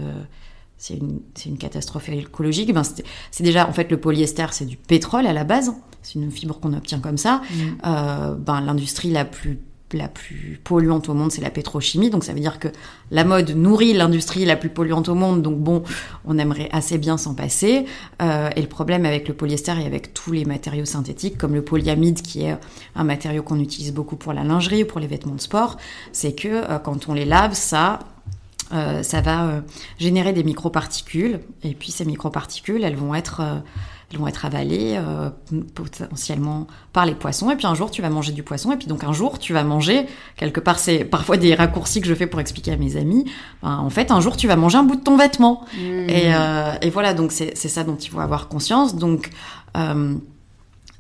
c'est 0.78 0.96
une, 0.96 1.22
une, 1.46 1.58
catastrophe 1.58 2.10
écologique. 2.10 2.74
Ben, 2.74 2.84
c'est 3.32 3.44
déjà, 3.44 3.68
en 3.68 3.74
fait, 3.74 3.92
le 3.92 4.00
polyester, 4.00 4.48
c'est 4.52 4.66
du 4.66 4.78
pétrole 4.78 5.28
à 5.28 5.34
la 5.34 5.44
base. 5.44 5.72
C'est 6.02 6.16
une 6.16 6.32
fibre 6.32 6.60
qu'on 6.60 6.74
obtient 6.74 7.00
comme 7.00 7.18
ça. 7.18 7.42
Mmh. 7.52 8.36
ben, 8.40 8.62
L'industrie 8.62 9.12
la 9.12 9.26
plus 9.26 9.60
la 9.94 10.08
plus 10.08 10.60
polluante 10.64 11.10
au 11.10 11.14
monde, 11.14 11.32
c'est 11.32 11.42
la 11.42 11.50
pétrochimie. 11.50 12.10
Donc 12.10 12.24
ça 12.24 12.34
veut 12.34 12.40
dire 12.40 12.60
que 12.60 12.68
la 13.12 13.24
mode 13.24 13.52
nourrit 13.52 13.94
l'industrie 13.94 14.46
la 14.46 14.56
plus 14.56 14.70
polluante 14.70 15.10
au 15.10 15.16
monde. 15.16 15.42
Donc 15.42 15.60
bon, 15.60 15.84
on 16.26 16.38
aimerait 16.38 16.70
assez 16.72 16.98
bien 16.98 17.18
s'en 17.18 17.36
passer. 17.36 17.86
Euh, 18.22 18.50
et 18.56 18.62
le 18.62 18.68
problème 18.68 19.06
avec 19.06 19.28
le 19.28 19.34
polyester 19.34 19.74
et 19.82 19.86
avec 19.86 20.14
tous 20.14 20.32
les 20.32 20.46
matériaux 20.46 20.86
synthétiques, 20.86 21.38
comme 21.38 21.54
le 21.54 21.64
polyamide, 21.64 22.22
qui 22.22 22.44
est 22.44 22.58
un 22.96 23.04
matériau 23.04 23.44
qu'on 23.44 23.60
utilise 23.60 23.94
beaucoup 23.94 24.16
pour 24.16 24.34
la 24.34 24.44
lingerie 24.44 24.84
ou 24.84 24.88
pour 24.88 25.00
les 25.00 25.08
vêtements 25.08 25.36
de 25.36 25.42
sport, 25.42 25.78
c'est 26.12 26.34
que 26.34 26.48
euh, 26.48 26.80
quand 26.80 27.08
on 27.08 27.14
les 27.14 27.26
lave, 27.26 27.54
ça 27.54 28.00
euh, 28.74 29.04
ça 29.04 29.22
va 29.22 29.62
générer 30.00 30.34
des 30.34 30.44
microparticules. 30.44 31.40
Et 31.64 31.76
puis 31.76 31.92
ces 31.92 32.06
microparticules, 32.06 32.84
elles 32.84 32.96
vont 32.96 33.14
être 33.14 33.62
elles 34.12 34.20
vont 34.20 34.28
être 34.28 34.46
avalées 34.46 34.96
euh, 34.98 35.30
potentiellement 35.74 36.68
par 36.94 37.06
les 37.06 37.16
poissons. 37.16 37.50
Et 37.50 37.56
puis 37.56 37.66
un 37.66 37.76
jour, 37.76 37.90
tu 37.90 38.02
vas 38.02 38.10
manger 38.10 38.32
du 38.32 38.44
poisson. 38.44 38.72
Et 38.72 38.78
puis 38.78 38.88
donc 38.88 39.04
un 39.04 39.14
jour, 39.14 39.40
tu 39.40 39.54
vas 39.54 39.64
manger, 39.64 40.06
quelque 40.38 40.60
part, 40.60 40.80
c'est 40.80 41.06
parfois 41.06 41.38
des 41.38 41.56
raccourcis 41.56 42.02
que 42.02 42.08
je 42.08 42.14
fais 42.14 42.28
pour 42.28 42.40
expliquer 42.40 42.74
à 42.74 42.78
mes 42.78 42.98
amis. 42.98 43.26
en 43.64 43.90
fait, 43.90 44.12
un 44.12 44.22
jour, 44.22 44.38
tu 44.38 44.48
vas 44.48 44.56
manger 44.56 44.78
un 44.78 44.84
bout 44.84 44.96
de 44.96 45.04
ton 45.04 45.18
vêtement. 45.18 45.66
Mmh. 45.74 46.08
Euh, 46.10 46.74
et, 46.82 46.90
voilà, 46.90 47.14
donc 47.14 47.32
c'est 47.32 47.56
ça 47.56 47.84
dont 47.84 47.96
il 47.96 48.10
faut 48.10 48.20
avoir 48.20 48.48
conscience. 48.48 48.96
Donc, 48.96 49.32
euh, 49.76 50.16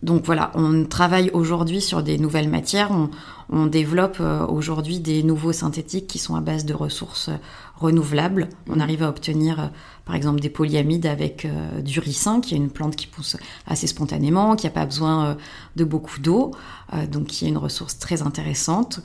donc 0.01 0.25
voilà, 0.25 0.51
on 0.55 0.85
travaille 0.85 1.29
aujourd'hui 1.33 1.81
sur 1.81 2.03
des 2.03 2.17
nouvelles 2.17 2.49
matières. 2.49 2.91
On, 2.91 3.09
on 3.49 3.67
développe 3.67 4.21
aujourd'hui 4.49 4.99
des 4.99 5.21
nouveaux 5.21 5.53
synthétiques 5.53 6.07
qui 6.07 6.17
sont 6.17 6.35
à 6.35 6.41
base 6.41 6.65
de 6.65 6.73
ressources 6.73 7.29
renouvelables. 7.77 8.49
On 8.69 8.77
mmh. 8.77 8.81
arrive 8.81 9.03
à 9.03 9.09
obtenir 9.09 9.71
par 10.05 10.15
exemple 10.15 10.39
des 10.39 10.49
polyamides 10.49 11.07
avec 11.07 11.45
euh, 11.45 11.81
du 11.81 11.99
ricin, 11.99 12.39
qui 12.39 12.53
est 12.53 12.57
une 12.57 12.69
plante 12.69 12.95
qui 12.95 13.07
pousse 13.07 13.37
assez 13.65 13.87
spontanément, 13.87 14.55
qui 14.55 14.67
n'a 14.67 14.71
pas 14.71 14.85
besoin 14.85 15.25
euh, 15.25 15.35
de 15.75 15.83
beaucoup 15.83 16.19
d'eau, 16.19 16.51
euh, 16.93 17.07
donc 17.07 17.25
qui 17.25 17.45
est 17.45 17.49
une 17.49 17.57
ressource 17.57 17.97
très 17.97 18.21
intéressante. 18.21 18.99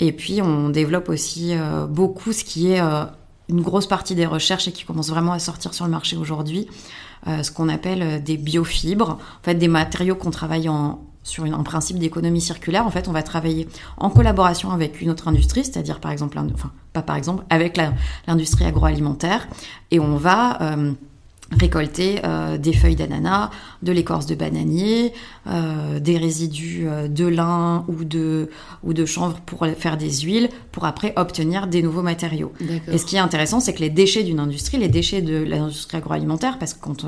Et 0.00 0.12
puis 0.12 0.40
on 0.42 0.70
développe 0.70 1.08
aussi 1.08 1.54
beaucoup 1.88 2.32
ce 2.32 2.42
qui 2.42 2.72
est 2.72 2.80
une 3.48 3.60
grosse 3.60 3.86
partie 3.86 4.16
des 4.16 4.26
recherches 4.26 4.66
et 4.66 4.72
qui 4.72 4.84
commence 4.84 5.08
vraiment 5.08 5.30
à 5.30 5.38
sortir 5.38 5.72
sur 5.72 5.84
le 5.84 5.90
marché 5.92 6.16
aujourd'hui, 6.16 6.66
ce 7.24 7.52
qu'on 7.52 7.68
appelle 7.68 8.20
des 8.20 8.36
biofibres, 8.36 9.10
en 9.10 9.44
fait 9.44 9.54
des 9.54 9.68
matériaux 9.68 10.16
qu'on 10.16 10.32
travaille 10.32 10.68
en, 10.68 11.00
sur 11.24 11.44
un 11.44 11.62
principe 11.62 11.98
d'économie 11.98 12.40
circulaire, 12.40 12.86
en 12.86 12.90
fait, 12.90 13.08
on 13.08 13.12
va 13.12 13.22
travailler 13.22 13.66
en 13.96 14.10
collaboration 14.10 14.70
avec 14.70 15.00
une 15.00 15.10
autre 15.10 15.26
industrie, 15.26 15.64
c'est-à-dire 15.64 15.98
par 15.98 16.12
exemple, 16.12 16.38
enfin 16.54 16.70
pas 16.92 17.02
par 17.02 17.16
exemple, 17.16 17.44
avec 17.50 17.80
l'industrie 18.28 18.66
agroalimentaire, 18.66 19.48
et 19.90 19.98
on 19.98 20.16
va 20.16 20.62
euh, 20.62 20.92
récolter 21.58 22.20
euh, 22.24 22.58
des 22.58 22.74
feuilles 22.74 22.94
d'ananas, 22.94 23.50
de 23.82 23.90
l'écorce 23.90 24.26
de 24.26 24.34
bananier, 24.34 25.14
euh, 25.46 25.98
des 25.98 26.18
résidus 26.18 26.86
de 27.08 27.26
lin 27.26 27.84
ou 27.88 28.04
de, 28.04 28.50
ou 28.82 28.92
de 28.92 29.06
chanvre 29.06 29.40
pour 29.40 29.66
faire 29.78 29.96
des 29.96 30.12
huiles, 30.20 30.50
pour 30.72 30.84
après 30.84 31.14
obtenir 31.16 31.66
des 31.66 31.82
nouveaux 31.82 32.02
matériaux. 32.02 32.52
Et 32.92 32.98
ce 32.98 33.06
qui 33.06 33.16
est 33.16 33.20
intéressant, 33.20 33.60
c'est 33.60 33.72
que 33.72 33.80
les 33.80 33.90
déchets 33.90 34.24
d'une 34.24 34.40
industrie, 34.40 34.76
les 34.76 34.88
déchets 34.88 35.22
de 35.22 35.36
l'industrie 35.42 35.96
agroalimentaire, 35.96 36.58
parce 36.58 36.74
que 36.74 36.80
quand 36.80 37.06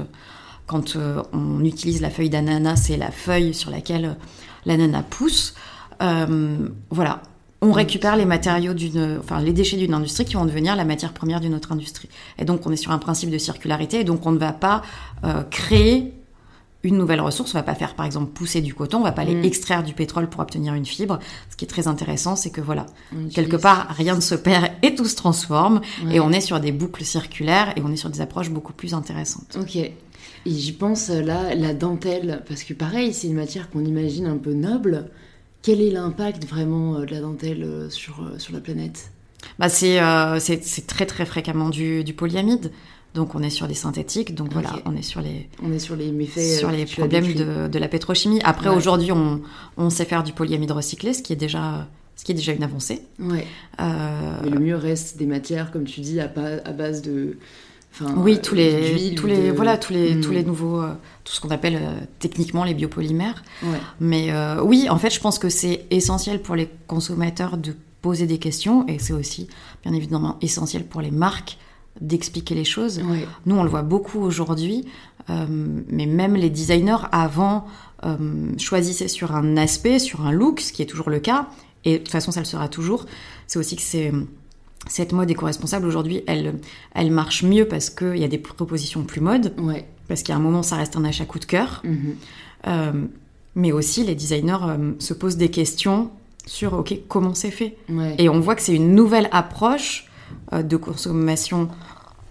quand 0.66 0.96
euh, 0.96 1.22
on 1.32 1.64
utilise 1.64 2.00
la 2.00 2.10
feuille 2.10 2.30
d'ananas, 2.30 2.76
c'est 2.76 2.96
la 2.96 3.10
feuille 3.10 3.54
sur 3.54 3.70
laquelle 3.70 4.04
euh, 4.04 4.14
l'ananas 4.64 5.02
pousse. 5.02 5.54
Euh, 6.02 6.68
voilà, 6.90 7.22
on 7.62 7.72
récupère 7.72 8.16
les 8.16 8.24
matériaux 8.24 8.74
d'une, 8.74 9.18
enfin 9.18 9.40
les 9.40 9.52
déchets 9.52 9.76
d'une 9.76 9.94
industrie 9.94 10.24
qui 10.24 10.34
vont 10.34 10.44
devenir 10.44 10.76
la 10.76 10.84
matière 10.84 11.12
première 11.12 11.40
d'une 11.40 11.54
autre 11.54 11.72
industrie. 11.72 12.08
Et 12.38 12.44
donc 12.44 12.66
on 12.66 12.72
est 12.72 12.76
sur 12.76 12.92
un 12.92 12.98
principe 12.98 13.30
de 13.30 13.38
circularité 13.38 14.00
et 14.00 14.04
donc 14.04 14.26
on 14.26 14.32
ne 14.32 14.38
va 14.38 14.52
pas 14.52 14.82
créer 15.50 16.12
une 16.86 16.98
nouvelle 16.98 17.20
ressource. 17.20 17.54
On 17.54 17.58
va 17.58 17.62
pas 17.62 17.74
faire 17.74 17.94
par 17.94 18.06
exemple 18.06 18.32
pousser 18.32 18.60
du 18.60 18.74
coton, 18.74 18.98
on 18.98 19.02
va 19.02 19.12
pas 19.12 19.22
aller 19.22 19.34
mm. 19.34 19.44
extraire 19.44 19.82
du 19.82 19.92
pétrole 19.92 20.28
pour 20.28 20.40
obtenir 20.40 20.74
une 20.74 20.86
fibre. 20.86 21.18
Ce 21.50 21.56
qui 21.56 21.64
est 21.64 21.68
très 21.68 21.88
intéressant, 21.88 22.36
c'est 22.36 22.50
que 22.50 22.60
voilà, 22.60 22.86
quelque 23.32 23.56
part 23.56 23.88
rien 23.90 24.14
ne 24.14 24.20
se 24.20 24.34
perd 24.34 24.70
et 24.82 24.94
tout 24.94 25.06
se 25.06 25.16
transforme 25.16 25.80
et 26.10 26.20
on 26.20 26.30
est 26.30 26.40
sur 26.40 26.60
des 26.60 26.72
boucles 26.72 27.04
circulaires 27.04 27.72
et 27.76 27.82
on 27.82 27.92
est 27.92 27.96
sur 27.96 28.10
des 28.10 28.20
approches 28.20 28.50
beaucoup 28.50 28.72
plus 28.72 28.94
intéressantes. 28.94 29.58
Ok. 29.60 29.76
Et 30.46 30.50
j'y 30.50 30.72
pense 30.72 31.10
euh, 31.10 31.22
là, 31.22 31.54
la 31.54 31.74
dentelle, 31.74 32.42
parce 32.48 32.62
que 32.62 32.72
pareil, 32.72 33.12
c'est 33.12 33.26
une 33.26 33.34
matière 33.34 33.68
qu'on 33.68 33.84
imagine 33.84 34.26
un 34.26 34.36
peu 34.36 34.52
noble. 34.52 35.08
Quel 35.62 35.80
est 35.80 35.90
l'impact 35.90 36.46
vraiment 36.46 36.96
euh, 36.96 37.04
de 37.04 37.10
la 37.10 37.20
dentelle 37.20 37.64
euh, 37.64 37.90
sur, 37.90 38.24
sur 38.38 38.52
la 38.52 38.60
planète? 38.60 39.10
Bah 39.58 39.68
c'est, 39.68 40.00
c'est, 40.40 40.86
très 40.86 41.06
très 41.06 41.24
fréquemment 41.24 41.68
du, 41.68 42.02
du, 42.02 42.14
polyamide. 42.14 42.72
Donc 43.16 43.34
on 43.34 43.42
est 43.42 43.50
sur 43.50 43.66
des 43.66 43.74
synthétiques, 43.74 44.34
donc 44.34 44.52
voilà, 44.52 44.74
on 44.84 44.94
est 44.94 45.02
sur 45.02 45.20
les, 45.20 45.48
on 45.62 45.72
est 45.72 45.78
sur 45.78 45.96
les 45.96 46.12
méfaits, 46.12 46.58
sur 46.58 46.70
les 46.70 46.84
problèmes 46.84 47.32
de, 47.32 47.66
de, 47.66 47.78
la 47.78 47.88
pétrochimie. 47.88 48.40
Après 48.44 48.68
aujourd'hui, 48.68 49.10
on, 49.10 49.40
on, 49.76 49.90
sait 49.90 50.04
faire 50.04 50.22
du 50.22 50.32
polyamide 50.32 50.70
recyclé, 50.70 51.14
ce 51.14 51.22
qui 51.22 51.32
est 51.32 51.36
déjà 51.36 51.88
ce 52.14 52.24
qui 52.24 52.32
est 52.32 52.34
déjà 52.34 52.52
une 52.52 52.62
avancée. 52.62 53.02
Ouais. 53.18 53.46
Mais 53.78 54.50
le 54.50 54.60
mieux 54.60 54.76
reste 54.76 55.16
des 55.16 55.26
matières, 55.26 55.70
comme 55.72 55.84
tu 55.84 56.00
dis, 56.00 56.20
à, 56.20 56.30
à 56.64 56.72
base 56.72 57.02
de 57.02 57.36
oui, 58.16 58.40
tous 58.40 58.54
les, 58.54 59.14
tous 59.14 59.26
les, 59.26 59.50
voilà, 59.50 59.78
tous 59.78 59.92
les, 59.92 60.20
tous 60.20 60.30
les 60.30 60.42
hmm. 60.42 60.46
nouveaux, 60.46 60.82
euh, 60.82 60.92
tout 61.24 61.32
ce 61.32 61.40
qu'on 61.40 61.50
appelle 61.50 61.76
euh, 61.76 61.98
techniquement 62.18 62.64
les 62.64 62.74
biopolymères. 62.74 63.42
Mais 64.00 64.30
euh, 64.30 64.62
oui, 64.62 64.88
en 64.90 64.98
fait, 64.98 65.10
je 65.10 65.20
pense 65.20 65.38
que 65.38 65.48
c'est 65.48 65.86
essentiel 65.90 66.42
pour 66.42 66.56
les 66.56 66.68
consommateurs 66.86 67.56
de 67.56 67.74
poser 68.02 68.26
des 68.26 68.38
questions 68.38 68.86
et 68.86 68.98
c'est 68.98 69.12
aussi, 69.12 69.48
bien 69.82 69.92
évidemment, 69.92 70.36
essentiel 70.42 70.84
pour 70.84 71.00
les 71.00 71.10
marques 71.10 71.58
d'expliquer 72.00 72.54
les 72.54 72.64
choses. 72.64 73.00
Nous, 73.46 73.56
on 73.56 73.62
le 73.62 73.70
voit 73.70 73.82
beaucoup 73.82 74.20
aujourd'hui, 74.20 74.84
mais 75.28 76.06
même 76.06 76.34
les 76.34 76.50
designers 76.50 77.06
avant 77.12 77.66
choisissaient 78.58 79.08
sur 79.08 79.34
un 79.34 79.56
aspect, 79.56 79.98
sur 79.98 80.26
un 80.26 80.32
look, 80.32 80.60
ce 80.60 80.72
qui 80.72 80.82
est 80.82 80.86
toujours 80.86 81.10
le 81.10 81.20
cas, 81.20 81.48
et 81.84 81.92
de 81.92 81.98
toute 81.98 82.10
façon, 82.10 82.32
ça 82.32 82.40
le 82.40 82.46
sera 82.46 82.68
toujours. 82.68 83.06
C'est 83.46 83.58
aussi 83.58 83.76
que 83.76 83.82
c'est 83.82 84.12
cette 84.88 85.12
mode 85.12 85.30
éco-responsable 85.30 85.86
aujourd'hui, 85.86 86.22
elle, 86.26 86.60
elle 86.94 87.10
marche 87.10 87.42
mieux 87.42 87.66
parce 87.66 87.90
qu'il 87.90 88.18
y 88.18 88.24
a 88.24 88.28
des 88.28 88.38
propositions 88.38 89.02
plus 89.02 89.20
modes. 89.20 89.52
Ouais. 89.58 89.84
Parce 90.08 90.22
qu'à 90.22 90.36
un 90.36 90.38
moment, 90.38 90.62
ça 90.62 90.76
reste 90.76 90.96
un 90.96 91.04
achat 91.04 91.24
coup 91.24 91.38
de 91.38 91.44
cœur. 91.44 91.82
Mhm. 91.84 92.16
Euh, 92.66 92.92
mais 93.54 93.72
aussi, 93.72 94.04
les 94.04 94.14
designers 94.14 94.58
euh, 94.62 94.92
se 94.98 95.14
posent 95.14 95.36
des 95.36 95.50
questions 95.50 96.10
sur 96.46 96.74
OK, 96.74 96.94
comment 97.08 97.34
c'est 97.34 97.50
fait? 97.50 97.76
Et 98.18 98.28
on 98.28 98.38
voit 98.38 98.54
que 98.54 98.62
c'est 98.62 98.74
une 98.74 98.94
nouvelle 98.94 99.28
approche 99.32 100.04
euh, 100.04 100.05
de 100.52 100.76
consommation 100.76 101.68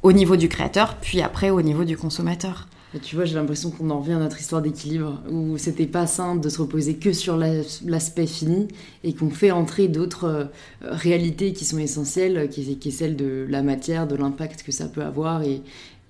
au 0.04 0.12
niveau 0.12 0.36
du 0.36 0.50
créateur, 0.50 0.96
puis 1.02 1.22
après 1.22 1.50
au 1.50 1.62
niveau 1.62 1.84
du 1.84 1.98
consommateur 1.98 2.68
tu 3.00 3.16
vois, 3.16 3.26
j'ai 3.26 3.36
l'impression 3.36 3.72
qu'on 3.72 3.90
en 3.90 4.00
revient 4.00 4.14
à 4.14 4.20
notre 4.20 4.40
histoire 4.40 4.62
d'équilibre, 4.62 5.22
où 5.30 5.58
c'était 5.58 5.86
pas 5.86 6.08
simple 6.08 6.42
de 6.42 6.50
se 6.50 6.62
reposer 6.62 6.96
que 6.96 7.14
sur 7.14 7.38
l'aspect 7.38 8.28
fini 8.28 8.68
et 9.04 9.14
qu'on 9.14 9.30
fait 9.30 9.52
entrer 9.52 9.88
d'autres 9.88 10.26
euh, 10.26 10.46
réalités 10.82 11.54
qui 11.54 11.66
sont 11.66 11.78
essentielles, 11.78 12.50
qui, 12.50 12.62
est 12.62 12.92
celle 12.92 13.16
de 13.16 13.46
la 13.50 13.64
matière, 13.64 14.08
de 14.08 14.16
l'impact 14.16 14.64
que 14.64 14.72
ça 14.72 14.86
peut 14.86 15.04
avoir. 15.04 15.44
Et, 15.44 15.62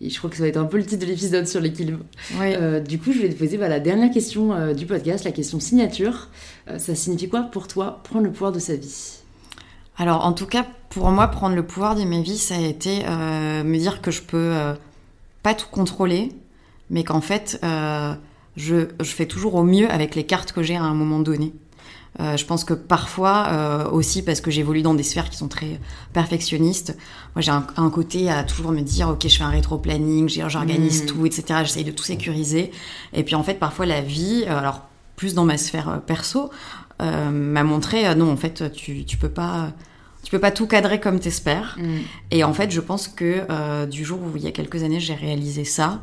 je 0.01 0.17
crois 0.17 0.29
que 0.29 0.35
ça 0.35 0.43
va 0.43 0.49
être 0.49 0.57
un 0.57 0.65
peu 0.65 0.77
le 0.77 0.85
titre 0.85 1.01
de 1.01 1.09
l'épisode 1.09 1.47
sur 1.47 1.61
l'équilibre. 1.61 1.99
Euh, 2.41 2.81
du 2.81 2.99
coup, 2.99 3.13
je 3.13 3.19
vais 3.19 3.29
te 3.29 3.39
poser 3.39 3.57
bah, 3.57 3.69
la 3.69 3.79
dernière 3.79 4.11
question 4.11 4.53
euh, 4.53 4.73
du 4.73 4.85
podcast, 4.85 5.23
la 5.23 5.31
question 5.31 5.61
signature. 5.61 6.27
ça 6.77 6.95
signifie 6.95 7.29
quoi 7.29 7.43
pour 7.43 7.67
toi 7.67 8.01
prendre 8.03 8.25
le 8.25 8.31
pouvoir 8.31 8.51
de 8.51 8.59
sa 8.59 8.75
vie? 8.75 9.24
Alors, 9.97 10.25
en 10.25 10.33
tout 10.33 10.45
cas, 10.45 10.65
pour 10.89 11.09
moi, 11.11 11.27
prendre 11.27 11.55
le 11.55 11.65
pouvoir 11.65 11.95
de 11.95 12.03
ma 12.03 12.21
vie, 12.21 12.37
ça 12.37 12.55
a 12.55 12.59
été 12.59 13.03
me 13.05 13.77
dire 13.77 14.01
que 14.01 14.11
je 14.11 14.21
peux 14.21 14.53
pas 15.43 15.53
tout 15.53 15.67
contrôler, 15.71 16.31
mais 16.89 17.03
qu'en 17.03 17.21
fait, 17.21 17.59
euh, 17.63 18.13
je, 18.57 18.87
je, 18.99 19.11
fais 19.11 19.25
toujours 19.25 19.55
au 19.55 19.63
mieux 19.63 19.89
avec 19.91 20.15
les 20.15 20.25
cartes 20.25 20.51
que 20.51 20.63
j'ai 20.63 20.75
à 20.75 20.83
un 20.83 20.93
moment 20.93 21.19
donné. 21.19 21.53
Euh, 22.19 22.37
je 22.37 22.45
pense 22.45 22.63
que 22.63 22.73
parfois 22.73 23.47
euh, 23.49 23.89
aussi 23.89 24.23
parce 24.23 24.39
que 24.39 24.49
j'évolue 24.49 24.81
dans 24.81 24.93
des 24.93 25.03
sphères 25.03 25.29
qui 25.29 25.37
sont 25.37 25.49
très 25.49 25.79
perfectionnistes. 26.13 26.97
Moi, 27.35 27.41
j'ai 27.41 27.51
un, 27.51 27.67
un, 27.75 27.89
côté 27.89 28.29
à 28.29 28.43
toujours 28.43 28.71
me 28.71 28.81
dire 28.81 29.09
ok, 29.09 29.27
je 29.27 29.37
fais 29.37 29.43
un 29.43 29.49
rétro-planning, 29.49 30.29
j'organise 30.29 31.03
mmh. 31.03 31.05
tout, 31.07 31.25
etc. 31.25 31.59
J'essaye 31.63 31.83
de 31.83 31.91
tout 31.91 32.05
sécuriser. 32.05 32.71
Et 33.13 33.23
puis 33.23 33.35
en 33.35 33.43
fait, 33.43 33.55
parfois 33.55 33.85
la 33.85 34.01
vie, 34.01 34.45
euh, 34.47 34.57
alors 34.57 34.81
plus 35.17 35.33
dans 35.33 35.45
ma 35.45 35.57
sphère 35.57 36.01
perso, 36.05 36.49
m'a 36.99 37.63
montré 37.63 38.13
non, 38.15 38.31
en 38.31 38.37
fait, 38.37 38.71
tu, 38.71 39.03
tu 39.05 39.17
peux 39.17 39.29
pas 39.29 39.71
Tu 40.23 40.31
peux 40.31 40.39
pas 40.39 40.51
tout 40.51 40.65
cadrer 40.65 40.99
comme 40.99 41.19
t'espères. 41.19 41.77
Mm. 41.79 41.83
Et 42.31 42.43
en 42.43 42.53
fait, 42.53 42.71
je 42.71 42.81
pense 42.81 43.07
que 43.07 43.43
euh, 43.49 43.85
du 43.85 44.03
jour 44.03 44.19
où 44.19 44.35
il 44.37 44.43
y 44.43 44.47
a 44.47 44.51
quelques 44.51 44.81
années 44.83 44.99
j'ai 44.99 45.13
réalisé 45.13 45.65
ça, 45.65 46.01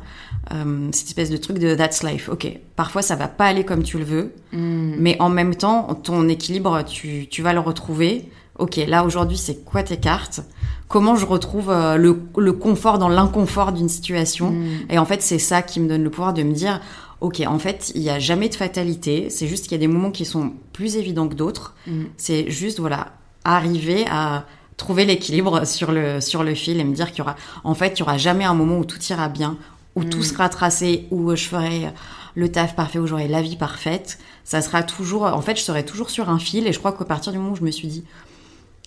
euh, 0.53 0.87
cette 0.93 1.07
espèce 1.07 1.29
de 1.29 1.35
truc 1.37 1.57
de 1.59 1.75
that's 1.75 2.03
life. 2.03 2.29
Ok, 2.29 2.47
parfois 2.77 3.01
ça 3.01 3.15
va 3.17 3.27
pas 3.27 3.45
aller 3.47 3.65
comme 3.65 3.83
tu 3.83 3.97
le 3.97 4.05
veux, 4.05 4.33
Mm. 4.53 4.95
mais 4.99 5.17
en 5.19 5.29
même 5.29 5.55
temps, 5.55 5.93
ton 6.03 6.29
équilibre, 6.29 6.83
tu, 6.83 7.27
tu 7.29 7.41
vas 7.41 7.53
le 7.53 7.59
retrouver. 7.59 8.29
Ok, 8.59 8.75
là 8.87 9.03
aujourd'hui, 9.03 9.37
c'est 9.37 9.65
quoi 9.65 9.81
tes 9.83 9.97
cartes? 9.97 10.41
Comment 10.87 11.15
je 11.15 11.25
retrouve 11.25 11.71
euh, 11.71 11.97
le, 11.97 12.21
le 12.37 12.53
confort 12.53 12.99
dans 12.99 13.09
l'inconfort 13.09 13.71
d'une 13.71 13.89
situation? 13.89 14.51
Mm. 14.51 14.67
Et 14.91 14.99
en 14.99 15.05
fait, 15.05 15.21
c'est 15.23 15.39
ça 15.39 15.63
qui 15.63 15.79
me 15.79 15.89
donne 15.89 16.03
le 16.03 16.11
pouvoir 16.11 16.33
de 16.35 16.43
me 16.43 16.53
dire, 16.53 16.79
ok, 17.23 17.41
en 17.47 17.57
fait, 17.57 17.93
il 17.95 18.01
y 18.01 18.09
a 18.09 18.19
jamais 18.19 18.49
de 18.49 18.55
fatalité. 18.55 19.29
C'est 19.29 19.47
juste 19.47 19.63
qu'il 19.63 19.71
y 19.71 19.75
a 19.75 19.79
des 19.79 19.87
moments 19.87 20.11
qui 20.11 20.25
sont 20.25 20.53
plus 20.73 20.97
évidents 20.97 21.29
que 21.29 21.35
d'autres. 21.35 21.73
Mm. 21.87 22.03
C'est 22.17 22.51
juste, 22.51 22.79
voilà, 22.79 23.13
arriver 23.45 24.05
à 24.11 24.45
trouver 24.75 25.05
l'équilibre 25.05 25.65
sur 25.65 25.93
le, 25.93 26.19
sur 26.19 26.43
le 26.43 26.53
fil 26.53 26.79
et 26.79 26.83
me 26.83 26.93
dire 26.93 27.11
qu'il 27.11 27.19
y 27.19 27.21
aura, 27.21 27.37
en 27.63 27.73
fait, 27.75 27.97
il 27.97 27.99
y 28.01 28.03
aura 28.03 28.17
jamais 28.17 28.43
un 28.43 28.53
moment 28.53 28.77
où 28.77 28.83
tout 28.83 29.01
ira 29.09 29.29
bien, 29.29 29.57
où 29.95 30.03
tout 30.03 30.21
sera 30.21 30.49
tracé, 30.49 31.07
où 31.11 31.33
je 31.33 31.45
ferai 31.45 31.93
le 32.35 32.51
taf 32.51 32.75
parfait, 32.75 32.99
où 32.99 33.07
j'aurai 33.07 33.29
la 33.29 33.41
vie 33.41 33.55
parfaite. 33.55 34.19
Ça 34.43 34.61
sera 34.61 34.83
toujours, 34.83 35.23
en 35.23 35.41
fait, 35.41 35.55
je 35.55 35.61
serai 35.61 35.85
toujours 35.85 36.09
sur 36.09 36.29
un 36.29 36.39
fil 36.39 36.67
et 36.67 36.73
je 36.73 36.79
crois 36.79 36.91
qu'à 36.91 37.05
partir 37.05 37.31
du 37.31 37.37
moment 37.37 37.53
où 37.53 37.55
je 37.55 37.63
me 37.63 37.71
suis 37.71 37.87
dit, 37.87 38.03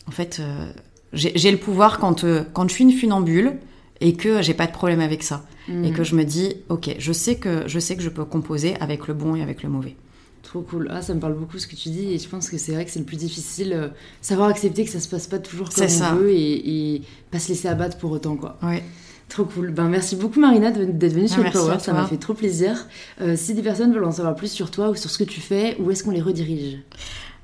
en 0.07 0.11
fait, 0.11 0.41
euh, 0.41 0.71
j'ai 1.15 1.33
j'ai 1.37 1.51
le 1.51 1.57
pouvoir 1.57 1.99
quand, 1.99 2.25
euh, 2.25 2.45
quand 2.53 2.69
je 2.69 2.75
suis 2.75 2.85
une 2.85 2.93
funambule 2.93 3.57
et 4.03 4.13
que 4.13 4.43
j'ai 4.43 4.53
pas 4.53 4.67
de 4.67 4.73
problème 4.73 5.01
avec 5.01 5.23
ça. 5.23 5.43
Et 5.69 5.91
que 5.91 6.05
je 6.05 6.15
me 6.15 6.25
dis, 6.25 6.55
ok, 6.69 6.95
je 6.99 7.13
sais 7.13 7.37
que 7.37 7.67
je 7.67 7.79
sais 7.81 7.97
que 7.97 8.03
je 8.03 8.09
peux 8.09 8.25
composer 8.25 8.77
avec 8.81 9.09
le 9.09 9.15
bon 9.15 9.35
et 9.35 9.43
avec 9.43 9.63
le 9.63 9.69
mauvais. 9.69 9.97
Trop 10.43 10.61
cool. 10.61 10.89
Ah, 10.93 11.03
ça 11.03 11.13
me 11.13 11.19
parle 11.19 11.35
beaucoup 11.35 11.59
ce 11.59 11.67
que 11.67 11.75
tu 11.75 11.89
dis 11.89 12.13
et 12.13 12.19
je 12.19 12.29
pense 12.29 12.49
que 12.51 12.57
c'est 12.57 12.71
vrai 12.73 12.85
que 12.85 12.91
c'est 12.93 13.01
le 13.01 13.05
plus 13.05 13.17
difficile. 13.17 13.73
euh, 13.73 13.89
savoir 14.21 14.49
accepter 14.49 14.85
que 14.85 14.91
ça 14.91 15.01
se 15.01 15.09
passe 15.09 15.27
pas 15.27 15.41
toujours 15.41 15.71
comme 15.71 15.85
on 15.85 15.89
ça. 15.89 16.15
veut 16.15 16.31
et, 16.31 16.95
et 16.95 17.03
pas 17.33 17.41
se 17.41 17.49
laisser 17.49 17.67
abattre 17.67 17.99
pour 17.99 18.13
autant, 18.13 18.37
quoi. 18.37 18.57
Ouais. 18.63 18.85
Trop 19.29 19.45
cool. 19.45 19.73
Ben, 19.73 19.89
merci 19.89 20.15
beaucoup 20.15 20.39
Marina 20.39 20.71
d'être 20.71 21.13
venue 21.15 21.27
sur 21.27 21.41
Ah, 21.43 21.47
le 21.47 21.51
Power, 21.51 21.79
ça 21.81 21.93
m'a 21.93 22.07
fait 22.07 22.17
trop 22.17 22.35
plaisir. 22.35 22.87
Euh, 23.21 23.35
si 23.37 23.55
des 23.55 23.63
personnes 23.63 23.93
veulent 23.93 24.05
en 24.05 24.13
savoir 24.13 24.37
plus 24.37 24.53
sur 24.53 24.71
toi 24.71 24.91
ou 24.91 24.95
sur 24.95 25.11
ce 25.11 25.19
que 25.19 25.25
tu 25.25 25.41
fais, 25.41 25.77
où 25.81 25.91
est-ce 25.91 26.05
qu'on 26.05 26.13
les 26.13 26.23
redirige? 26.23 26.79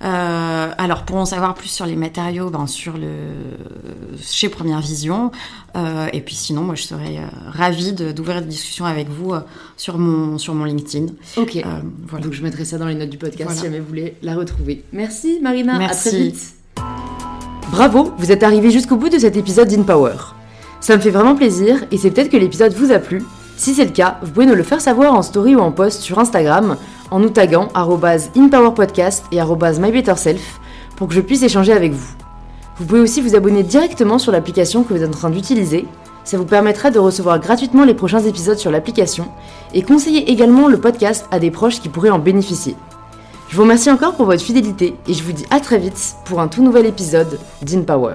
Euh, 0.04 0.70
alors 0.78 1.04
pour 1.04 1.16
en 1.16 1.24
savoir 1.24 1.54
plus 1.54 1.68
sur 1.68 1.86
les 1.86 1.94
matériaux, 1.96 2.50
ben 2.50 2.66
sur 2.66 2.94
le 2.94 3.06
chez 4.20 4.48
Première 4.48 4.80
Vision. 4.80 5.30
Euh, 5.76 6.08
et 6.12 6.20
puis 6.20 6.34
sinon, 6.34 6.62
moi 6.62 6.74
je 6.74 6.82
serais 6.82 7.18
euh, 7.18 7.26
ravie 7.50 7.92
de- 7.92 8.10
d'ouvrir 8.12 8.40
des 8.40 8.48
discussions 8.48 8.84
avec 8.84 9.08
vous 9.08 9.32
sur 9.76 9.98
mon 9.98 10.38
sur 10.38 10.54
mon 10.54 10.64
LinkedIn. 10.64 11.06
Ok. 11.36 11.62
Voilà. 12.08 12.24
Donc 12.24 12.32
je 12.32 12.42
mettrai 12.42 12.64
ça 12.64 12.78
dans 12.78 12.86
les 12.86 12.94
notes 12.96 13.10
du 13.10 13.18
podcast 13.18 13.44
Voilà. 13.44 13.58
si 13.58 13.64
jamais 13.66 13.78
vous 13.80 13.86
voulez 13.86 14.16
la 14.22 14.34
retrouver. 14.34 14.84
Merci 14.92 15.38
Marina, 15.40 15.76
à 15.76 15.78
Merci. 15.78 16.08
très 16.08 16.18
vite. 16.18 16.54
Bravo, 17.70 18.12
vous 18.18 18.30
êtes 18.32 18.42
arrivé 18.42 18.70
jusqu'au 18.70 18.96
bout 18.96 19.08
de 19.08 19.18
cet 19.18 19.36
épisode 19.36 19.68
d'InPower. 19.68 20.16
Ça 20.80 20.96
me 20.96 21.00
fait 21.00 21.10
vraiment 21.10 21.34
plaisir 21.36 21.84
et 21.90 21.96
c'est 21.96 22.10
peut-être 22.10 22.28
que 22.30 22.36
l'épisode 22.36 22.72
vous 22.74 22.90
a 22.92 22.98
plu. 22.98 23.22
Si 23.56 23.72
c'est 23.74 23.84
le 23.84 23.92
cas, 23.92 24.18
vous 24.22 24.32
pouvez 24.32 24.46
nous 24.46 24.54
le 24.56 24.62
faire 24.64 24.80
savoir 24.80 25.14
en 25.14 25.22
story 25.22 25.54
ou 25.54 25.60
en 25.60 25.70
post 25.70 26.00
sur 26.02 26.18
Instagram 26.18 26.76
en 27.12 27.20
nous 27.20 27.28
taguant 27.28 27.68
InPowerPodcast 27.74 29.26
et 29.30 29.40
MyBetterSelf 29.40 30.60
pour 30.96 31.08
que 31.08 31.14
je 31.14 31.20
puisse 31.20 31.42
échanger 31.42 31.72
avec 31.72 31.92
vous. 31.92 32.14
Vous 32.78 32.86
pouvez 32.86 33.00
aussi 33.00 33.20
vous 33.20 33.36
abonner 33.36 33.62
directement 33.62 34.18
sur 34.18 34.32
l'application 34.32 34.82
que 34.82 34.94
vous 34.94 35.02
êtes 35.02 35.08
en 35.08 35.18
train 35.18 35.30
d'utiliser. 35.30 35.86
Ça 36.24 36.38
vous 36.38 36.46
permettra 36.46 36.90
de 36.90 36.98
recevoir 36.98 37.38
gratuitement 37.38 37.84
les 37.84 37.94
prochains 37.94 38.20
épisodes 38.20 38.58
sur 38.58 38.70
l'application 38.70 39.28
et 39.74 39.82
conseiller 39.82 40.30
également 40.30 40.68
le 40.68 40.80
podcast 40.80 41.26
à 41.30 41.38
des 41.38 41.50
proches 41.50 41.80
qui 41.80 41.90
pourraient 41.90 42.10
en 42.10 42.18
bénéficier. 42.18 42.76
Je 43.50 43.56
vous 43.56 43.62
remercie 43.62 43.90
encore 43.90 44.14
pour 44.14 44.24
votre 44.24 44.42
fidélité 44.42 44.96
et 45.06 45.12
je 45.12 45.22
vous 45.22 45.32
dis 45.32 45.44
à 45.50 45.60
très 45.60 45.78
vite 45.78 46.16
pour 46.24 46.40
un 46.40 46.48
tout 46.48 46.62
nouvel 46.62 46.86
épisode 46.86 47.38
d'InPower. 47.60 48.14